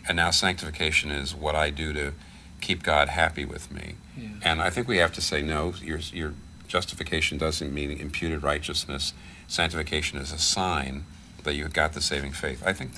and 0.08 0.16
now 0.16 0.30
sanctification 0.30 1.10
is 1.10 1.34
what 1.34 1.54
I 1.54 1.70
do 1.70 1.92
to 1.92 2.12
keep 2.60 2.82
God 2.82 3.08
happy 3.08 3.44
with 3.44 3.70
me. 3.70 3.94
Yeah. 4.16 4.28
And 4.42 4.62
I 4.62 4.70
think 4.70 4.88
we 4.88 4.98
have 4.98 5.12
to 5.14 5.20
say 5.20 5.42
no. 5.42 5.74
Your 5.82 5.98
your 5.98 6.34
justification 6.68 7.38
doesn't 7.38 7.72
mean 7.72 7.90
imputed 7.92 8.42
righteousness. 8.42 9.14
Sanctification 9.48 10.18
is 10.18 10.32
a 10.32 10.38
sign 10.38 11.04
that 11.44 11.54
you've 11.54 11.72
got 11.72 11.92
the 11.92 12.00
saving 12.00 12.32
faith. 12.32 12.62
I 12.66 12.72
think 12.72 12.92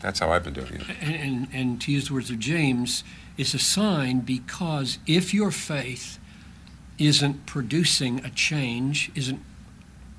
that's 0.00 0.20
how 0.20 0.30
I've 0.30 0.44
been 0.44 0.52
doing 0.52 0.74
it. 0.74 0.82
And, 1.00 1.14
and, 1.14 1.48
and 1.52 1.80
to 1.80 1.92
use 1.92 2.08
the 2.08 2.14
words 2.14 2.30
of 2.30 2.38
James, 2.38 3.02
it's 3.38 3.54
a 3.54 3.58
sign 3.58 4.20
because 4.20 4.98
if 5.06 5.32
your 5.32 5.50
faith 5.50 6.18
isn't 6.98 7.46
producing 7.46 8.24
a 8.24 8.30
change, 8.30 9.10
isn't 9.14 9.40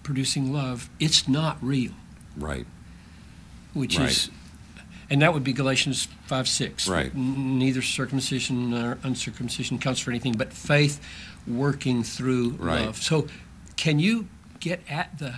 producing 0.10 0.52
love, 0.52 0.90
it's 1.00 1.28
not 1.28 1.60
real. 1.62 1.92
Right. 2.36 2.66
Which 3.76 4.00
right. 4.00 4.10
is, 4.10 4.32
and 5.08 5.22
that 5.22 5.36
would 5.36 5.44
be 5.44 5.54
Galatians 5.54 6.08
5 6.26 6.48
6. 6.48 6.88
Right. 6.88 7.14
Neither 7.16 7.84
circumcision 7.84 8.72
nor 8.72 8.98
uncircumcision 9.04 9.78
counts 9.78 10.00
for 10.00 10.10
anything, 10.10 10.34
but 10.34 10.52
faith 10.52 11.00
working 11.46 12.02
through 12.02 12.56
right. 12.58 12.88
love. 12.88 12.98
So, 12.98 13.28
can 13.78 14.00
you 14.00 14.28
get 14.60 14.82
at 14.90 15.20
the 15.20 15.36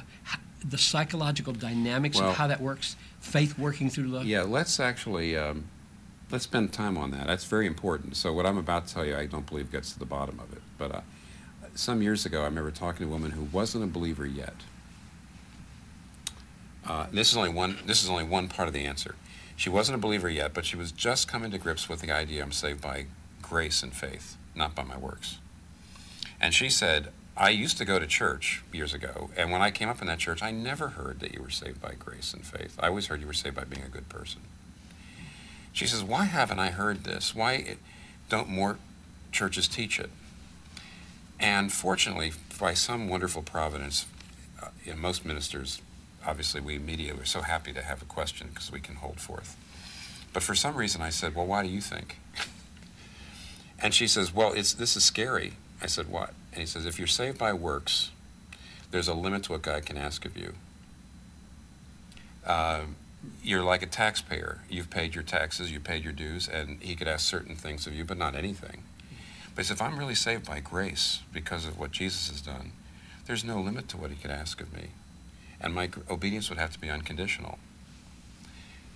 the 0.63 0.77
psychological 0.77 1.51
dynamics 1.51 2.17
well, 2.17 2.29
of 2.29 2.37
how 2.37 2.47
that 2.47 2.61
works? 2.61 2.95
Faith 3.19 3.59
working 3.59 3.89
through 3.89 4.07
love? 4.07 4.25
Yeah, 4.25 4.43
let's 4.43 4.79
actually. 4.79 5.35
Um, 5.35 5.65
let's 6.31 6.45
spend 6.45 6.71
time 6.71 6.97
on 6.97 7.11
that. 7.11 7.27
That's 7.27 7.43
very 7.43 7.67
important. 7.67 8.15
So, 8.15 8.31
what 8.31 8.45
I'm 8.45 8.57
about 8.57 8.87
to 8.87 8.93
tell 8.93 9.05
you, 9.05 9.17
I 9.17 9.25
don't 9.25 9.45
believe 9.45 9.69
gets 9.69 9.91
to 9.91 9.99
the 9.99 10.05
bottom 10.05 10.39
of 10.39 10.53
it. 10.53 10.61
But 10.77 10.95
uh, 10.95 11.01
some 11.75 12.01
years 12.01 12.25
ago, 12.25 12.41
I 12.41 12.45
remember 12.45 12.71
talking 12.71 13.05
to 13.05 13.11
a 13.11 13.15
woman 13.15 13.31
who 13.31 13.43
wasn't 13.43 13.83
a 13.83 13.87
believer 13.87 14.25
yet. 14.25 14.55
Uh, 16.85 17.07
this 17.11 17.31
is 17.31 17.37
only 17.37 17.49
one. 17.49 17.77
This 17.85 18.03
is 18.03 18.09
only 18.09 18.23
one 18.23 18.47
part 18.47 18.67
of 18.67 18.73
the 18.73 18.85
answer. 18.85 19.15
She 19.55 19.69
wasn't 19.69 19.97
a 19.97 20.01
believer 20.01 20.29
yet, 20.29 20.53
but 20.53 20.65
she 20.65 20.75
was 20.75 20.91
just 20.91 21.27
coming 21.27 21.51
to 21.51 21.57
grips 21.57 21.87
with 21.87 22.01
the 22.01 22.11
idea 22.11 22.41
I'm 22.41 22.51
saved 22.51 22.81
by 22.81 23.05
grace 23.41 23.83
and 23.83 23.93
faith, 23.93 24.37
not 24.55 24.73
by 24.73 24.83
my 24.83 24.97
works. 24.97 25.37
And 26.39 26.53
she 26.53 26.69
said, 26.69 27.09
I 27.37 27.49
used 27.49 27.77
to 27.77 27.85
go 27.85 27.99
to 27.99 28.07
church 28.07 28.63
years 28.73 28.93
ago, 28.93 29.29
and 29.37 29.51
when 29.51 29.61
I 29.61 29.71
came 29.71 29.87
up 29.87 30.01
in 30.01 30.07
that 30.07 30.19
church, 30.19 30.41
I 30.41 30.51
never 30.51 30.89
heard 30.89 31.19
that 31.19 31.33
you 31.33 31.41
were 31.41 31.49
saved 31.49 31.81
by 31.81 31.93
grace 31.93 32.33
and 32.33 32.45
faith. 32.45 32.77
I 32.79 32.87
always 32.87 33.07
heard 33.07 33.21
you 33.21 33.27
were 33.27 33.33
saved 33.33 33.55
by 33.55 33.63
being 33.63 33.83
a 33.85 33.89
good 33.89 34.09
person. 34.09 34.41
She 35.71 35.87
says, 35.87 36.03
Why 36.03 36.25
haven't 36.25 36.59
I 36.59 36.71
heard 36.71 37.03
this? 37.03 37.35
Why 37.35 37.77
don't 38.29 38.49
more 38.49 38.77
churches 39.31 39.67
teach 39.67 39.99
it? 39.99 40.09
And 41.41 41.73
fortunately, 41.73 42.33
by 42.59 42.75
some 42.75 43.09
wonderful 43.09 43.41
providence, 43.41 44.05
uh, 44.61 44.67
you 44.85 44.93
know, 44.93 44.99
most 44.99 45.25
ministers, 45.25 45.81
obviously, 46.25 46.61
we 46.61 46.77
media 46.77 47.15
are 47.15 47.25
so 47.25 47.41
happy 47.41 47.73
to 47.73 47.81
have 47.81 48.03
a 48.03 48.05
question 48.05 48.49
because 48.53 48.71
we 48.71 48.79
can 48.79 48.95
hold 48.95 49.19
forth. 49.19 49.57
But 50.33 50.43
for 50.43 50.53
some 50.53 50.75
reason, 50.75 51.01
I 51.01 51.09
said, 51.09 51.35
Well, 51.35 51.47
why 51.47 51.63
do 51.63 51.69
you 51.69 51.81
think? 51.81 52.19
and 53.79 53.93
she 53.93 54.07
says, 54.07 54.33
Well, 54.33 54.53
it's, 54.53 54.73
this 54.73 54.95
is 54.95 55.03
scary. 55.03 55.53
I 55.81 55.87
said, 55.87 56.09
What? 56.09 56.33
And 56.51 56.61
he 56.61 56.67
says, 56.67 56.85
If 56.85 56.99
you're 56.99 57.07
saved 57.07 57.39
by 57.39 57.53
works, 57.53 58.11
there's 58.91 59.07
a 59.07 59.15
limit 59.15 59.43
to 59.43 59.53
what 59.53 59.63
God 59.63 59.83
can 59.83 59.97
ask 59.97 60.25
of 60.25 60.37
you. 60.37 60.53
Uh, 62.45 62.81
you're 63.43 63.63
like 63.63 63.81
a 63.81 63.87
taxpayer. 63.87 64.59
You've 64.69 64.89
paid 64.89 65.15
your 65.15 65.23
taxes, 65.23 65.71
you've 65.71 65.83
paid 65.83 66.03
your 66.03 66.13
dues, 66.13 66.47
and 66.47 66.81
he 66.81 66.95
could 66.95 67.07
ask 67.07 67.27
certain 67.27 67.55
things 67.55 67.87
of 67.87 67.93
you, 67.93 68.05
but 68.05 68.17
not 68.17 68.35
anything. 68.35 68.83
But 69.55 69.69
if 69.69 69.81
I'm 69.81 69.97
really 69.97 70.15
saved 70.15 70.45
by 70.45 70.59
grace 70.59 71.21
because 71.33 71.65
of 71.65 71.77
what 71.77 71.91
Jesus 71.91 72.29
has 72.29 72.41
done, 72.41 72.71
there's 73.25 73.43
no 73.43 73.59
limit 73.59 73.87
to 73.89 73.97
what 73.97 74.09
he 74.09 74.15
could 74.15 74.31
ask 74.31 74.61
of 74.61 74.73
me. 74.73 74.89
And 75.59 75.73
my 75.73 75.89
obedience 76.09 76.49
would 76.49 76.57
have 76.57 76.73
to 76.73 76.79
be 76.79 76.89
unconditional. 76.89 77.59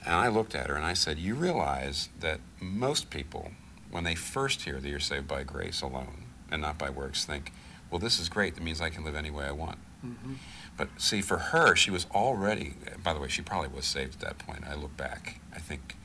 And 0.06 0.16
I 0.16 0.28
looked 0.28 0.56
at 0.56 0.68
her 0.68 0.76
and 0.76 0.86
I 0.86 0.94
said, 0.94 1.20
You 1.20 1.36
realize 1.36 2.10
that 2.20 2.40
most 2.60 3.10
people, 3.10 3.52
when 3.92 4.04
they 4.04 4.16
first 4.16 4.64
hear 4.64 4.80
that 4.80 4.88
you're 4.88 5.00
saved 5.00 5.28
by 5.28 5.44
grace 5.44 5.82
alone 5.82 6.24
and 6.52 6.62
not 6.62 6.78
by 6.78 6.90
works, 6.90 7.26
think, 7.26 7.52
Well, 7.90 8.00
this 8.00 8.20
is 8.20 8.30
great. 8.30 8.56
That 8.56 8.64
means 8.64 8.82
I 8.82 8.90
can 8.90 9.04
live 9.04 9.16
any 9.16 9.32
way 9.32 9.46
I 9.46 9.52
want. 9.52 9.80
Mm-hmm. 10.06 10.34
But 10.78 10.90
see, 10.98 11.22
for 11.22 11.38
her, 11.38 11.76
she 11.76 11.92
was 11.92 12.06
already, 12.14 12.74
by 13.02 13.14
the 13.14 13.20
way, 13.20 13.30
she 13.30 13.42
probably 13.42 13.70
was 13.70 13.86
saved 13.86 14.16
at 14.16 14.20
that 14.22 14.38
point. 14.40 14.64
I 14.68 14.76
look 14.76 14.96
back. 14.98 15.40
I 15.54 15.60
think 15.60 15.96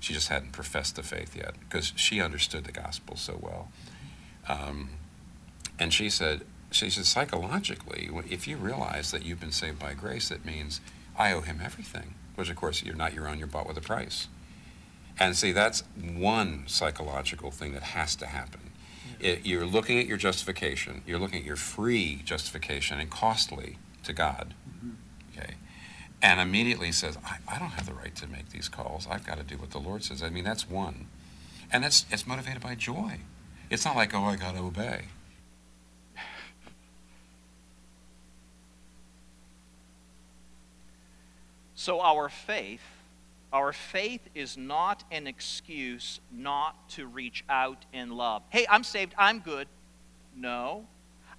she 0.00 0.12
just 0.12 0.28
hadn't 0.28 0.52
professed 0.52 0.96
the 0.96 1.02
faith 1.02 1.34
yet 1.34 1.54
because 1.60 1.92
she 1.96 2.20
understood 2.20 2.64
the 2.64 2.72
gospel 2.72 3.16
so 3.16 3.38
well. 3.40 3.70
Um, 4.48 4.90
and 5.78 5.92
she 5.92 6.10
said, 6.10 6.42
she 6.70 6.90
said, 6.90 7.06
psychologically, 7.06 8.10
if 8.28 8.46
you 8.48 8.56
realize 8.56 9.10
that 9.10 9.24
you've 9.24 9.40
been 9.40 9.52
saved 9.52 9.78
by 9.78 9.94
grace, 9.94 10.30
it 10.30 10.44
means 10.44 10.80
I 11.16 11.32
owe 11.32 11.40
him 11.40 11.60
everything, 11.62 12.14
which 12.34 12.50
of 12.50 12.56
course 12.56 12.82
you're 12.82 12.94
not 12.94 13.14
your 13.14 13.28
own, 13.28 13.38
you're 13.38 13.46
bought 13.46 13.66
with 13.66 13.76
a 13.76 13.82
price. 13.82 14.28
And 15.18 15.36
see, 15.36 15.52
that's 15.52 15.82
one 16.00 16.64
psychological 16.66 17.50
thing 17.50 17.72
that 17.72 17.82
has 17.82 18.14
to 18.16 18.26
happen. 18.26 18.70
It, 19.18 19.44
you're 19.44 19.66
looking 19.66 19.98
at 19.98 20.06
your 20.06 20.16
justification. 20.16 21.02
You're 21.06 21.18
looking 21.18 21.40
at 21.40 21.44
your 21.44 21.56
free 21.56 22.22
justification 22.24 23.00
and 23.00 23.10
costly 23.10 23.78
to 24.04 24.12
God. 24.12 24.54
Mm-hmm. 24.68 24.90
Okay. 25.36 25.54
And 26.22 26.40
immediately 26.40 26.92
says, 26.92 27.18
I, 27.24 27.38
I 27.48 27.58
don't 27.58 27.70
have 27.70 27.86
the 27.86 27.94
right 27.94 28.14
to 28.16 28.28
make 28.28 28.50
these 28.50 28.68
calls. 28.68 29.08
I've 29.10 29.26
got 29.26 29.38
to 29.38 29.42
do 29.42 29.56
what 29.56 29.70
the 29.70 29.80
Lord 29.80 30.04
says. 30.04 30.22
I 30.22 30.30
mean, 30.30 30.44
that's 30.44 30.68
one. 30.70 31.06
And 31.72 31.82
that's 31.82 32.06
it's 32.10 32.26
motivated 32.26 32.62
by 32.62 32.76
joy. 32.76 33.18
It's 33.70 33.84
not 33.84 33.96
like, 33.96 34.14
oh, 34.14 34.24
I 34.24 34.36
got 34.36 34.54
to 34.54 34.60
obey. 34.60 35.02
So 41.74 42.00
our 42.00 42.28
faith, 42.28 42.82
our 43.52 43.72
faith 43.72 44.20
is 44.34 44.56
not 44.56 45.04
an 45.10 45.26
excuse 45.26 46.20
not 46.32 46.88
to 46.90 47.06
reach 47.06 47.44
out 47.48 47.84
in 47.92 48.10
love. 48.10 48.42
Hey, 48.50 48.66
I'm 48.68 48.84
saved, 48.84 49.14
I'm 49.16 49.38
good. 49.38 49.68
No. 50.36 50.86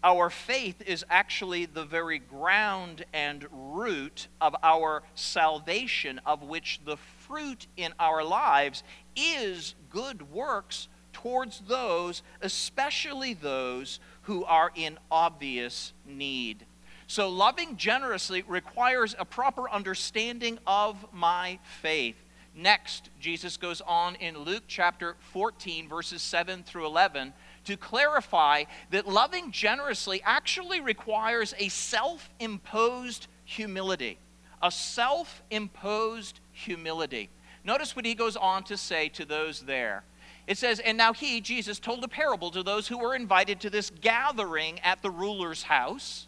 Our 0.01 0.29
faith 0.29 0.81
is 0.85 1.03
actually 1.09 1.65
the 1.65 1.83
very 1.83 2.19
ground 2.19 3.03
and 3.11 3.45
root 3.51 4.27
of 4.39 4.55
our 4.63 5.03
salvation, 5.13 6.21
of 6.25 6.41
which 6.41 6.79
the 6.85 6.95
fruit 7.27 7.67
in 7.75 7.93
our 7.99 8.23
lives 8.23 8.83
is 9.15 9.75
good 9.89 10.31
works 10.31 10.87
towards 11.21 11.59
those, 11.67 12.21
especially 12.41 13.33
those 13.33 13.99
who 14.23 14.45
are 14.45 14.71
in 14.75 14.97
obvious 15.11 15.93
need. 16.05 16.65
So, 17.07 17.27
loving 17.27 17.75
generously 17.75 18.43
requires 18.47 19.15
a 19.17 19.25
proper 19.25 19.69
understanding 19.69 20.59
of 20.65 21.05
my 21.11 21.59
faith. 21.81 22.15
Next, 22.55 23.09
Jesus 23.19 23.57
goes 23.57 23.81
on 23.81 24.15
in 24.15 24.37
Luke 24.37 24.63
chapter 24.67 25.15
14, 25.31 25.89
verses 25.89 26.21
7 26.21 26.63
through 26.63 26.85
11, 26.85 27.33
to 27.65 27.75
clarify 27.75 28.63
that 28.91 29.07
loving 29.07 29.51
generously 29.51 30.21
actually 30.23 30.79
requires 30.79 31.53
a 31.57 31.69
self 31.69 32.29
imposed 32.39 33.27
humility. 33.43 34.17
A 34.61 34.71
self 34.71 35.41
imposed 35.49 36.39
humility. 36.51 37.29
Notice 37.63 37.95
what 37.95 38.05
he 38.05 38.15
goes 38.15 38.37
on 38.37 38.63
to 38.63 38.77
say 38.77 39.09
to 39.09 39.25
those 39.25 39.61
there. 39.61 40.03
It 40.49 40.57
says, 40.57 40.79
And 40.79 40.97
now 40.97 41.13
he, 41.13 41.41
Jesus, 41.41 41.77
told 41.77 42.03
a 42.03 42.07
parable 42.07 42.49
to 42.49 42.63
those 42.63 42.87
who 42.87 42.97
were 42.97 43.13
invited 43.13 43.59
to 43.61 43.69
this 43.69 43.91
gathering 44.01 44.79
at 44.79 45.03
the 45.03 45.11
ruler's 45.11 45.61
house. 45.61 46.27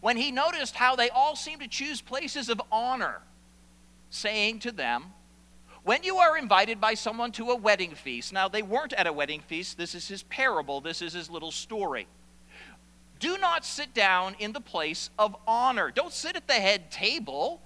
When 0.00 0.16
he 0.16 0.32
noticed 0.32 0.76
how 0.76 0.96
they 0.96 1.10
all 1.10 1.36
seemed 1.36 1.60
to 1.60 1.68
choose 1.68 2.00
places 2.00 2.48
of 2.48 2.62
honor, 2.72 3.20
saying 4.08 4.60
to 4.60 4.72
them, 4.72 5.12
When 5.82 6.02
you 6.02 6.16
are 6.16 6.38
invited 6.38 6.80
by 6.80 6.94
someone 6.94 7.32
to 7.32 7.50
a 7.50 7.54
wedding 7.54 7.94
feast, 7.94 8.32
now 8.32 8.48
they 8.48 8.62
weren't 8.62 8.94
at 8.94 9.06
a 9.06 9.12
wedding 9.12 9.42
feast, 9.46 9.76
this 9.76 9.94
is 9.94 10.08
his 10.08 10.22
parable, 10.22 10.80
this 10.80 11.02
is 11.02 11.12
his 11.12 11.28
little 11.28 11.52
story. 11.52 12.06
Do 13.18 13.36
not 13.36 13.66
sit 13.66 13.92
down 13.92 14.36
in 14.38 14.54
the 14.54 14.62
place 14.62 15.10
of 15.18 15.36
honor. 15.46 15.90
Don't 15.90 16.14
sit 16.14 16.34
at 16.34 16.48
the 16.48 16.54
head 16.54 16.90
table 16.90 17.60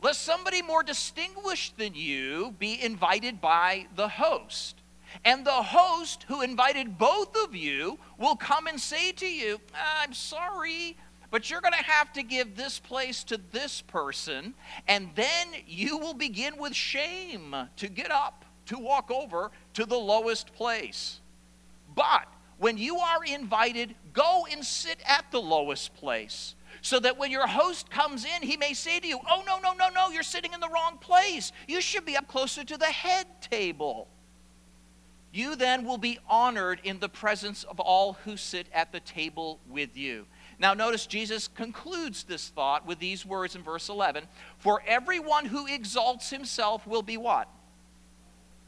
lest 0.00 0.22
somebody 0.22 0.62
more 0.62 0.84
distinguished 0.84 1.76
than 1.78 1.96
you 1.96 2.54
be 2.60 2.80
invited 2.80 3.40
by 3.40 3.88
the 3.96 4.06
host. 4.06 4.81
And 5.24 5.44
the 5.44 5.50
host 5.50 6.24
who 6.28 6.42
invited 6.42 6.98
both 6.98 7.36
of 7.36 7.54
you 7.54 7.98
will 8.18 8.36
come 8.36 8.66
and 8.66 8.80
say 8.80 9.12
to 9.12 9.26
you, 9.26 9.60
I'm 9.74 10.12
sorry, 10.12 10.96
but 11.30 11.50
you're 11.50 11.60
going 11.60 11.72
to 11.72 11.82
have 11.82 12.12
to 12.12 12.22
give 12.22 12.56
this 12.56 12.78
place 12.78 13.24
to 13.24 13.40
this 13.52 13.80
person, 13.80 14.54
and 14.86 15.10
then 15.14 15.48
you 15.66 15.96
will 15.96 16.14
begin 16.14 16.58
with 16.58 16.74
shame 16.74 17.56
to 17.76 17.88
get 17.88 18.10
up, 18.10 18.44
to 18.66 18.78
walk 18.78 19.10
over 19.10 19.50
to 19.74 19.86
the 19.86 19.96
lowest 19.96 20.52
place. 20.54 21.20
But 21.94 22.26
when 22.58 22.78
you 22.78 22.98
are 22.98 23.24
invited, 23.24 23.94
go 24.12 24.46
and 24.50 24.64
sit 24.64 24.98
at 25.06 25.24
the 25.30 25.40
lowest 25.40 25.94
place 25.94 26.54
so 26.80 26.98
that 27.00 27.16
when 27.16 27.30
your 27.30 27.46
host 27.46 27.90
comes 27.90 28.24
in, 28.24 28.42
he 28.42 28.56
may 28.56 28.74
say 28.74 29.00
to 29.00 29.06
you, 29.06 29.18
Oh, 29.28 29.42
no, 29.46 29.58
no, 29.58 29.72
no, 29.72 29.88
no, 29.88 30.10
you're 30.10 30.22
sitting 30.22 30.52
in 30.52 30.60
the 30.60 30.68
wrong 30.68 30.98
place. 30.98 31.52
You 31.66 31.80
should 31.80 32.04
be 32.04 32.16
up 32.16 32.28
closer 32.28 32.64
to 32.64 32.76
the 32.76 32.86
head 32.86 33.26
table. 33.40 34.08
You 35.32 35.56
then 35.56 35.84
will 35.84 35.98
be 35.98 36.18
honored 36.28 36.80
in 36.84 36.98
the 36.98 37.08
presence 37.08 37.64
of 37.64 37.80
all 37.80 38.14
who 38.24 38.36
sit 38.36 38.66
at 38.72 38.92
the 38.92 39.00
table 39.00 39.58
with 39.68 39.96
you. 39.96 40.26
Now, 40.58 40.74
notice 40.74 41.06
Jesus 41.06 41.48
concludes 41.48 42.24
this 42.24 42.48
thought 42.48 42.86
with 42.86 42.98
these 42.98 43.24
words 43.24 43.56
in 43.56 43.62
verse 43.62 43.88
11 43.88 44.24
For 44.58 44.82
everyone 44.86 45.46
who 45.46 45.66
exalts 45.66 46.30
himself 46.30 46.86
will 46.86 47.02
be 47.02 47.16
what? 47.16 47.48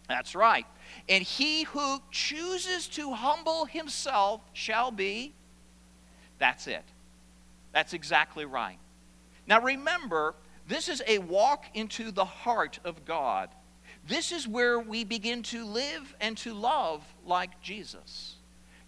That's 0.09 0.35
right. 0.35 0.66
And 1.09 1.22
he 1.22 1.64
who 1.64 2.00
chooses 2.11 2.88
to 2.88 3.12
humble 3.12 3.66
himself 3.66 4.40
shall 4.53 4.90
be. 4.90 5.35
That's 6.38 6.66
it. 6.66 6.85
That's 7.72 7.92
exactly 7.92 8.44
right. 8.44 8.79
Now 9.46 9.61
remember, 9.61 10.35
this 10.66 10.88
is 10.88 11.03
a 11.07 11.18
walk 11.18 11.66
into 11.74 12.11
the 12.11 12.24
heart 12.24 12.79
of 12.85 13.05
God. 13.05 13.50
This 14.06 14.32
is 14.32 14.46
where 14.46 14.78
we 14.78 15.04
begin 15.04 15.42
to 15.44 15.64
live 15.64 16.14
and 16.20 16.36
to 16.38 16.52
love 16.52 17.02
like 17.24 17.60
Jesus. 17.62 18.36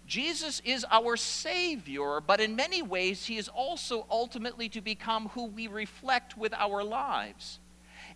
Jesus 0.05 0.61
is 0.63 0.85
our 0.89 1.17
Savior, 1.17 2.21
but 2.21 2.39
in 2.39 2.55
many 2.55 2.81
ways, 2.81 3.25
He 3.25 3.37
is 3.37 3.49
also 3.49 4.05
ultimately 4.09 4.69
to 4.69 4.81
become 4.81 5.29
who 5.29 5.45
we 5.45 5.67
reflect 5.67 6.37
with 6.37 6.53
our 6.53 6.83
lives. 6.83 7.59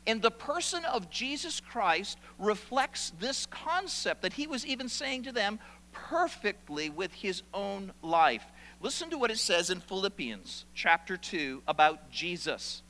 And 0.08 0.22
the 0.22 0.32
person 0.32 0.86
of 0.86 1.10
Jesus 1.10 1.60
Christ 1.60 2.18
reflects 2.40 3.12
this 3.20 3.46
concept 3.46 4.22
that 4.22 4.34
He 4.34 4.48
was 4.48 4.66
even 4.66 4.88
saying 4.88 5.24
to 5.24 5.32
them 5.32 5.60
perfectly 5.92 6.90
with 6.90 7.14
His 7.14 7.44
own 7.54 7.92
life. 8.02 8.46
Listen 8.80 9.10
to 9.10 9.18
what 9.18 9.32
it 9.32 9.38
says 9.38 9.70
in 9.70 9.80
Philippians 9.80 10.66
chapter 10.74 11.18
2 11.18 11.64
about 11.68 12.10
Jesus. 12.10 12.84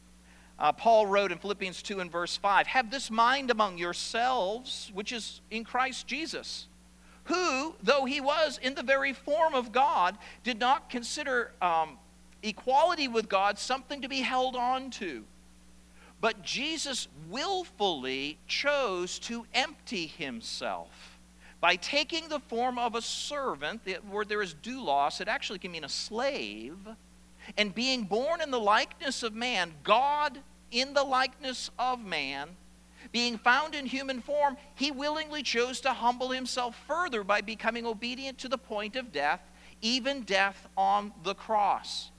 Uh, 0.62 0.72
Paul 0.72 1.08
wrote 1.08 1.32
in 1.32 1.40
Philippians 1.40 1.82
2 1.82 2.02
and 2.02 2.12
verse 2.12 2.38
5 2.38 2.68
Have 2.68 2.92
this 2.92 3.10
mind 3.10 3.50
among 3.50 3.80
yourselves, 3.80 4.92
which 4.94 5.12
is 5.12 5.42
in 5.50 5.64
Christ 5.64 6.06
Jesus, 6.06 6.68
who, 7.24 7.74
though 7.82 8.06
he 8.06 8.22
was 8.22 8.60
in 8.62 8.76
the 8.76 8.84
very 8.84 9.12
form 9.12 9.56
of 9.56 9.72
God, 9.72 10.20
did 10.44 10.60
not 10.60 10.88
consider 10.88 11.52
um, 11.64 11.98
equality 12.44 13.08
with 13.08 13.28
God 13.28 13.58
something 13.58 14.04
to 14.04 14.08
be 14.08 14.22
held 14.22 14.56
on 14.56 14.92
to. 14.92 15.24
But 16.22 16.44
Jesus 16.44 17.08
willfully 17.28 18.38
chose 18.46 19.18
to 19.20 19.48
empty 19.56 20.06
himself 20.06 21.18
by 21.60 21.76
taking 21.76 22.30
the 22.30 22.40
form 22.40 22.78
of 22.78 22.94
a 22.94 23.02
servant, 23.02 23.84
the 23.84 23.98
word 24.08 24.30
there 24.30 24.44
is 24.44 24.54
doulos, 24.54 25.22
it 25.22 25.28
actually 25.28 25.58
can 25.58 25.72
mean 25.72 25.84
a 25.84 25.90
slave, 25.90 26.78
and 27.58 27.74
being 27.74 28.04
born 28.04 28.42
in 28.42 28.52
the 28.52 28.60
likeness 28.60 29.24
of 29.24 29.34
man, 29.34 29.74
God 29.84 30.40
in 30.72 30.94
the 30.94 31.04
likeness 31.04 31.70
of 31.78 32.04
man, 32.04 32.50
being 33.12 33.38
found 33.38 33.76
in 33.76 33.86
human 33.86 34.22
form, 34.22 34.58
he 34.76 34.92
willingly 34.92 35.44
chose 35.44 35.82
to 35.82 35.94
humble 35.94 36.30
himself 36.30 36.76
further 36.88 37.24
by 37.24 37.42
becoming 37.42 37.86
obedient 37.86 38.38
to 38.40 38.48
the 38.48 38.58
point 38.58 38.96
of 38.96 39.12
death, 39.12 39.42
even 39.82 40.22
death 40.22 40.68
on 40.78 41.12
the 41.24 41.36
cross. 41.36 42.12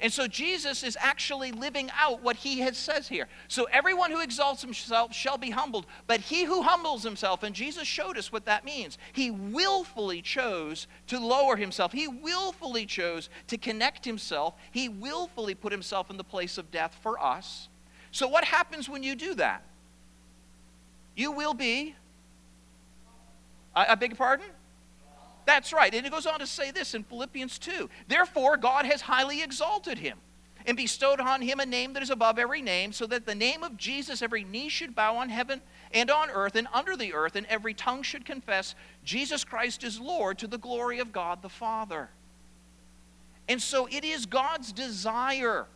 And 0.00 0.12
so 0.12 0.26
Jesus 0.26 0.82
is 0.82 0.98
actually 1.00 1.52
living 1.52 1.90
out 1.96 2.20
what 2.20 2.36
he 2.36 2.60
has 2.60 2.76
says 2.76 3.08
here. 3.08 3.28
So 3.48 3.64
everyone 3.70 4.10
who 4.10 4.20
exalts 4.20 4.60
himself 4.60 5.14
shall 5.14 5.38
be 5.38 5.50
humbled, 5.50 5.86
but 6.06 6.20
he 6.20 6.44
who 6.44 6.62
humbles 6.62 7.02
himself, 7.02 7.42
and 7.42 7.54
Jesus 7.54 7.86
showed 7.86 8.18
us 8.18 8.32
what 8.32 8.46
that 8.46 8.64
means. 8.64 8.98
He 9.12 9.30
willfully 9.30 10.20
chose 10.20 10.88
to 11.06 11.20
lower 11.20 11.56
himself. 11.56 11.92
He 11.92 12.08
willfully 12.08 12.86
chose 12.86 13.30
to 13.46 13.56
connect 13.56 14.04
himself. 14.04 14.54
He 14.72 14.88
willfully 14.88 15.54
put 15.54 15.72
himself 15.72 16.10
in 16.10 16.16
the 16.16 16.24
place 16.24 16.58
of 16.58 16.70
death 16.70 16.96
for 17.00 17.22
us. 17.22 17.68
So 18.14 18.28
what 18.28 18.44
happens 18.44 18.88
when 18.88 19.02
you 19.02 19.16
do 19.16 19.34
that? 19.34 19.64
You 21.16 21.32
will 21.32 21.52
be 21.52 21.96
I, 23.74 23.86
I 23.90 23.94
beg 23.96 24.10
your 24.10 24.16
pardon? 24.16 24.46
That's 25.46 25.72
right. 25.72 25.92
And 25.92 26.06
it 26.06 26.12
goes 26.12 26.24
on 26.24 26.38
to 26.38 26.46
say 26.46 26.70
this 26.70 26.94
in 26.94 27.02
Philippians 27.02 27.58
2. 27.58 27.90
Therefore, 28.06 28.56
God 28.56 28.86
has 28.86 29.00
highly 29.00 29.42
exalted 29.42 29.98
him 29.98 30.18
and 30.64 30.76
bestowed 30.76 31.18
on 31.18 31.42
him 31.42 31.58
a 31.58 31.66
name 31.66 31.92
that 31.94 32.04
is 32.04 32.08
above 32.08 32.38
every 32.38 32.62
name, 32.62 32.92
so 32.92 33.04
that 33.08 33.26
the 33.26 33.34
name 33.34 33.64
of 33.64 33.76
Jesus 33.76 34.22
every 34.22 34.44
knee 34.44 34.68
should 34.68 34.94
bow 34.94 35.16
on 35.16 35.28
heaven 35.28 35.60
and 35.92 36.08
on 36.08 36.30
earth 36.30 36.54
and 36.54 36.68
under 36.72 36.96
the 36.96 37.12
earth, 37.14 37.34
and 37.34 37.46
every 37.48 37.74
tongue 37.74 38.04
should 38.04 38.24
confess 38.24 38.76
Jesus 39.04 39.42
Christ 39.42 39.82
is 39.82 39.98
Lord 39.98 40.38
to 40.38 40.46
the 40.46 40.56
glory 40.56 41.00
of 41.00 41.10
God 41.10 41.42
the 41.42 41.48
Father. 41.48 42.10
And 43.48 43.60
so 43.60 43.88
it 43.90 44.04
is 44.04 44.24
God's 44.24 44.72
desire 44.72 45.66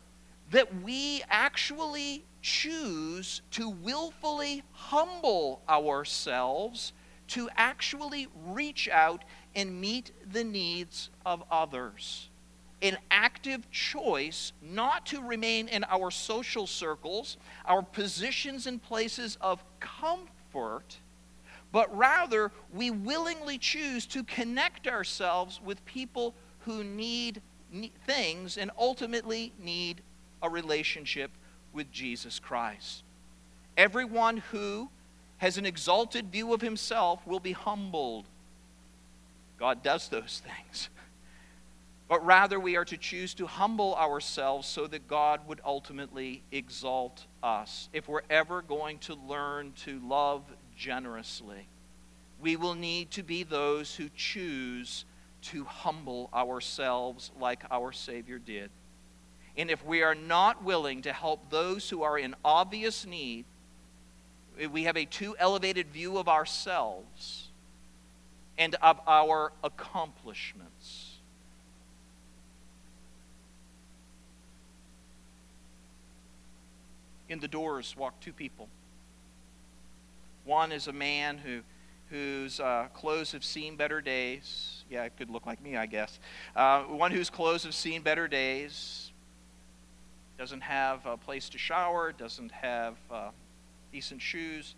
that 0.50 0.82
we 0.82 1.22
actually 1.28 2.24
choose 2.40 3.42
to 3.50 3.68
willfully 3.68 4.62
humble 4.72 5.60
ourselves 5.68 6.92
to 7.28 7.48
actually 7.56 8.26
reach 8.46 8.88
out 8.88 9.24
and 9.54 9.80
meet 9.80 10.12
the 10.32 10.44
needs 10.44 11.10
of 11.26 11.42
others. 11.50 12.30
An 12.80 12.96
active 13.10 13.70
choice 13.70 14.52
not 14.62 15.04
to 15.06 15.20
remain 15.20 15.68
in 15.68 15.84
our 15.84 16.10
social 16.10 16.66
circles, 16.66 17.36
our 17.66 17.82
positions 17.82 18.66
and 18.66 18.82
places 18.82 19.36
of 19.40 19.62
comfort, 19.80 20.96
but 21.70 21.94
rather 21.94 22.50
we 22.72 22.90
willingly 22.90 23.58
choose 23.58 24.06
to 24.06 24.24
connect 24.24 24.86
ourselves 24.86 25.60
with 25.62 25.84
people 25.84 26.34
who 26.60 26.82
need, 26.82 27.42
things 28.06 28.56
and 28.56 28.70
ultimately 28.78 29.52
need 29.58 30.00
a 30.42 30.48
relationship 30.48 31.30
with 31.72 31.90
Jesus 31.90 32.38
Christ. 32.38 33.02
Everyone 33.76 34.38
who 34.50 34.90
has 35.38 35.58
an 35.58 35.66
exalted 35.66 36.30
view 36.30 36.52
of 36.52 36.60
himself 36.60 37.24
will 37.26 37.40
be 37.40 37.52
humbled. 37.52 38.26
God 39.58 39.82
does 39.82 40.08
those 40.08 40.42
things. 40.66 40.88
But 42.08 42.24
rather, 42.24 42.58
we 42.58 42.76
are 42.76 42.86
to 42.86 42.96
choose 42.96 43.34
to 43.34 43.46
humble 43.46 43.94
ourselves 43.94 44.66
so 44.66 44.86
that 44.86 45.06
God 45.06 45.46
would 45.46 45.60
ultimately 45.64 46.42
exalt 46.50 47.26
us. 47.42 47.90
If 47.92 48.08
we're 48.08 48.22
ever 48.30 48.62
going 48.62 48.98
to 49.00 49.14
learn 49.14 49.72
to 49.84 50.00
love 50.00 50.42
generously, 50.74 51.68
we 52.40 52.56
will 52.56 52.74
need 52.74 53.10
to 53.12 53.22
be 53.22 53.42
those 53.42 53.94
who 53.94 54.08
choose 54.16 55.04
to 55.40 55.64
humble 55.64 56.30
ourselves 56.32 57.30
like 57.38 57.62
our 57.70 57.92
Savior 57.92 58.38
did. 58.38 58.70
And 59.58 59.72
if 59.72 59.84
we 59.84 60.02
are 60.02 60.14
not 60.14 60.62
willing 60.62 61.02
to 61.02 61.12
help 61.12 61.50
those 61.50 61.90
who 61.90 62.04
are 62.04 62.16
in 62.16 62.36
obvious 62.44 63.04
need, 63.04 63.44
we 64.70 64.84
have 64.84 64.96
a 64.96 65.04
too 65.04 65.34
elevated 65.36 65.88
view 65.88 66.16
of 66.16 66.28
ourselves 66.28 67.48
and 68.56 68.76
of 68.76 69.00
our 69.08 69.52
accomplishments. 69.64 71.16
In 77.28 77.40
the 77.40 77.48
doors 77.48 77.96
walk 77.96 78.18
two 78.20 78.32
people. 78.32 78.68
One 80.44 80.72
is 80.72 80.86
a 80.86 80.92
man 80.92 81.36
who, 81.36 81.60
whose 82.10 82.58
uh, 82.58 82.86
clothes 82.94 83.32
have 83.32 83.44
seen 83.44 83.76
better 83.76 84.00
days. 84.00 84.84
Yeah, 84.88 85.04
it 85.04 85.16
could 85.18 85.30
look 85.30 85.46
like 85.46 85.60
me, 85.60 85.76
I 85.76 85.86
guess. 85.86 86.18
Uh, 86.56 86.84
one 86.84 87.10
whose 87.10 87.28
clothes 87.28 87.64
have 87.64 87.74
seen 87.74 88.02
better 88.02 88.28
days. 88.28 89.10
Doesn't 90.38 90.60
have 90.60 91.04
a 91.04 91.16
place 91.16 91.48
to 91.48 91.58
shower, 91.58 92.12
doesn't 92.12 92.52
have 92.52 92.94
uh, 93.10 93.30
decent 93.92 94.22
shoes, 94.22 94.76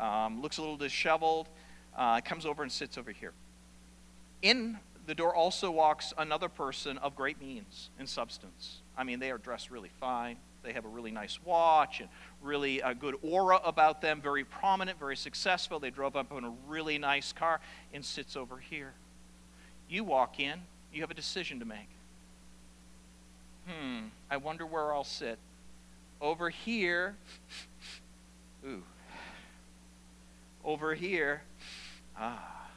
um, 0.00 0.42
looks 0.42 0.58
a 0.58 0.60
little 0.60 0.76
disheveled, 0.76 1.48
uh, 1.96 2.20
comes 2.22 2.44
over 2.44 2.64
and 2.64 2.72
sits 2.72 2.98
over 2.98 3.12
here. 3.12 3.32
In 4.42 4.78
the 5.06 5.14
door 5.14 5.34
also 5.34 5.70
walks 5.70 6.12
another 6.18 6.48
person 6.48 6.98
of 6.98 7.14
great 7.14 7.40
means 7.40 7.90
and 7.98 8.08
substance. 8.08 8.80
I 8.98 9.04
mean, 9.04 9.20
they 9.20 9.30
are 9.30 9.38
dressed 9.38 9.70
really 9.70 9.90
fine. 10.00 10.36
They 10.64 10.72
have 10.72 10.84
a 10.84 10.88
really 10.88 11.12
nice 11.12 11.38
watch 11.44 12.00
and 12.00 12.08
really 12.42 12.80
a 12.80 12.92
good 12.92 13.14
aura 13.22 13.60
about 13.64 14.02
them, 14.02 14.20
very 14.20 14.42
prominent, 14.42 14.98
very 14.98 15.16
successful. 15.16 15.78
They 15.78 15.90
drove 15.90 16.16
up 16.16 16.32
in 16.32 16.42
a 16.42 16.52
really 16.66 16.98
nice 16.98 17.32
car 17.32 17.60
and 17.94 18.04
sits 18.04 18.36
over 18.36 18.58
here. 18.58 18.92
You 19.88 20.02
walk 20.02 20.40
in, 20.40 20.62
you 20.92 21.02
have 21.02 21.12
a 21.12 21.14
decision 21.14 21.60
to 21.60 21.64
make. 21.64 21.88
Hmm, 23.66 24.06
I 24.30 24.36
wonder 24.36 24.64
where 24.64 24.92
I'll 24.92 25.04
sit. 25.04 25.38
Over 26.20 26.50
here, 26.50 27.16
ooh. 28.66 28.82
Over 30.64 30.94
here, 30.94 31.42
ah. 32.18 32.68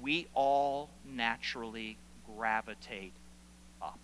We 0.00 0.26
all 0.34 0.90
naturally 1.04 1.96
gravitate 2.36 3.12
up. 3.80 3.98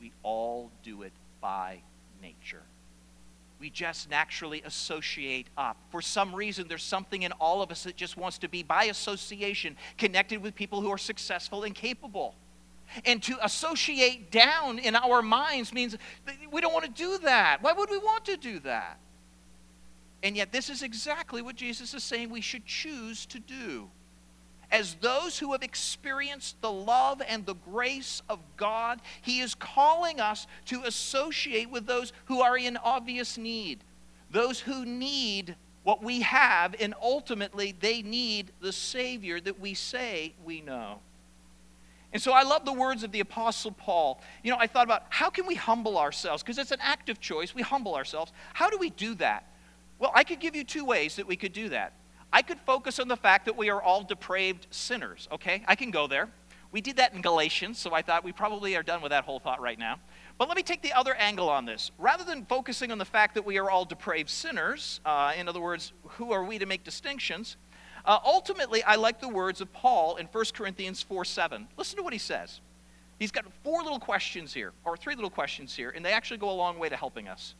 We 0.00 0.12
all 0.22 0.70
do 0.84 1.02
it 1.02 1.12
by 1.40 1.78
nature. 2.22 2.62
We 3.58 3.70
just 3.70 4.10
naturally 4.10 4.62
associate 4.62 5.46
up. 5.56 5.78
For 5.90 6.02
some 6.02 6.34
reason, 6.34 6.68
there's 6.68 6.82
something 6.82 7.22
in 7.22 7.32
all 7.32 7.62
of 7.62 7.70
us 7.70 7.84
that 7.84 7.96
just 7.96 8.16
wants 8.16 8.36
to 8.38 8.48
be, 8.48 8.62
by 8.62 8.84
association, 8.84 9.76
connected 9.96 10.42
with 10.42 10.54
people 10.54 10.82
who 10.82 10.90
are 10.90 10.98
successful 10.98 11.64
and 11.64 11.74
capable. 11.74 12.34
And 13.04 13.22
to 13.24 13.36
associate 13.42 14.30
down 14.30 14.78
in 14.78 14.96
our 14.96 15.22
minds 15.22 15.72
means 15.72 15.96
we 16.50 16.60
don't 16.60 16.72
want 16.72 16.84
to 16.84 16.90
do 16.90 17.18
that. 17.18 17.62
Why 17.62 17.72
would 17.72 17.90
we 17.90 17.98
want 17.98 18.24
to 18.26 18.36
do 18.36 18.58
that? 18.60 18.98
And 20.22 20.36
yet, 20.36 20.50
this 20.50 20.70
is 20.70 20.82
exactly 20.82 21.42
what 21.42 21.56
Jesus 21.56 21.94
is 21.94 22.02
saying 22.02 22.30
we 22.30 22.40
should 22.40 22.64
choose 22.64 23.26
to 23.26 23.38
do 23.38 23.88
as 24.70 24.94
those 24.96 25.38
who 25.38 25.52
have 25.52 25.62
experienced 25.62 26.60
the 26.60 26.70
love 26.70 27.22
and 27.26 27.46
the 27.46 27.54
grace 27.54 28.22
of 28.28 28.40
God, 28.56 29.00
He 29.22 29.40
is 29.40 29.54
calling 29.54 30.20
us 30.20 30.46
to 30.66 30.82
associate 30.82 31.70
with 31.70 31.86
those 31.86 32.12
who 32.26 32.40
are 32.40 32.58
in 32.58 32.76
obvious 32.76 33.38
need, 33.38 33.80
those 34.30 34.60
who 34.60 34.84
need 34.84 35.56
what 35.84 36.02
we 36.02 36.22
have, 36.22 36.74
and 36.80 36.94
ultimately 37.00 37.74
they 37.78 38.02
need 38.02 38.50
the 38.60 38.72
Savior 38.72 39.40
that 39.40 39.60
we 39.60 39.74
say 39.74 40.34
we 40.44 40.60
know. 40.60 40.98
And 42.16 42.22
so 42.22 42.32
I 42.32 42.44
love 42.44 42.64
the 42.64 42.72
words 42.72 43.02
of 43.02 43.12
the 43.12 43.20
Apostle 43.20 43.72
Paul. 43.72 44.22
You 44.42 44.50
know, 44.50 44.56
I 44.58 44.66
thought 44.66 44.84
about 44.84 45.02
how 45.10 45.28
can 45.28 45.46
we 45.46 45.54
humble 45.54 45.98
ourselves? 45.98 46.42
Because 46.42 46.56
it's 46.56 46.70
an 46.70 46.78
active 46.80 47.20
choice. 47.20 47.54
We 47.54 47.60
humble 47.60 47.94
ourselves. 47.94 48.32
How 48.54 48.70
do 48.70 48.78
we 48.78 48.88
do 48.88 49.14
that? 49.16 49.52
Well, 49.98 50.12
I 50.14 50.24
could 50.24 50.40
give 50.40 50.56
you 50.56 50.64
two 50.64 50.86
ways 50.86 51.16
that 51.16 51.26
we 51.26 51.36
could 51.36 51.52
do 51.52 51.68
that. 51.68 51.92
I 52.32 52.40
could 52.40 52.58
focus 52.60 52.98
on 52.98 53.08
the 53.08 53.18
fact 53.18 53.44
that 53.44 53.54
we 53.58 53.68
are 53.68 53.82
all 53.82 54.02
depraved 54.02 54.66
sinners, 54.70 55.28
okay? 55.30 55.62
I 55.68 55.74
can 55.74 55.90
go 55.90 56.06
there. 56.06 56.30
We 56.72 56.80
did 56.80 56.96
that 56.96 57.12
in 57.12 57.20
Galatians, 57.20 57.76
so 57.78 57.92
I 57.92 58.00
thought 58.00 58.24
we 58.24 58.32
probably 58.32 58.76
are 58.76 58.82
done 58.82 59.02
with 59.02 59.10
that 59.10 59.24
whole 59.24 59.38
thought 59.38 59.60
right 59.60 59.78
now. 59.78 60.00
But 60.38 60.48
let 60.48 60.56
me 60.56 60.62
take 60.62 60.80
the 60.80 60.94
other 60.94 61.14
angle 61.16 61.50
on 61.50 61.66
this. 61.66 61.90
Rather 61.98 62.24
than 62.24 62.46
focusing 62.46 62.90
on 62.90 62.96
the 62.96 63.04
fact 63.04 63.34
that 63.34 63.44
we 63.44 63.58
are 63.58 63.68
all 63.70 63.84
depraved 63.84 64.30
sinners, 64.30 65.00
uh, 65.04 65.34
in 65.36 65.50
other 65.50 65.60
words, 65.60 65.92
who 66.02 66.32
are 66.32 66.44
we 66.44 66.58
to 66.58 66.64
make 66.64 66.82
distinctions? 66.82 67.58
Uh, 68.06 68.20
ultimately, 68.24 68.82
I 68.84 68.94
like 68.94 69.20
the 69.20 69.28
words 69.28 69.60
of 69.60 69.72
Paul 69.72 70.16
in 70.16 70.26
1 70.26 70.44
Corinthians 70.54 71.02
4 71.02 71.24
7. 71.24 71.66
Listen 71.76 71.96
to 71.96 72.02
what 72.02 72.12
he 72.12 72.18
says. 72.18 72.60
He's 73.18 73.32
got 73.32 73.44
four 73.64 73.82
little 73.82 73.98
questions 73.98 74.52
here, 74.52 74.72
or 74.84 74.96
three 74.96 75.14
little 75.14 75.30
questions 75.30 75.74
here, 75.74 75.90
and 75.90 76.04
they 76.04 76.12
actually 76.12 76.36
go 76.36 76.50
a 76.50 76.52
long 76.52 76.78
way 76.78 76.88
to 76.88 76.96
helping 76.96 77.28
us. 77.28 77.54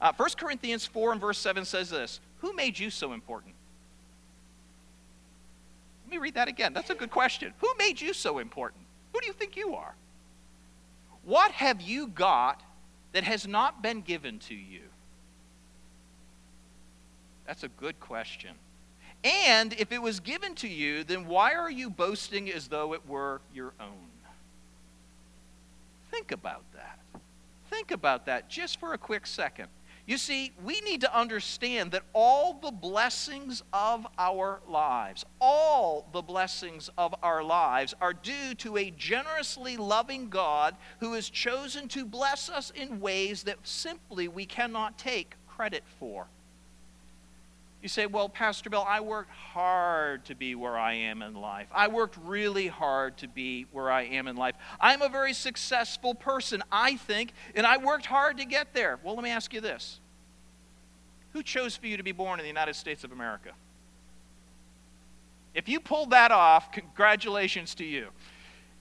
Uh, 0.00 0.12
1 0.16 0.30
Corinthians 0.36 0.86
4 0.86 1.12
and 1.12 1.20
verse 1.20 1.38
7 1.38 1.64
says 1.64 1.90
this 1.90 2.20
Who 2.38 2.54
made 2.54 2.78
you 2.78 2.90
so 2.90 3.12
important? 3.12 3.54
Let 6.04 6.10
me 6.10 6.18
read 6.18 6.34
that 6.34 6.48
again. 6.48 6.72
That's 6.72 6.90
a 6.90 6.94
good 6.94 7.10
question. 7.10 7.52
Who 7.58 7.68
made 7.78 8.00
you 8.00 8.12
so 8.12 8.38
important? 8.38 8.82
Who 9.12 9.20
do 9.20 9.26
you 9.26 9.32
think 9.32 9.56
you 9.56 9.74
are? 9.74 9.94
What 11.24 11.52
have 11.52 11.80
you 11.80 12.08
got 12.08 12.62
that 13.12 13.24
has 13.24 13.46
not 13.46 13.82
been 13.82 14.00
given 14.00 14.38
to 14.40 14.54
you? 14.54 14.82
That's 17.46 17.62
a 17.62 17.68
good 17.68 18.00
question. 18.00 18.54
And 19.24 19.72
if 19.72 19.90
it 19.90 20.02
was 20.02 20.20
given 20.20 20.54
to 20.56 20.68
you, 20.68 21.02
then 21.02 21.26
why 21.26 21.54
are 21.54 21.70
you 21.70 21.88
boasting 21.88 22.52
as 22.52 22.68
though 22.68 22.92
it 22.92 23.08
were 23.08 23.40
your 23.54 23.72
own? 23.80 24.08
Think 26.10 26.30
about 26.30 26.62
that. 26.74 26.98
Think 27.70 27.90
about 27.90 28.26
that 28.26 28.50
just 28.50 28.78
for 28.78 28.92
a 28.92 28.98
quick 28.98 29.26
second. 29.26 29.68
You 30.06 30.18
see, 30.18 30.52
we 30.62 30.82
need 30.82 31.00
to 31.00 31.18
understand 31.18 31.92
that 31.92 32.02
all 32.12 32.52
the 32.62 32.70
blessings 32.70 33.62
of 33.72 34.06
our 34.18 34.60
lives, 34.68 35.24
all 35.40 36.06
the 36.12 36.20
blessings 36.20 36.90
of 36.98 37.14
our 37.22 37.42
lives 37.42 37.94
are 38.02 38.12
due 38.12 38.54
to 38.56 38.76
a 38.76 38.90
generously 38.90 39.78
loving 39.78 40.28
God 40.28 40.76
who 41.00 41.14
has 41.14 41.30
chosen 41.30 41.88
to 41.88 42.04
bless 42.04 42.50
us 42.50 42.70
in 42.76 43.00
ways 43.00 43.44
that 43.44 43.56
simply 43.62 44.28
we 44.28 44.44
cannot 44.44 44.98
take 44.98 45.36
credit 45.48 45.84
for. 45.98 46.26
You 47.84 47.88
say, 47.90 48.06
Well, 48.06 48.30
Pastor 48.30 48.70
Bill, 48.70 48.86
I 48.88 49.00
worked 49.02 49.30
hard 49.30 50.24
to 50.24 50.34
be 50.34 50.54
where 50.54 50.78
I 50.78 50.94
am 50.94 51.20
in 51.20 51.34
life. 51.34 51.68
I 51.70 51.88
worked 51.88 52.16
really 52.24 52.66
hard 52.66 53.18
to 53.18 53.28
be 53.28 53.66
where 53.72 53.90
I 53.90 54.04
am 54.04 54.26
in 54.26 54.36
life. 54.36 54.54
I'm 54.80 55.02
a 55.02 55.08
very 55.10 55.34
successful 55.34 56.14
person, 56.14 56.62
I 56.72 56.96
think, 56.96 57.34
and 57.54 57.66
I 57.66 57.76
worked 57.76 58.06
hard 58.06 58.38
to 58.38 58.46
get 58.46 58.72
there. 58.72 58.98
Well, 59.04 59.14
let 59.14 59.22
me 59.22 59.28
ask 59.28 59.52
you 59.52 59.60
this 59.60 60.00
Who 61.34 61.42
chose 61.42 61.76
for 61.76 61.86
you 61.86 61.98
to 61.98 62.02
be 62.02 62.12
born 62.12 62.40
in 62.40 62.44
the 62.44 62.48
United 62.48 62.72
States 62.72 63.04
of 63.04 63.12
America? 63.12 63.50
If 65.52 65.68
you 65.68 65.78
pulled 65.78 66.08
that 66.12 66.32
off, 66.32 66.72
congratulations 66.72 67.74
to 67.74 67.84
you. 67.84 68.08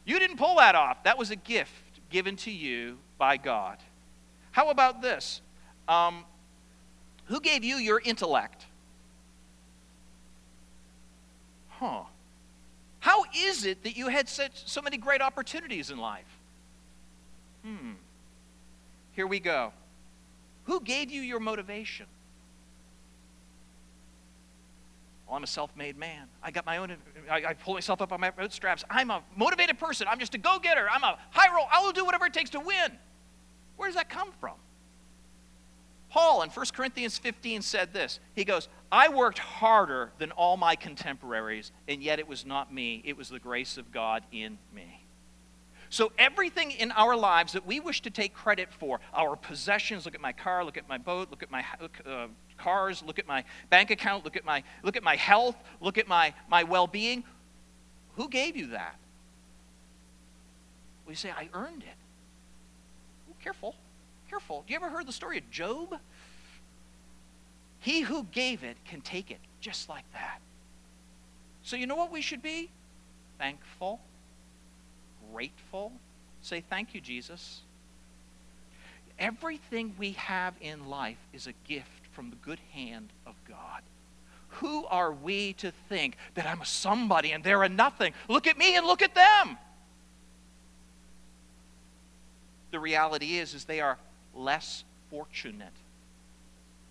You 0.06 0.18
didn't 0.18 0.38
pull 0.38 0.56
that 0.56 0.76
off, 0.76 1.04
that 1.04 1.18
was 1.18 1.30
a 1.30 1.36
gift 1.36 2.00
given 2.10 2.38
to 2.38 2.52
you 2.52 3.00
by 3.18 3.36
God. 3.36 3.80
How 4.52 4.70
about 4.70 5.02
this? 5.02 5.42
Um, 5.90 6.24
who 7.26 7.42
gave 7.42 7.66
you 7.66 7.76
your 7.76 8.00
intellect? 8.00 8.68
Huh, 11.84 12.04
how 13.00 13.26
is 13.36 13.66
it 13.66 13.84
that 13.84 13.98
you 13.98 14.08
had 14.08 14.30
such, 14.30 14.68
so 14.68 14.82
many 14.82 14.98
great 14.98 15.22
opportunities 15.22 15.92
in 15.92 15.98
life? 15.98 16.40
Hmm. 17.66 17.94
Here 19.12 19.28
we 19.28 19.40
go. 19.40 19.74
Who 20.66 20.80
gave 20.80 21.12
you 21.12 21.22
your 21.22 21.40
motivation? 21.40 22.06
Well, 25.28 25.36
I'm 25.36 25.44
a 25.44 25.48
self 25.48 25.76
made 25.76 25.98
man. 25.98 26.28
I 26.42 26.52
got 26.52 26.66
my 26.66 26.78
own, 26.78 26.96
I, 27.30 27.44
I, 27.48 27.54
pull 27.54 27.74
myself 27.74 28.02
up 28.02 28.12
on 28.12 28.22
my 28.22 28.32
bootstraps. 28.32 28.84
I'm 28.90 29.12
a 29.12 29.22
motivated 29.36 29.78
person. 29.78 30.08
I'm 30.10 30.20
just 30.20 30.34
a 30.36 30.38
go 30.38 30.60
getter. 30.60 30.88
I'm 30.90 31.04
a 31.04 31.18
high 31.32 31.54
roll. 31.54 31.68
I 31.72 31.84
will 31.84 31.92
do 31.92 32.06
whatever 32.06 32.26
it 32.26 32.34
takes 32.34 32.50
to 32.52 32.60
win. 32.60 32.92
Where 33.76 33.90
does 33.90 33.96
that 33.96 34.10
come 34.10 34.30
from? 34.40 34.56
Paul 36.10 36.44
in 36.44 36.50
1 36.50 36.66
Corinthians 36.74 37.18
15 37.18 37.64
said 37.64 37.92
this. 37.92 38.20
He 38.36 38.46
goes, 38.46 38.70
I 38.94 39.10
worked 39.10 39.40
harder 39.40 40.12
than 40.20 40.30
all 40.34 40.56
my 40.56 40.76
contemporaries, 40.76 41.72
and 41.88 42.04
yet 42.04 42.20
it 42.20 42.28
was 42.28 42.46
not 42.46 42.72
me, 42.72 43.02
it 43.04 43.18
was 43.18 43.28
the 43.28 43.40
grace 43.40 43.80
of 43.80 43.92
God 43.92 44.24
in 44.32 44.60
me. 44.72 45.04
So, 45.90 46.12
everything 46.20 46.70
in 46.70 46.92
our 46.92 47.16
lives 47.16 47.54
that 47.54 47.66
we 47.66 47.80
wish 47.80 48.04
to 48.04 48.12
take 48.12 48.36
credit 48.36 48.72
for, 48.72 49.00
our 49.12 49.36
possessions, 49.36 50.06
look 50.06 50.14
at 50.14 50.22
my 50.22 50.32
car, 50.32 50.64
look 50.64 50.78
at 50.78 50.88
my 50.88 51.00
boat, 51.00 51.32
look 51.32 51.42
at 51.42 51.50
my 51.50 51.66
uh, 52.06 52.28
cars, 52.60 53.02
look 53.04 53.18
at 53.18 53.28
my 53.28 53.44
bank 53.72 53.90
account, 53.90 54.26
look 54.26 54.36
at 54.36 54.46
my, 54.46 54.64
look 54.84 54.96
at 54.96 55.02
my 55.02 55.16
health, 55.16 55.56
look 55.82 55.98
at 55.98 56.08
my, 56.08 56.32
my 56.48 56.62
well 56.62 56.86
being. 56.86 57.24
Who 58.16 58.30
gave 58.30 58.56
you 58.56 58.68
that? 58.68 58.96
We 61.08 61.16
say, 61.16 61.32
I 61.32 61.50
earned 61.56 61.82
it. 61.82 61.98
Ooh, 63.28 63.36
careful, 63.44 63.74
careful. 64.30 64.64
Do 64.68 64.74
you 64.74 64.78
ever 64.78 64.90
heard 64.90 65.08
the 65.08 65.14
story 65.14 65.40
of 65.40 65.50
Job? 65.50 66.00
He 67.84 68.00
who 68.00 68.24
gave 68.32 68.64
it 68.64 68.78
can 68.86 69.02
take 69.02 69.30
it 69.30 69.40
just 69.60 69.90
like 69.90 70.06
that. 70.14 70.40
So, 71.64 71.76
you 71.76 71.86
know 71.86 71.98
what 71.98 72.14
we 72.14 72.22
should 72.22 72.42
be? 72.42 72.70
Thankful, 73.38 74.00
grateful. 75.34 75.92
Say, 76.42 76.64
Thank 76.70 76.96
you, 76.96 77.02
Jesus. 77.02 77.60
Everything 79.20 79.94
we 79.98 80.14
have 80.14 80.54
in 80.62 80.88
life 80.88 81.18
is 81.34 81.46
a 81.46 81.54
gift 81.68 82.08
from 82.14 82.30
the 82.30 82.38
good 82.38 82.60
hand 82.72 83.10
of 83.28 83.36
God. 83.46 83.82
Who 84.48 84.86
are 84.86 85.12
we 85.12 85.52
to 85.54 85.74
think 85.90 86.16
that 86.36 86.48
I'm 86.48 86.62
a 86.62 86.66
somebody 86.66 87.34
and 87.34 87.44
they're 87.44 87.64
a 87.64 87.70
nothing? 87.70 88.14
Look 88.30 88.48
at 88.48 88.58
me 88.58 88.78
and 88.78 88.86
look 88.86 89.02
at 89.02 89.14
them. 89.14 89.58
The 92.72 92.80
reality 92.80 93.40
is 93.40 93.54
is 93.54 93.66
they 93.66 93.82
are 93.82 93.98
less 94.34 94.86
fortunate 95.10 95.74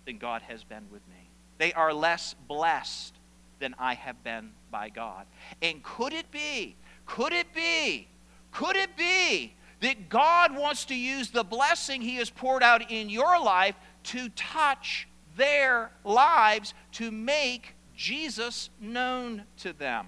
than 0.05 0.17
God 0.17 0.41
has 0.43 0.63
been 0.63 0.85
with 0.91 1.01
me. 1.09 1.29
They 1.57 1.73
are 1.73 1.93
less 1.93 2.35
blessed 2.47 3.13
than 3.59 3.75
I 3.79 3.93
have 3.93 4.23
been 4.23 4.51
by 4.71 4.89
God. 4.89 5.25
And 5.61 5.81
could 5.83 6.13
it 6.13 6.29
be, 6.31 6.75
could 7.05 7.31
it 7.33 7.53
be, 7.53 8.07
could 8.51 8.75
it 8.75 8.95
be 8.97 9.53
that 9.81 10.09
God 10.09 10.55
wants 10.55 10.85
to 10.85 10.95
use 10.95 11.29
the 11.29 11.43
blessing 11.43 12.01
He 12.01 12.15
has 12.15 12.29
poured 12.29 12.63
out 12.63 12.91
in 12.91 13.09
your 13.09 13.39
life 13.41 13.75
to 14.03 14.29
touch 14.29 15.07
their 15.37 15.91
lives 16.03 16.73
to 16.93 17.11
make 17.11 17.75
Jesus 17.95 18.69
known 18.79 19.43
to 19.57 19.73
them? 19.73 20.07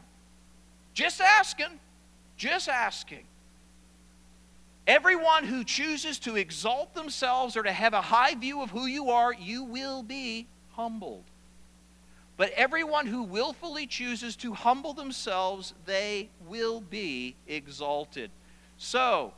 Just 0.93 1.21
asking, 1.21 1.79
just 2.37 2.69
asking. 2.69 3.25
Everyone 4.88 5.45
who 5.45 5.63
chooses 5.63 6.19
to 6.19 6.36
exalt 6.36 6.93
themselves 6.93 7.57
or 7.57 7.63
to 7.63 7.71
have 7.71 7.93
a 7.93 8.01
high 8.01 8.36
view 8.36 8.61
of 8.61 8.69
who 8.69 8.86
you 8.86 9.09
are, 9.09 9.33
you 9.33 9.63
will 9.63 10.03
be 10.03 10.47
humbled. 10.73 11.23
But 12.38 12.51
everyone 12.51 13.07
who 13.07 13.23
willfully 13.23 13.88
chooses 13.88 14.36
to 14.38 14.53
humble 14.53 14.93
themselves, 14.93 15.73
they 15.86 16.29
will 16.47 16.81
be 16.81 17.36
exalted. 17.47 18.29
So, 18.77 19.33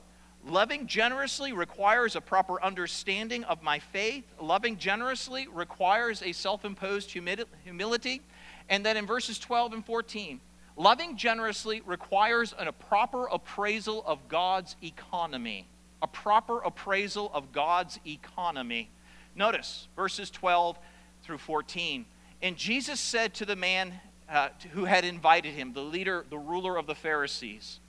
loving 0.46 0.88
generously 0.88 1.54
requires 1.54 2.16
a 2.16 2.22
proper 2.22 2.62
understanding 2.62 3.44
of 3.46 3.62
my 3.62 3.80
faith. 3.80 4.26
Loving 4.42 4.78
generously 4.78 5.48
requires 5.48 6.24
a 6.24 6.34
self 6.34 6.66
imposed 6.66 7.12
humility. 7.12 8.22
And 8.68 8.86
then 8.86 8.98
in 8.98 9.06
verses 9.06 9.40
12 9.40 9.74
and 9.74 9.86
14, 9.86 10.42
Loving 10.78 11.18
generously 11.18 11.82
requires 11.88 12.54
an, 12.58 12.68
a 12.68 12.72
proper 12.72 13.26
appraisal 13.26 14.04
of 14.06 14.28
God's 14.28 14.76
economy. 14.84 15.66
A 16.04 16.08
proper 16.08 16.60
appraisal 16.60 17.32
of 17.34 17.52
God's 17.52 18.00
economy. 18.06 18.90
Notice 19.36 19.88
verses 19.96 20.30
12 20.30 20.78
through 21.24 21.40
14. 21.40 22.06
And 22.44 22.56
Jesus 22.56 23.00
said 23.00 23.34
to 23.36 23.46
the 23.46 23.56
man 23.56 23.92
uh, 24.30 24.50
who 24.74 24.86
had 24.86 25.04
invited 25.04 25.56
him, 25.56 25.74
the 25.74 25.82
leader, 25.82 26.26
the 26.30 26.38
ruler 26.38 26.78
of 26.78 26.86
the 26.86 26.94
Pharisees, 26.94 27.80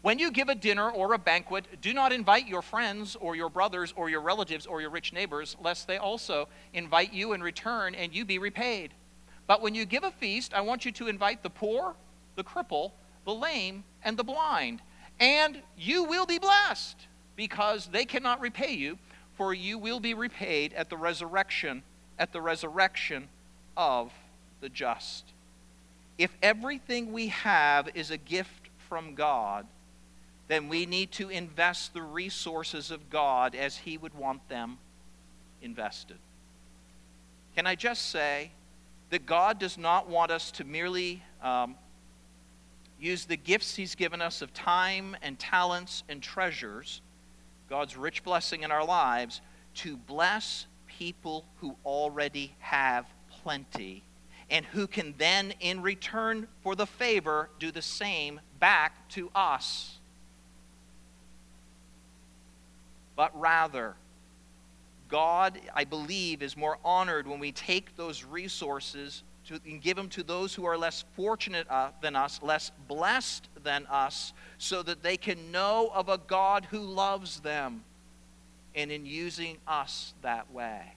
When 0.00 0.18
you 0.18 0.30
give 0.30 0.48
a 0.48 0.54
dinner 0.54 0.90
or 0.90 1.12
a 1.12 1.18
banquet, 1.18 1.66
do 1.82 1.92
not 1.92 2.10
invite 2.10 2.48
your 2.48 2.62
friends 2.62 3.16
or 3.16 3.36
your 3.36 3.50
brothers 3.50 3.92
or 3.94 4.08
your 4.08 4.22
relatives 4.22 4.64
or 4.64 4.80
your 4.80 4.88
rich 4.88 5.12
neighbors, 5.12 5.58
lest 5.62 5.86
they 5.86 5.98
also 5.98 6.48
invite 6.72 7.12
you 7.12 7.34
in 7.34 7.42
return 7.42 7.94
and 7.94 8.14
you 8.14 8.24
be 8.24 8.38
repaid. 8.38 8.92
But 9.46 9.60
when 9.60 9.74
you 9.74 9.84
give 9.84 10.04
a 10.04 10.10
feast, 10.10 10.54
I 10.54 10.62
want 10.62 10.86
you 10.86 10.92
to 10.92 11.08
invite 11.08 11.42
the 11.42 11.50
poor 11.50 11.96
the 12.36 12.44
cripple, 12.44 12.92
the 13.24 13.34
lame, 13.34 13.84
and 14.02 14.16
the 14.16 14.24
blind. 14.24 14.80
And 15.18 15.60
you 15.76 16.04
will 16.04 16.26
be 16.26 16.38
blessed 16.38 16.96
because 17.36 17.86
they 17.86 18.04
cannot 18.04 18.40
repay 18.40 18.72
you, 18.72 18.98
for 19.34 19.54
you 19.54 19.78
will 19.78 20.00
be 20.00 20.14
repaid 20.14 20.72
at 20.74 20.90
the 20.90 20.96
resurrection, 20.96 21.82
at 22.18 22.32
the 22.32 22.40
resurrection 22.40 23.28
of 23.76 24.12
the 24.60 24.68
just. 24.68 25.24
If 26.18 26.36
everything 26.42 27.12
we 27.12 27.28
have 27.28 27.88
is 27.94 28.10
a 28.10 28.18
gift 28.18 28.68
from 28.88 29.14
God, 29.14 29.66
then 30.48 30.68
we 30.68 30.84
need 30.84 31.12
to 31.12 31.28
invest 31.28 31.94
the 31.94 32.02
resources 32.02 32.90
of 32.90 33.08
God 33.08 33.54
as 33.54 33.78
He 33.78 33.96
would 33.96 34.14
want 34.14 34.46
them 34.48 34.78
invested. 35.62 36.18
Can 37.54 37.66
I 37.66 37.74
just 37.74 38.10
say 38.10 38.50
that 39.10 39.26
God 39.26 39.58
does 39.58 39.78
not 39.78 40.08
want 40.08 40.30
us 40.30 40.50
to 40.52 40.64
merely 40.64 41.22
um, 41.42 41.76
use 43.00 43.24
the 43.24 43.36
gifts 43.36 43.74
He's 43.74 43.94
given 43.94 44.20
us 44.20 44.42
of 44.42 44.52
time 44.52 45.16
and 45.22 45.38
talents 45.38 46.04
and 46.08 46.22
treasures, 46.22 47.00
God's 47.68 47.96
rich 47.96 48.22
blessing 48.22 48.62
in 48.62 48.70
our 48.70 48.84
lives, 48.84 49.40
to 49.76 49.96
bless 49.96 50.66
people 50.86 51.46
who 51.56 51.76
already 51.84 52.54
have 52.58 53.06
plenty 53.42 54.02
and 54.50 54.66
who 54.66 54.86
can 54.86 55.14
then, 55.16 55.54
in 55.60 55.80
return 55.80 56.48
for 56.62 56.74
the 56.74 56.86
favor, 56.86 57.48
do 57.58 57.70
the 57.70 57.82
same 57.82 58.40
back 58.58 59.08
to 59.10 59.30
us. 59.34 59.98
But 63.14 63.38
rather, 63.38 63.94
God, 65.08 65.60
I 65.74 65.84
believe, 65.84 66.42
is 66.42 66.56
more 66.56 66.78
honored 66.84 67.26
when 67.26 67.38
we 67.38 67.52
take 67.52 67.96
those 67.96 68.24
resources 68.24 69.22
to, 69.50 69.60
and 69.68 69.80
give 69.80 69.96
them 69.96 70.08
to 70.10 70.22
those 70.22 70.54
who 70.54 70.64
are 70.64 70.78
less 70.78 71.04
fortunate 71.16 71.66
uh, 71.68 71.90
than 72.00 72.16
us, 72.16 72.40
less 72.42 72.70
blessed 72.88 73.48
than 73.62 73.86
us, 73.86 74.32
so 74.58 74.82
that 74.82 75.02
they 75.02 75.16
can 75.16 75.50
know 75.50 75.90
of 75.94 76.08
a 76.08 76.18
God 76.18 76.66
who 76.70 76.78
loves 76.78 77.40
them 77.40 77.82
and 78.74 78.92
in 78.92 79.04
using 79.04 79.58
us 79.66 80.14
that 80.22 80.50
way. 80.52 80.94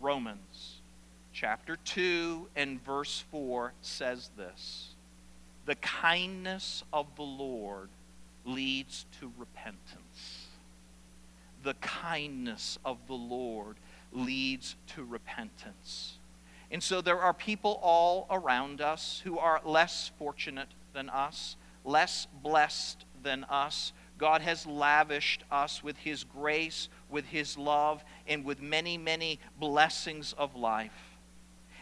Romans 0.00 0.80
chapter 1.32 1.76
2 1.84 2.48
and 2.56 2.82
verse 2.84 3.24
4 3.30 3.72
says 3.82 4.30
this 4.36 4.90
The 5.66 5.74
kindness 5.76 6.84
of 6.92 7.06
the 7.16 7.22
Lord 7.22 7.88
leads 8.44 9.06
to 9.20 9.32
repentance. 9.38 10.46
The 11.62 11.74
kindness 11.74 12.78
of 12.84 12.98
the 13.06 13.14
Lord 13.14 13.76
leads 14.12 14.76
to 14.94 15.04
repentance. 15.04 16.18
And 16.70 16.82
so 16.82 17.00
there 17.00 17.20
are 17.20 17.34
people 17.34 17.78
all 17.82 18.26
around 18.30 18.80
us 18.80 19.20
who 19.24 19.38
are 19.38 19.60
less 19.64 20.10
fortunate 20.18 20.68
than 20.94 21.10
us, 21.10 21.56
less 21.84 22.26
blessed 22.42 23.04
than 23.22 23.44
us. 23.44 23.92
God 24.18 24.40
has 24.40 24.66
lavished 24.66 25.44
us 25.50 25.82
with 25.82 25.98
His 25.98 26.24
grace, 26.24 26.88
with 27.10 27.26
His 27.26 27.58
love, 27.58 28.02
and 28.26 28.44
with 28.44 28.62
many, 28.62 28.96
many 28.96 29.38
blessings 29.58 30.32
of 30.38 30.56
life. 30.56 30.92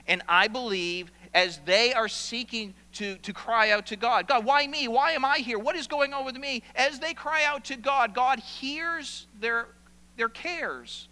And 0.07 0.23
I 0.29 0.49
believe 0.49 1.13
as 1.35 1.61
they 1.65 1.93
are 1.93 2.09
seeking 2.09 2.75
to, 2.95 3.17
to 3.19 3.33
cry 3.33 3.71
out 3.71 3.87
to 3.87 3.97
God, 3.97 4.27
God, 4.27 4.45
why 4.45 4.67
me? 4.67 4.89
Why 4.89 5.13
am 5.13 5.25
I 5.25 5.39
here? 5.39 5.59
What 5.59 5.77
is 5.77 5.87
going 5.87 6.13
on 6.13 6.25
with 6.25 6.37
me? 6.37 6.65
As 6.75 6.99
they 6.99 7.15
cry 7.15 7.45
out 7.45 7.65
to 7.67 7.77
God, 7.77 8.15
God 8.15 8.41
hears 8.41 9.29
their, 9.39 9.69
their 10.17 10.29
cares. 10.29 11.09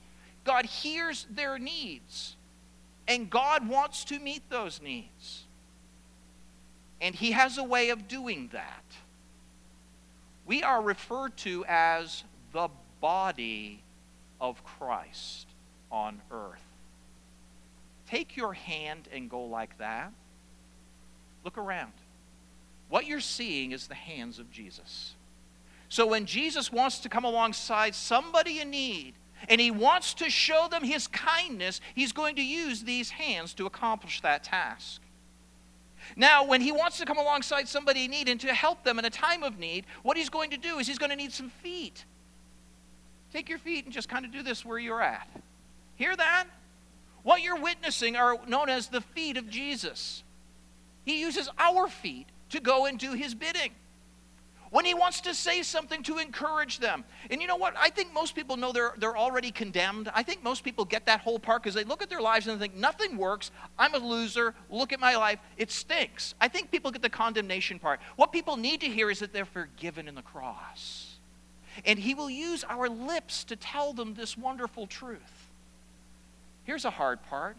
God 0.49 0.65
hears 0.65 1.27
their 1.31 1.59
needs, 1.59 2.35
and 3.07 3.29
God 3.29 3.69
wants 3.69 4.03
to 4.05 4.19
meet 4.19 4.49
those 4.49 4.81
needs. 4.81 5.45
And 7.03 7.15
He 7.15 7.33
has 7.33 7.59
a 7.59 7.63
way 7.63 7.91
of 7.91 8.09
doing 8.09 8.49
that. 8.55 8.85
We 10.47 10.63
are 10.63 10.81
referred 10.81 11.37
to 11.39 11.67
as 11.69 12.25
the 12.55 12.71
body 13.03 13.83
of 14.41 14.65
Christ 14.65 15.47
on 15.93 16.23
earth. 16.31 16.65
Take 18.09 18.35
your 18.35 18.55
hand 18.55 19.07
and 19.13 19.29
go 19.29 19.45
like 19.45 19.77
that. 19.77 20.15
Look 21.45 21.59
around. 21.59 21.93
What 22.89 23.05
you're 23.05 23.21
seeing 23.21 23.73
is 23.73 23.87
the 23.87 23.95
hands 23.95 24.39
of 24.39 24.51
Jesus. 24.51 25.13
So 25.91 26.07
when 26.07 26.25
Jesus 26.25 26.73
wants 26.73 27.01
to 27.01 27.11
come 27.11 27.25
alongside 27.25 27.95
somebody 27.95 28.61
in 28.61 28.71
need, 28.71 29.13
and 29.49 29.61
he 29.61 29.71
wants 29.71 30.15
to 30.15 30.31
show 30.31 30.69
them 30.71 30.83
his 30.85 31.07
kindness, 31.07 31.81
he's 31.95 32.13
going 32.13 32.37
to 32.37 32.43
use 32.43 32.83
these 32.83 33.11
hands 33.11 33.55
to 33.55 33.67
accomplish 33.67 34.21
that 34.23 34.45
task. 34.45 35.01
Now, 36.17 36.45
when 36.45 36.61
he 36.61 36.73
wants 36.73 36.99
to 36.99 37.05
come 37.05 37.19
alongside 37.19 37.69
somebody 37.69 38.05
in 38.05 38.11
need 38.11 38.29
and 38.29 38.41
to 38.41 38.55
help 38.55 38.85
them 38.85 38.99
in 38.99 39.05
a 39.05 39.11
time 39.11 39.43
of 39.43 39.59
need, 39.59 39.85
what 40.03 40.17
he's 40.17 40.31
going 40.31 40.51
to 40.51 40.57
do 40.57 40.79
is 40.79 40.87
he's 40.87 40.99
going 40.99 41.11
to 41.11 41.17
need 41.17 41.33
some 41.33 41.51
feet. 41.51 42.05
Take 43.33 43.49
your 43.49 43.59
feet 43.59 43.85
and 43.85 43.93
just 43.93 44.09
kind 44.09 44.25
of 44.25 44.33
do 44.33 44.43
this 44.43 44.65
where 44.65 44.79
you're 44.79 45.03
at. 45.03 45.29
Hear 45.97 46.17
that? 46.17 46.47
What 47.23 47.43
you're 47.43 47.61
witnessing 47.61 48.17
are 48.17 48.39
known 48.47 48.69
as 48.69 48.89
the 48.89 49.01
feet 49.01 49.37
of 49.37 49.51
Jesus. 49.51 50.23
He 51.05 51.21
uses 51.21 51.49
our 51.59 51.89
feet 51.89 52.27
to 52.51 52.61
go 52.61 52.87
and 52.87 52.99
do 52.99 53.13
his 53.13 53.35
bidding. 53.35 53.73
When 54.71 54.85
he 54.85 54.93
wants 54.93 55.21
to 55.23 55.35
say 55.35 55.63
something 55.63 56.03
to 56.05 56.19
encourage 56.19 56.79
them. 56.79 57.05
And 57.31 57.41
you 57.41 57.49
know 57.49 57.57
what? 57.57 57.75
I 57.79 57.89
think 57.89 58.13
most 58.13 58.35
people 58.35 58.57
know 58.57 58.73
they're, 58.73 58.93
they're 58.99 59.17
already 59.17 59.51
condemned. 59.51 60.11
I 60.15 60.23
think 60.23 60.43
most 60.43 60.63
people 60.63 60.85
get 60.85 61.07
that 61.07 61.21
whole 61.21 61.39
part 61.39 61.63
because 61.63 61.75
they 61.75 61.85
look 61.85 62.03
at 62.03 62.11
their 62.11 62.21
lives 62.21 62.47
and 62.47 62.61
think, 62.61 62.75
nothing 62.75 63.17
works. 63.17 63.51
I'm 63.79 63.95
a 63.95 63.99
loser. 63.99 64.55
Look 64.71 64.93
at 64.93 65.01
my 65.01 65.17
life. 65.17 65.39
It 65.57 65.71
stinks. 65.71 66.35
I 66.41 66.49
think 66.49 66.71
people 66.71 66.91
get 66.91 67.03
the 67.03 67.09
condemnation 67.09 67.79
part. 67.79 68.01
What 68.17 68.31
people 68.31 68.57
need 68.57 68.81
to 68.83 68.89
hear 68.89 69.11
is 69.11 69.21
that 69.21 69.33
they're 69.33 69.47
forgiven 69.47 70.07
in 70.07 70.15
the 70.15 70.23
cross. 70.23 71.17
And 71.87 71.99
he 71.99 72.15
will 72.15 72.31
use 72.31 72.65
our 72.65 72.89
lips 72.89 73.45
to 73.45 73.57
tell 73.57 73.93
them 73.93 74.15
this 74.15 74.37
wonderful 74.37 74.87
truth. 74.87 75.49
Here's 76.65 76.85
a 76.85 76.91
hard 76.91 77.23
part. 77.25 77.57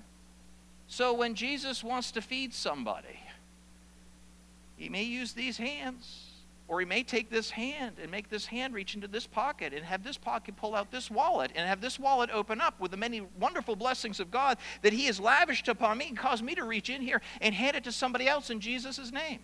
So 0.88 1.14
when 1.14 1.36
Jesus 1.36 1.84
wants 1.84 2.12
to 2.12 2.22
feed 2.22 2.54
somebody, 2.54 3.20
he 4.76 4.90
may 4.90 5.04
use 5.04 5.34
these 5.34 5.58
hands. 5.58 6.29
Or 6.70 6.80
he 6.80 6.86
may 6.86 7.02
take 7.02 7.32
this 7.32 7.50
hand 7.50 7.96
and 8.00 8.12
make 8.12 8.30
this 8.30 8.46
hand 8.46 8.76
reach 8.76 8.94
into 8.94 9.08
this 9.08 9.26
pocket 9.26 9.74
and 9.74 9.84
have 9.84 10.04
this 10.04 10.18
pocket 10.18 10.56
pull 10.56 10.76
out 10.76 10.92
this 10.92 11.10
wallet 11.10 11.52
and 11.56 11.68
have 11.68 11.82
this 11.82 12.00
wallet 12.00 12.30
open 12.32 12.62
up 12.62 12.80
with 12.80 12.92
the 12.92 12.98
many 12.98 13.24
wonderful 13.40 13.76
blessings 13.76 14.20
of 14.20 14.30
God 14.30 14.60
that 14.84 14.94
he 14.94 15.08
has 15.08 15.20
lavished 15.20 15.68
upon 15.68 15.98
me 15.98 16.10
and 16.10 16.18
caused 16.18 16.44
me 16.44 16.54
to 16.54 16.64
reach 16.64 16.92
in 16.92 17.02
here 17.02 17.22
and 17.42 17.56
hand 17.56 17.76
it 17.76 17.84
to 17.86 17.92
somebody 17.92 18.28
else 18.28 18.52
in 18.52 18.60
Jesus' 18.60 19.12
name. 19.12 19.40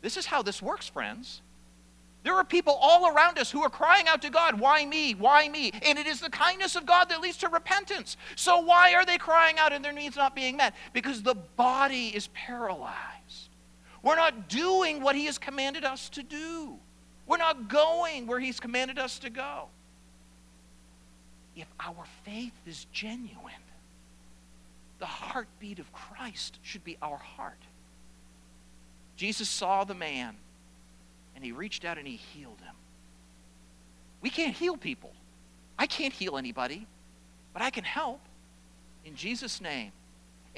This 0.00 0.16
is 0.16 0.24
how 0.24 0.40
this 0.40 0.62
works, 0.62 0.88
friends. 0.88 1.42
There 2.22 2.34
are 2.34 2.44
people 2.44 2.78
all 2.80 3.14
around 3.14 3.38
us 3.38 3.50
who 3.50 3.62
are 3.62 3.70
crying 3.70 4.08
out 4.08 4.22
to 4.22 4.30
God, 4.30 4.58
Why 4.58 4.86
me? 4.86 5.14
Why 5.14 5.46
me? 5.48 5.72
And 5.82 5.98
it 5.98 6.06
is 6.06 6.20
the 6.20 6.30
kindness 6.30 6.74
of 6.74 6.86
God 6.86 7.10
that 7.10 7.20
leads 7.20 7.36
to 7.38 7.48
repentance. 7.48 8.16
So, 8.34 8.60
why 8.60 8.94
are 8.94 9.04
they 9.04 9.18
crying 9.18 9.58
out 9.58 9.74
and 9.74 9.84
their 9.84 9.92
needs 9.92 10.16
not 10.16 10.34
being 10.34 10.56
met? 10.56 10.74
Because 10.94 11.22
the 11.22 11.34
body 11.34 12.08
is 12.08 12.28
paralyzed. 12.28 13.17
We're 14.02 14.16
not 14.16 14.48
doing 14.48 15.02
what 15.02 15.16
He 15.16 15.26
has 15.26 15.38
commanded 15.38 15.84
us 15.84 16.08
to 16.10 16.22
do, 16.22 16.78
we're 17.26 17.36
not 17.36 17.68
going 17.68 18.26
where 18.26 18.40
He's 18.40 18.60
commanded 18.60 18.98
us 18.98 19.18
to 19.20 19.30
go. 19.30 19.68
If 21.56 21.66
our 21.80 22.04
faith 22.24 22.52
is 22.66 22.86
genuine, 22.92 23.52
the 24.98 25.06
heartbeat 25.06 25.78
of 25.78 25.92
Christ 25.92 26.58
should 26.62 26.84
be 26.84 26.96
our 27.02 27.16
heart. 27.16 27.58
Jesus 29.16 29.48
saw 29.48 29.82
the 29.84 29.94
man 29.94 30.36
and 31.34 31.44
he 31.44 31.52
reached 31.52 31.84
out 31.84 31.98
and 31.98 32.06
he 32.06 32.16
healed 32.16 32.60
him. 32.60 32.74
We 34.20 34.30
can't 34.30 34.54
heal 34.54 34.76
people. 34.76 35.12
I 35.78 35.86
can't 35.86 36.12
heal 36.12 36.36
anybody, 36.36 36.86
but 37.52 37.62
I 37.62 37.70
can 37.70 37.84
help 37.84 38.20
in 39.04 39.14
Jesus' 39.14 39.60
name 39.60 39.92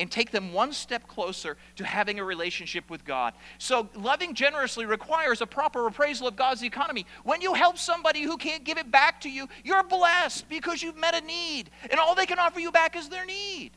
and 0.00 0.10
take 0.10 0.32
them 0.32 0.52
one 0.52 0.72
step 0.72 1.06
closer 1.06 1.56
to 1.76 1.84
having 1.84 2.18
a 2.18 2.24
relationship 2.24 2.90
with 2.90 3.04
God. 3.04 3.34
So, 3.58 3.88
loving 3.94 4.34
generously 4.34 4.86
requires 4.86 5.40
a 5.40 5.46
proper 5.46 5.86
appraisal 5.86 6.26
of 6.26 6.34
God's 6.34 6.64
economy. 6.64 7.06
When 7.22 7.40
you 7.40 7.54
help 7.54 7.78
somebody 7.78 8.22
who 8.22 8.36
can't 8.36 8.64
give 8.64 8.78
it 8.78 8.90
back 8.90 9.20
to 9.20 9.30
you, 9.30 9.48
you're 9.62 9.84
blessed 9.84 10.48
because 10.48 10.82
you've 10.82 10.96
met 10.96 11.14
a 11.14 11.24
need, 11.24 11.70
and 11.88 12.00
all 12.00 12.16
they 12.16 12.26
can 12.26 12.40
offer 12.40 12.58
you 12.58 12.72
back 12.72 12.96
is 12.96 13.08
their 13.08 13.26
need. 13.26 13.70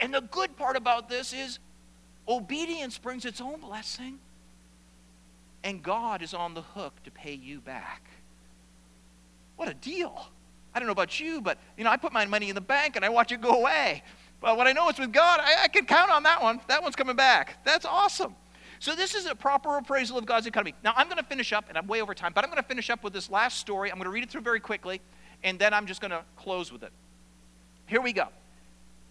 And 0.00 0.12
the 0.12 0.22
good 0.22 0.56
part 0.56 0.76
about 0.76 1.08
this 1.08 1.32
is 1.32 1.60
obedience 2.26 2.98
brings 2.98 3.24
its 3.24 3.40
own 3.40 3.60
blessing 3.60 4.18
and 5.66 5.82
God 5.82 6.22
is 6.22 6.32
on 6.32 6.54
the 6.54 6.62
hook 6.62 6.94
to 7.02 7.10
pay 7.10 7.34
you 7.34 7.60
back. 7.60 8.08
What 9.56 9.68
a 9.68 9.74
deal. 9.74 10.28
I 10.72 10.78
don't 10.78 10.86
know 10.86 10.92
about 10.92 11.18
you, 11.18 11.40
but 11.40 11.58
you 11.76 11.82
know, 11.82 11.90
I 11.90 11.96
put 11.96 12.12
my 12.12 12.24
money 12.24 12.50
in 12.50 12.54
the 12.54 12.60
bank 12.60 12.94
and 12.94 13.04
I 13.04 13.08
watch 13.08 13.32
it 13.32 13.40
go 13.40 13.50
away. 13.50 14.04
But 14.40 14.56
when 14.56 14.66
I 14.66 14.72
know 14.72 14.88
it's 14.88 14.98
with 14.98 15.12
God, 15.12 15.40
I, 15.40 15.64
I 15.64 15.68
can 15.68 15.86
count 15.86 16.10
on 16.10 16.22
that 16.24 16.42
one. 16.42 16.60
That 16.68 16.82
one's 16.82 16.96
coming 16.96 17.16
back. 17.16 17.64
That's 17.64 17.84
awesome. 17.84 18.34
So 18.78 18.94
this 18.94 19.14
is 19.14 19.26
a 19.26 19.34
proper 19.34 19.78
appraisal 19.78 20.18
of 20.18 20.26
God's 20.26 20.46
economy. 20.46 20.74
Now 20.84 20.92
I'm 20.96 21.06
going 21.06 21.16
to 21.18 21.24
finish 21.24 21.52
up, 21.52 21.66
and 21.68 21.78
I'm 21.78 21.86
way 21.86 22.02
over 22.02 22.14
time, 22.14 22.32
but 22.34 22.44
I'm 22.44 22.50
going 22.50 22.62
to 22.62 22.68
finish 22.68 22.90
up 22.90 23.02
with 23.02 23.12
this 23.12 23.30
last 23.30 23.58
story. 23.58 23.90
I'm 23.90 23.96
going 23.96 24.04
to 24.04 24.10
read 24.10 24.22
it 24.22 24.30
through 24.30 24.42
very 24.42 24.60
quickly, 24.60 25.00
and 25.42 25.58
then 25.58 25.72
I'm 25.72 25.86
just 25.86 26.00
going 26.00 26.10
to 26.10 26.22
close 26.36 26.70
with 26.70 26.82
it. 26.82 26.92
Here 27.86 28.00
we 28.00 28.12
go. 28.12 28.28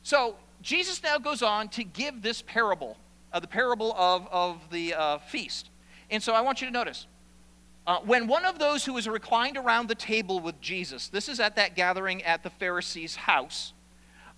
So 0.03 0.35
Jesus 0.61 1.01
now 1.01 1.17
goes 1.17 1.41
on 1.41 1.69
to 1.69 1.83
give 1.83 2.21
this 2.21 2.41
parable, 2.43 2.97
uh, 3.33 3.39
the 3.39 3.47
parable 3.47 3.93
of, 3.97 4.27
of 4.31 4.69
the 4.69 4.93
uh, 4.93 5.17
feast. 5.17 5.69
And 6.11 6.21
so 6.21 6.33
I 6.33 6.41
want 6.41 6.61
you 6.61 6.67
to 6.67 6.73
notice 6.73 7.07
uh, 7.87 7.99
when 7.99 8.27
one 8.27 8.45
of 8.45 8.59
those 8.59 8.85
who 8.85 8.93
was 8.93 9.07
reclined 9.07 9.57
around 9.57 9.87
the 9.87 9.95
table 9.95 10.39
with 10.39 10.59
Jesus, 10.61 11.07
this 11.07 11.29
is 11.29 11.39
at 11.39 11.55
that 11.55 11.75
gathering 11.75 12.23
at 12.23 12.43
the 12.43 12.49
Pharisee's 12.49 13.15
house, 13.15 13.73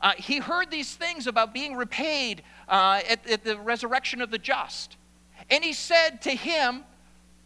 uh, 0.02 0.14
he 0.18 0.40
heard 0.40 0.70
these 0.70 0.96
things 0.96 1.28
about 1.28 1.54
being 1.54 1.76
repaid 1.76 2.44
uh, 2.68 3.02
at, 3.10 3.28
at 3.28 3.44
the 3.44 3.58
resurrection 3.58 4.22
of 4.22 4.32
the 4.32 4.38
just. 4.38 4.98
And 5.50 5.64
he 5.64 5.74
said 5.74 6.22
to 6.24 6.32
him, 6.32 6.84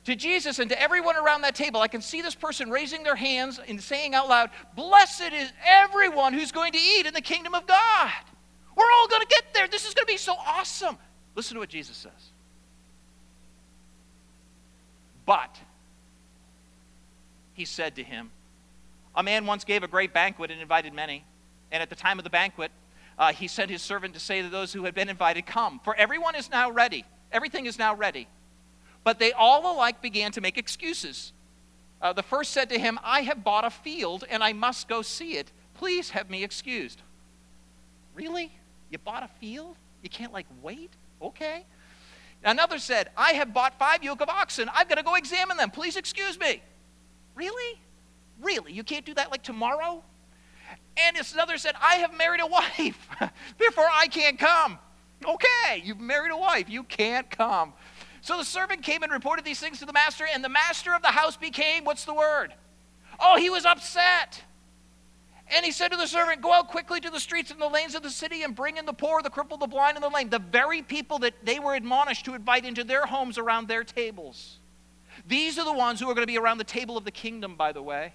to 0.06 0.16
Jesus 0.16 0.60
and 0.60 0.70
to 0.70 0.82
everyone 0.82 1.16
around 1.16 1.42
that 1.42 1.54
table, 1.54 1.80
I 1.80 1.88
can 1.88 2.02
see 2.02 2.22
this 2.22 2.34
person 2.34 2.72
raising 2.72 3.04
their 3.04 3.16
hands 3.16 3.60
and 3.68 3.82
saying 3.82 4.16
out 4.16 4.28
loud, 4.28 4.50
Blessed 4.76 5.32
is 5.32 5.52
everyone 5.64 6.34
who's 6.34 6.52
going 6.52 6.72
to 6.72 6.80
eat 6.80 7.06
in 7.06 7.14
the 7.14 7.22
kingdom 7.22 7.54
of 7.54 7.68
God. 7.68 8.12
We're 8.76 8.92
all 8.98 9.08
going 9.08 9.22
to 9.22 9.28
get 9.28 9.54
there. 9.54 9.68
This 9.68 9.86
is 9.86 9.94
going 9.94 10.08
to 10.08 10.12
be 10.12 10.18
so 10.18 10.34
awesome. 10.34 10.98
Listen 11.36 11.56
to 11.56 11.60
what 11.60 11.70
Jesus 11.70 11.96
says. 11.96 12.12
But, 15.26 15.56
he 17.54 17.66
said 17.66 17.96
to 17.98 18.04
him, 18.04 18.32
A 19.16 19.22
man 19.22 19.46
once 19.46 19.64
gave 19.64 19.84
a 19.84 19.88
great 19.88 20.14
banquet 20.14 20.50
and 20.50 20.60
invited 20.60 20.94
many. 20.94 21.24
And 21.72 21.82
at 21.82 21.90
the 21.90 21.96
time 21.96 22.20
of 22.20 22.24
the 22.24 22.30
banquet, 22.30 22.72
uh, 23.18 23.34
he 23.34 23.48
sent 23.48 23.70
his 23.70 23.82
servant 23.82 24.14
to 24.14 24.20
say 24.20 24.42
to 24.42 24.50
those 24.50 24.74
who 24.74 24.84
had 24.84 24.94
been 24.94 25.10
invited, 25.10 25.46
Come, 25.46 25.80
for 25.84 25.96
everyone 25.96 26.36
is 26.36 26.50
now 26.50 26.72
ready. 26.72 27.06
Everything 27.32 27.66
is 27.66 27.78
now 27.80 27.96
ready. 27.96 28.28
But 29.04 29.20
they 29.20 29.32
all 29.32 29.74
alike 29.74 30.02
began 30.02 30.32
to 30.34 30.42
make 30.42 30.58
excuses. 30.58 31.34
Uh, 32.02 32.14
the 32.14 32.24
first 32.24 32.52
said 32.52 32.70
to 32.70 32.80
him, 32.80 33.00
I 33.04 33.22
have 33.22 33.44
bought 33.44 33.64
a 33.64 33.70
field 33.70 34.24
and 34.30 34.44
I 34.44 34.54
must 34.54 34.88
go 34.88 35.02
see 35.02 35.34
it. 35.38 35.52
Please 35.76 36.10
have 36.12 36.30
me 36.30 36.44
excused. 36.44 37.02
Really? 38.16 38.52
You 38.90 38.98
bought 38.98 39.24
a 39.24 39.30
field? 39.40 39.78
You 40.02 40.10
can't, 40.10 40.34
like, 40.34 40.48
wait? 40.62 40.92
Okay. 41.22 41.64
Another 42.44 42.80
said, 42.80 43.10
I 43.16 43.34
have 43.34 43.54
bought 43.54 43.78
five 43.78 44.04
yoke 44.04 44.22
of 44.22 44.30
oxen. 44.30 44.70
I've 44.74 44.90
got 44.90 44.96
to 44.96 45.04
go 45.04 45.16
examine 45.16 45.58
them. 45.58 45.70
Please 45.70 45.96
excuse 45.96 46.40
me. 46.40 46.62
Really? 47.36 47.80
Really? 48.42 48.74
You 48.74 48.84
can't 48.84 49.06
do 49.06 49.14
that 49.14 49.30
like 49.30 49.44
tomorrow? 49.44 50.04
And 50.98 51.18
his 51.18 51.34
another 51.34 51.58
said, 51.58 51.76
I 51.82 51.96
have 51.96 52.16
married 52.18 52.42
a 52.42 52.48
wife. 52.48 53.08
Therefore, 53.58 53.88
I 53.92 54.08
can't 54.08 54.38
come. 54.38 54.78
Okay, 55.26 55.82
you've 55.84 56.00
married 56.00 56.32
a 56.32 56.38
wife. 56.38 56.70
You 56.70 56.84
can't 56.84 57.30
come. 57.30 57.74
So 58.22 58.38
the 58.38 58.46
servant 58.46 58.84
came 58.84 59.04
and 59.04 59.12
reported 59.12 59.46
these 59.46 59.60
things 59.60 59.80
to 59.80 59.86
the 59.86 59.94
master, 59.94 60.26
and 60.32 60.44
the 60.44 60.50
master 60.50 60.94
of 60.94 61.02
the 61.02 61.10
house 61.10 61.38
became, 61.38 61.86
what's 61.86 62.06
the 62.06 62.14
word? 62.14 62.54
Oh, 63.20 63.38
he 63.38 63.50
was 63.50 63.66
upset. 63.66 64.44
And 65.54 65.66
he 65.66 65.72
said 65.72 65.90
to 65.90 65.98
the 65.98 66.08
servant, 66.08 66.42
Go 66.42 66.54
out 66.54 66.70
quickly 66.70 67.02
to 67.02 67.10
the 67.10 67.20
streets 67.20 67.52
and 67.52 67.60
the 67.60 67.68
lanes 67.68 67.94
of 67.94 68.04
the 68.04 68.10
city 68.10 68.44
and 68.44 68.56
bring 68.56 68.78
in 68.78 68.86
the 68.86 68.94
poor, 68.94 69.22
the 69.22 69.30
crippled, 69.30 69.60
the 69.60 69.68
blind, 69.68 69.98
and 69.98 70.04
the 70.04 70.10
lame. 70.10 70.30
The 70.30 70.40
very 70.40 70.82
people 70.82 71.20
that 71.20 71.34
they 71.44 71.60
were 71.60 71.76
admonished 71.76 72.26
to 72.26 72.36
invite 72.36 72.64
into 72.64 72.84
their 72.84 73.06
homes 73.06 73.38
around 73.38 73.68
their 73.68 73.84
tables. 73.84 74.60
These 75.28 75.60
are 75.60 75.66
the 75.66 75.74
ones 75.74 76.00
who 76.00 76.10
are 76.10 76.14
going 76.14 76.26
to 76.26 76.32
be 76.32 76.38
around 76.38 76.58
the 76.58 76.64
table 76.64 76.98
of 76.98 77.04
the 77.04 77.12
kingdom, 77.12 77.56
by 77.56 77.74
the 77.74 77.82
way. 77.82 78.14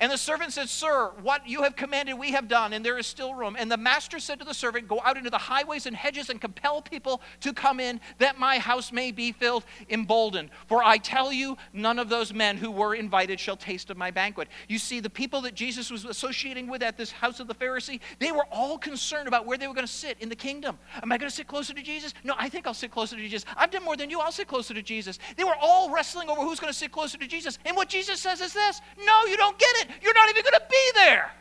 And 0.00 0.10
the 0.10 0.16
servant 0.16 0.54
said, 0.54 0.70
Sir, 0.70 1.12
what 1.22 1.46
you 1.46 1.62
have 1.62 1.76
commanded 1.76 2.18
we 2.18 2.32
have 2.32 2.48
done, 2.48 2.72
and 2.72 2.82
there 2.82 2.96
is 2.96 3.06
still 3.06 3.34
room. 3.34 3.54
And 3.58 3.70
the 3.70 3.76
master 3.76 4.18
said 4.18 4.38
to 4.38 4.46
the 4.46 4.54
servant, 4.54 4.88
Go 4.88 4.98
out 5.04 5.18
into 5.18 5.28
the 5.28 5.36
highways 5.36 5.84
and 5.84 5.94
hedges 5.94 6.30
and 6.30 6.40
compel 6.40 6.80
people 6.80 7.20
to 7.40 7.52
come 7.52 7.80
in, 7.80 8.00
that 8.16 8.38
my 8.38 8.58
house 8.58 8.92
may 8.92 9.12
be 9.12 9.30
filled, 9.30 9.64
emboldened. 9.90 10.48
For 10.66 10.82
I 10.82 10.96
tell 10.96 11.30
you, 11.30 11.58
none 11.74 11.98
of 11.98 12.08
those 12.08 12.32
men 12.32 12.56
who 12.56 12.70
were 12.70 12.94
invited 12.94 13.38
shall 13.38 13.58
taste 13.58 13.90
of 13.90 13.98
my 13.98 14.10
banquet. 14.10 14.48
You 14.68 14.78
see, 14.78 15.00
the 15.00 15.10
people 15.10 15.42
that 15.42 15.54
Jesus 15.54 15.90
was 15.90 16.06
associating 16.06 16.66
with 16.66 16.82
at 16.82 16.96
this 16.96 17.12
house 17.12 17.38
of 17.38 17.46
the 17.46 17.54
Pharisee, 17.54 18.00
they 18.20 18.32
were 18.32 18.46
all 18.50 18.78
concerned 18.78 19.28
about 19.28 19.44
where 19.44 19.58
they 19.58 19.68
were 19.68 19.74
going 19.74 19.86
to 19.86 19.92
sit 19.92 20.16
in 20.20 20.30
the 20.30 20.36
kingdom. 20.36 20.78
Am 21.02 21.12
I 21.12 21.18
going 21.18 21.28
to 21.28 21.36
sit 21.36 21.46
closer 21.46 21.74
to 21.74 21.82
Jesus? 21.82 22.14
No, 22.24 22.34
I 22.38 22.48
think 22.48 22.66
I'll 22.66 22.72
sit 22.72 22.90
closer 22.90 23.16
to 23.16 23.22
Jesus. 23.22 23.44
I've 23.54 23.70
done 23.70 23.84
more 23.84 23.98
than 23.98 24.08
you, 24.08 24.20
I'll 24.20 24.32
sit 24.32 24.48
closer 24.48 24.72
to 24.72 24.82
Jesus. 24.82 25.18
They 25.36 25.44
were 25.44 25.56
all 25.60 25.90
wrestling 25.90 26.30
over 26.30 26.40
who's 26.40 26.58
going 26.58 26.72
to 26.72 26.78
sit 26.78 26.90
closer 26.90 27.18
to 27.18 27.26
Jesus. 27.26 27.58
And 27.66 27.76
what 27.76 27.90
Jesus 27.90 28.18
says 28.18 28.40
is 28.40 28.54
this 28.54 28.80
No, 29.04 29.26
you 29.26 29.36
don't 29.36 29.58
get 29.58 29.76
it. 29.82 29.89
You're 30.02 30.14
not 30.14 30.28
even 30.30 30.42
going 30.42 30.54
to 30.54 30.66
be 30.68 30.90
there. 30.94 31.32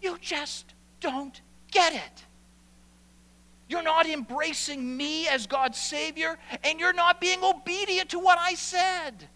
You 0.00 0.18
just 0.20 0.74
don't 1.00 1.40
get 1.70 1.94
it. 1.94 2.24
You're 3.68 3.82
not 3.82 4.06
embracing 4.06 4.96
me 4.96 5.28
as 5.28 5.46
God's 5.46 5.78
Savior, 5.78 6.38
and 6.62 6.78
you're 6.78 6.92
not 6.92 7.20
being 7.20 7.42
obedient 7.42 8.10
to 8.10 8.18
what 8.18 8.38
I 8.38 8.54
said. 8.54 9.28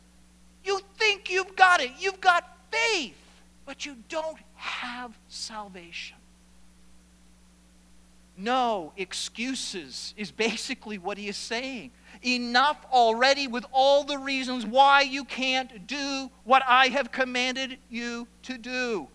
You 0.63 0.81
think 0.99 1.31
you've 1.31 1.57
got 1.57 1.81
it. 1.81 1.93
You've 1.99 2.21
got 2.21 2.59
faith, 2.71 3.17
but 3.65 3.87
you 3.87 3.97
don't 4.09 4.39
have 4.57 5.17
salvation. 5.29 6.16
No 8.37 8.93
excuses, 8.97 10.13
is 10.17 10.31
basically 10.31 10.99
what 10.99 11.17
he 11.17 11.29
is 11.29 11.37
saying. 11.37 11.91
Enough 12.23 12.85
already 12.93 13.47
with 13.47 13.65
all 13.73 14.05
the 14.05 14.19
reasons 14.19 14.67
why 14.67 15.03
you 15.03 15.25
can't 15.25 15.87
do 15.87 16.31
what 16.45 16.63
I 16.67 16.89
have 16.89 17.13
commanded 17.13 17.79
you 17.89 18.29
to 18.43 18.59
do. 18.59 19.09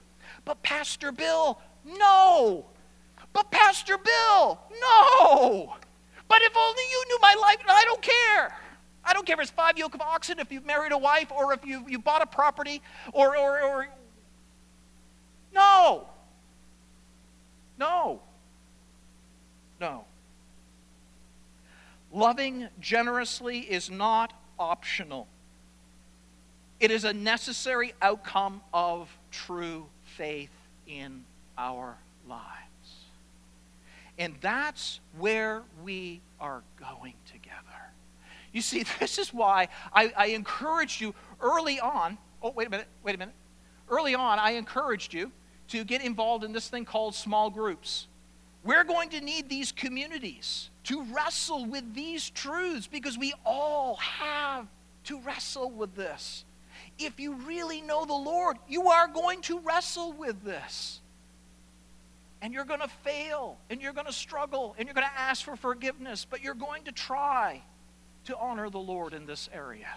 But, 0.43 0.63
Pastor 0.63 1.11
Bill, 1.11 1.59
no. 1.85 2.65
But, 3.31 3.51
Pastor 3.51 3.97
Bill, 3.97 4.59
no. 4.81 5.75
But 6.27 6.41
if 6.41 6.57
only 6.57 6.83
you 6.89 7.03
knew 7.09 7.19
my 7.21 7.35
life, 7.39 7.57
I 7.67 7.83
don't 7.85 8.01
care. 8.01 8.55
I 9.03 9.13
don't 9.13 9.25
care 9.25 9.35
if 9.35 9.41
it's 9.41 9.51
five 9.51 9.77
yoke 9.77 9.93
of 9.93 10.01
oxen, 10.01 10.39
if 10.39 10.51
you've 10.51 10.65
married 10.65 10.93
a 10.93 10.97
wife, 10.97 11.31
or 11.31 11.53
if 11.53 11.65
you, 11.65 11.85
you 11.87 11.99
bought 11.99 12.21
a 12.21 12.25
property, 12.25 12.81
or, 13.13 13.37
or, 13.37 13.61
or. 13.61 13.87
No. 15.53 16.07
No. 17.77 18.21
No. 19.81 20.05
Loving 22.13 22.67
generously 22.79 23.59
is 23.59 23.89
not 23.89 24.31
optional, 24.59 25.27
it 26.79 26.91
is 26.91 27.03
a 27.03 27.13
necessary 27.13 27.93
outcome 28.01 28.61
of 28.73 29.09
true 29.31 29.87
faith 30.03 30.51
in 30.87 31.23
our 31.57 31.97
lives. 32.27 32.47
And 34.17 34.35
that's 34.41 34.99
where 35.17 35.63
we 35.83 36.21
are 36.39 36.61
going 36.79 37.13
together. 37.25 37.55
You 38.51 38.61
see, 38.61 38.83
this 38.99 39.17
is 39.17 39.33
why 39.33 39.69
I, 39.93 40.13
I 40.15 40.25
encouraged 40.27 41.01
you 41.01 41.15
early 41.39 41.79
on. 41.79 42.19
Oh, 42.43 42.51
wait 42.51 42.67
a 42.67 42.69
minute, 42.69 42.87
wait 43.03 43.15
a 43.15 43.17
minute. 43.17 43.35
Early 43.89 44.13
on, 44.13 44.37
I 44.37 44.51
encouraged 44.51 45.13
you 45.13 45.31
to 45.69 45.83
get 45.83 46.03
involved 46.03 46.43
in 46.43 46.51
this 46.51 46.67
thing 46.67 46.85
called 46.85 47.15
small 47.15 47.49
groups. 47.49 48.07
We're 48.63 48.83
going 48.83 49.09
to 49.09 49.21
need 49.21 49.49
these 49.49 49.71
communities 49.71 50.69
to 50.83 51.03
wrestle 51.05 51.65
with 51.65 51.95
these 51.95 52.29
truths 52.29 52.87
because 52.87 53.17
we 53.17 53.33
all 53.45 53.95
have 53.95 54.67
to 55.05 55.19
wrestle 55.21 55.71
with 55.71 55.95
this. 55.95 56.45
If 56.99 57.19
you 57.19 57.33
really 57.33 57.81
know 57.81 58.05
the 58.05 58.13
Lord, 58.13 58.57
you 58.67 58.89
are 58.89 59.07
going 59.07 59.41
to 59.43 59.59
wrestle 59.59 60.13
with 60.13 60.43
this. 60.43 60.99
And 62.43 62.53
you're 62.53 62.65
going 62.65 62.79
to 62.79 62.87
fail, 62.87 63.57
and 63.69 63.81
you're 63.81 63.93
going 63.93 64.07
to 64.07 64.13
struggle, 64.13 64.73
and 64.77 64.87
you're 64.87 64.95
going 64.95 65.07
to 65.07 65.19
ask 65.19 65.45
for 65.45 65.55
forgiveness, 65.55 66.25
but 66.27 66.41
you're 66.41 66.55
going 66.55 66.83
to 66.83 66.91
try 66.91 67.61
to 68.25 68.37
honor 68.37 68.69
the 68.69 68.79
Lord 68.79 69.13
in 69.13 69.27
this 69.27 69.47
area. 69.53 69.87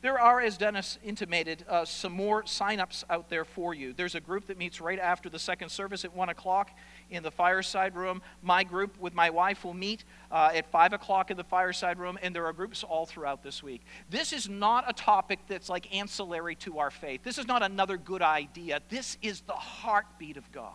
There 0.00 0.20
are, 0.20 0.40
as 0.40 0.56
Dennis 0.56 0.96
intimated, 1.04 1.64
uh, 1.68 1.84
some 1.84 2.12
more 2.12 2.46
sign-ups 2.46 3.04
out 3.10 3.28
there 3.28 3.44
for 3.44 3.74
you. 3.74 3.92
There's 3.92 4.14
a 4.14 4.20
group 4.20 4.46
that 4.46 4.56
meets 4.56 4.80
right 4.80 4.98
after 4.98 5.28
the 5.28 5.40
second 5.40 5.70
service 5.70 6.04
at 6.04 6.14
1 6.14 6.28
o'clock 6.28 6.70
in 7.10 7.22
the 7.22 7.30
fireside 7.30 7.94
room. 7.94 8.22
My 8.42 8.64
group 8.64 8.98
with 8.98 9.14
my 9.14 9.30
wife 9.30 9.64
will 9.64 9.74
meet 9.74 10.04
uh, 10.30 10.50
at 10.54 10.70
5 10.70 10.92
o'clock 10.92 11.30
in 11.30 11.36
the 11.36 11.44
fireside 11.44 11.98
room, 11.98 12.18
and 12.22 12.34
there 12.34 12.46
are 12.46 12.52
groups 12.52 12.84
all 12.84 13.06
throughout 13.06 13.42
this 13.42 13.62
week. 13.62 13.82
This 14.10 14.32
is 14.32 14.48
not 14.48 14.84
a 14.88 14.92
topic 14.92 15.40
that's 15.48 15.68
like 15.68 15.94
ancillary 15.94 16.54
to 16.56 16.78
our 16.78 16.90
faith. 16.90 17.22
This 17.22 17.38
is 17.38 17.46
not 17.46 17.62
another 17.62 17.96
good 17.96 18.22
idea. 18.22 18.80
This 18.88 19.16
is 19.22 19.40
the 19.42 19.52
heartbeat 19.52 20.36
of 20.36 20.50
God. 20.52 20.72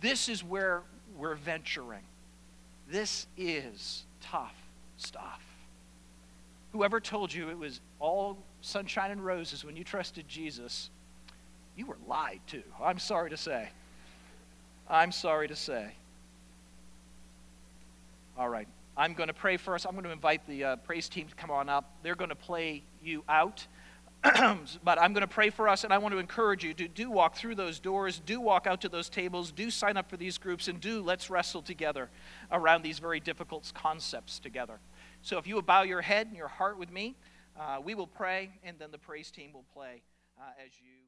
This 0.00 0.28
is 0.28 0.42
where 0.42 0.82
we're 1.16 1.36
venturing. 1.36 2.02
This 2.88 3.26
is 3.36 4.04
tough 4.20 4.54
stuff. 4.96 5.42
Whoever 6.72 7.00
told 7.00 7.32
you 7.32 7.50
it 7.50 7.58
was 7.58 7.80
all 8.00 8.38
sunshine 8.60 9.10
and 9.10 9.24
roses 9.24 9.64
when 9.64 9.76
you 9.76 9.84
trusted 9.84 10.26
Jesus, 10.26 10.90
you 11.76 11.86
were 11.86 11.98
lied 12.06 12.40
to. 12.48 12.62
I'm 12.82 12.98
sorry 12.98 13.30
to 13.30 13.36
say. 13.36 13.68
I'm 14.88 15.12
sorry 15.12 15.48
to 15.48 15.56
say. 15.56 15.92
All 18.36 18.48
right. 18.48 18.68
I'm 18.96 19.14
going 19.14 19.28
to 19.28 19.34
pray 19.34 19.56
first. 19.56 19.86
I'm 19.86 19.92
going 19.92 20.04
to 20.04 20.10
invite 20.10 20.46
the 20.46 20.64
uh, 20.64 20.76
praise 20.76 21.08
team 21.08 21.26
to 21.26 21.34
come 21.34 21.50
on 21.50 21.68
up. 21.68 21.90
They're 22.02 22.14
going 22.14 22.30
to 22.30 22.36
play 22.36 22.82
you 23.02 23.24
out. 23.28 23.66
but 24.84 25.00
I'm 25.00 25.12
going 25.12 25.22
to 25.22 25.26
pray 25.26 25.50
for 25.50 25.68
us, 25.68 25.82
and 25.82 25.92
I 25.92 25.98
want 25.98 26.12
to 26.12 26.18
encourage 26.18 26.62
you 26.62 26.74
to 26.74 26.86
do 26.86 27.10
walk 27.10 27.34
through 27.34 27.56
those 27.56 27.80
doors, 27.80 28.20
do 28.24 28.40
walk 28.40 28.68
out 28.68 28.80
to 28.82 28.88
those 28.88 29.08
tables, 29.08 29.50
do 29.50 29.68
sign 29.68 29.96
up 29.96 30.08
for 30.08 30.16
these 30.16 30.38
groups, 30.38 30.68
and 30.68 30.80
do 30.80 31.02
let's 31.02 31.28
wrestle 31.28 31.60
together 31.60 32.08
around 32.52 32.82
these 32.82 33.00
very 33.00 33.18
difficult 33.18 33.72
concepts 33.74 34.38
together. 34.38 34.78
So 35.22 35.38
if 35.38 35.46
you 35.48 35.56
will 35.56 35.62
bow 35.62 35.82
your 35.82 36.02
head 36.02 36.28
and 36.28 36.36
your 36.36 36.48
heart 36.48 36.78
with 36.78 36.92
me, 36.92 37.16
uh, 37.58 37.78
we 37.82 37.96
will 37.96 38.06
pray, 38.06 38.50
and 38.62 38.78
then 38.78 38.92
the 38.92 38.98
praise 38.98 39.30
team 39.32 39.52
will 39.52 39.64
play 39.74 40.02
uh, 40.38 40.44
as 40.64 40.70
you. 40.80 41.01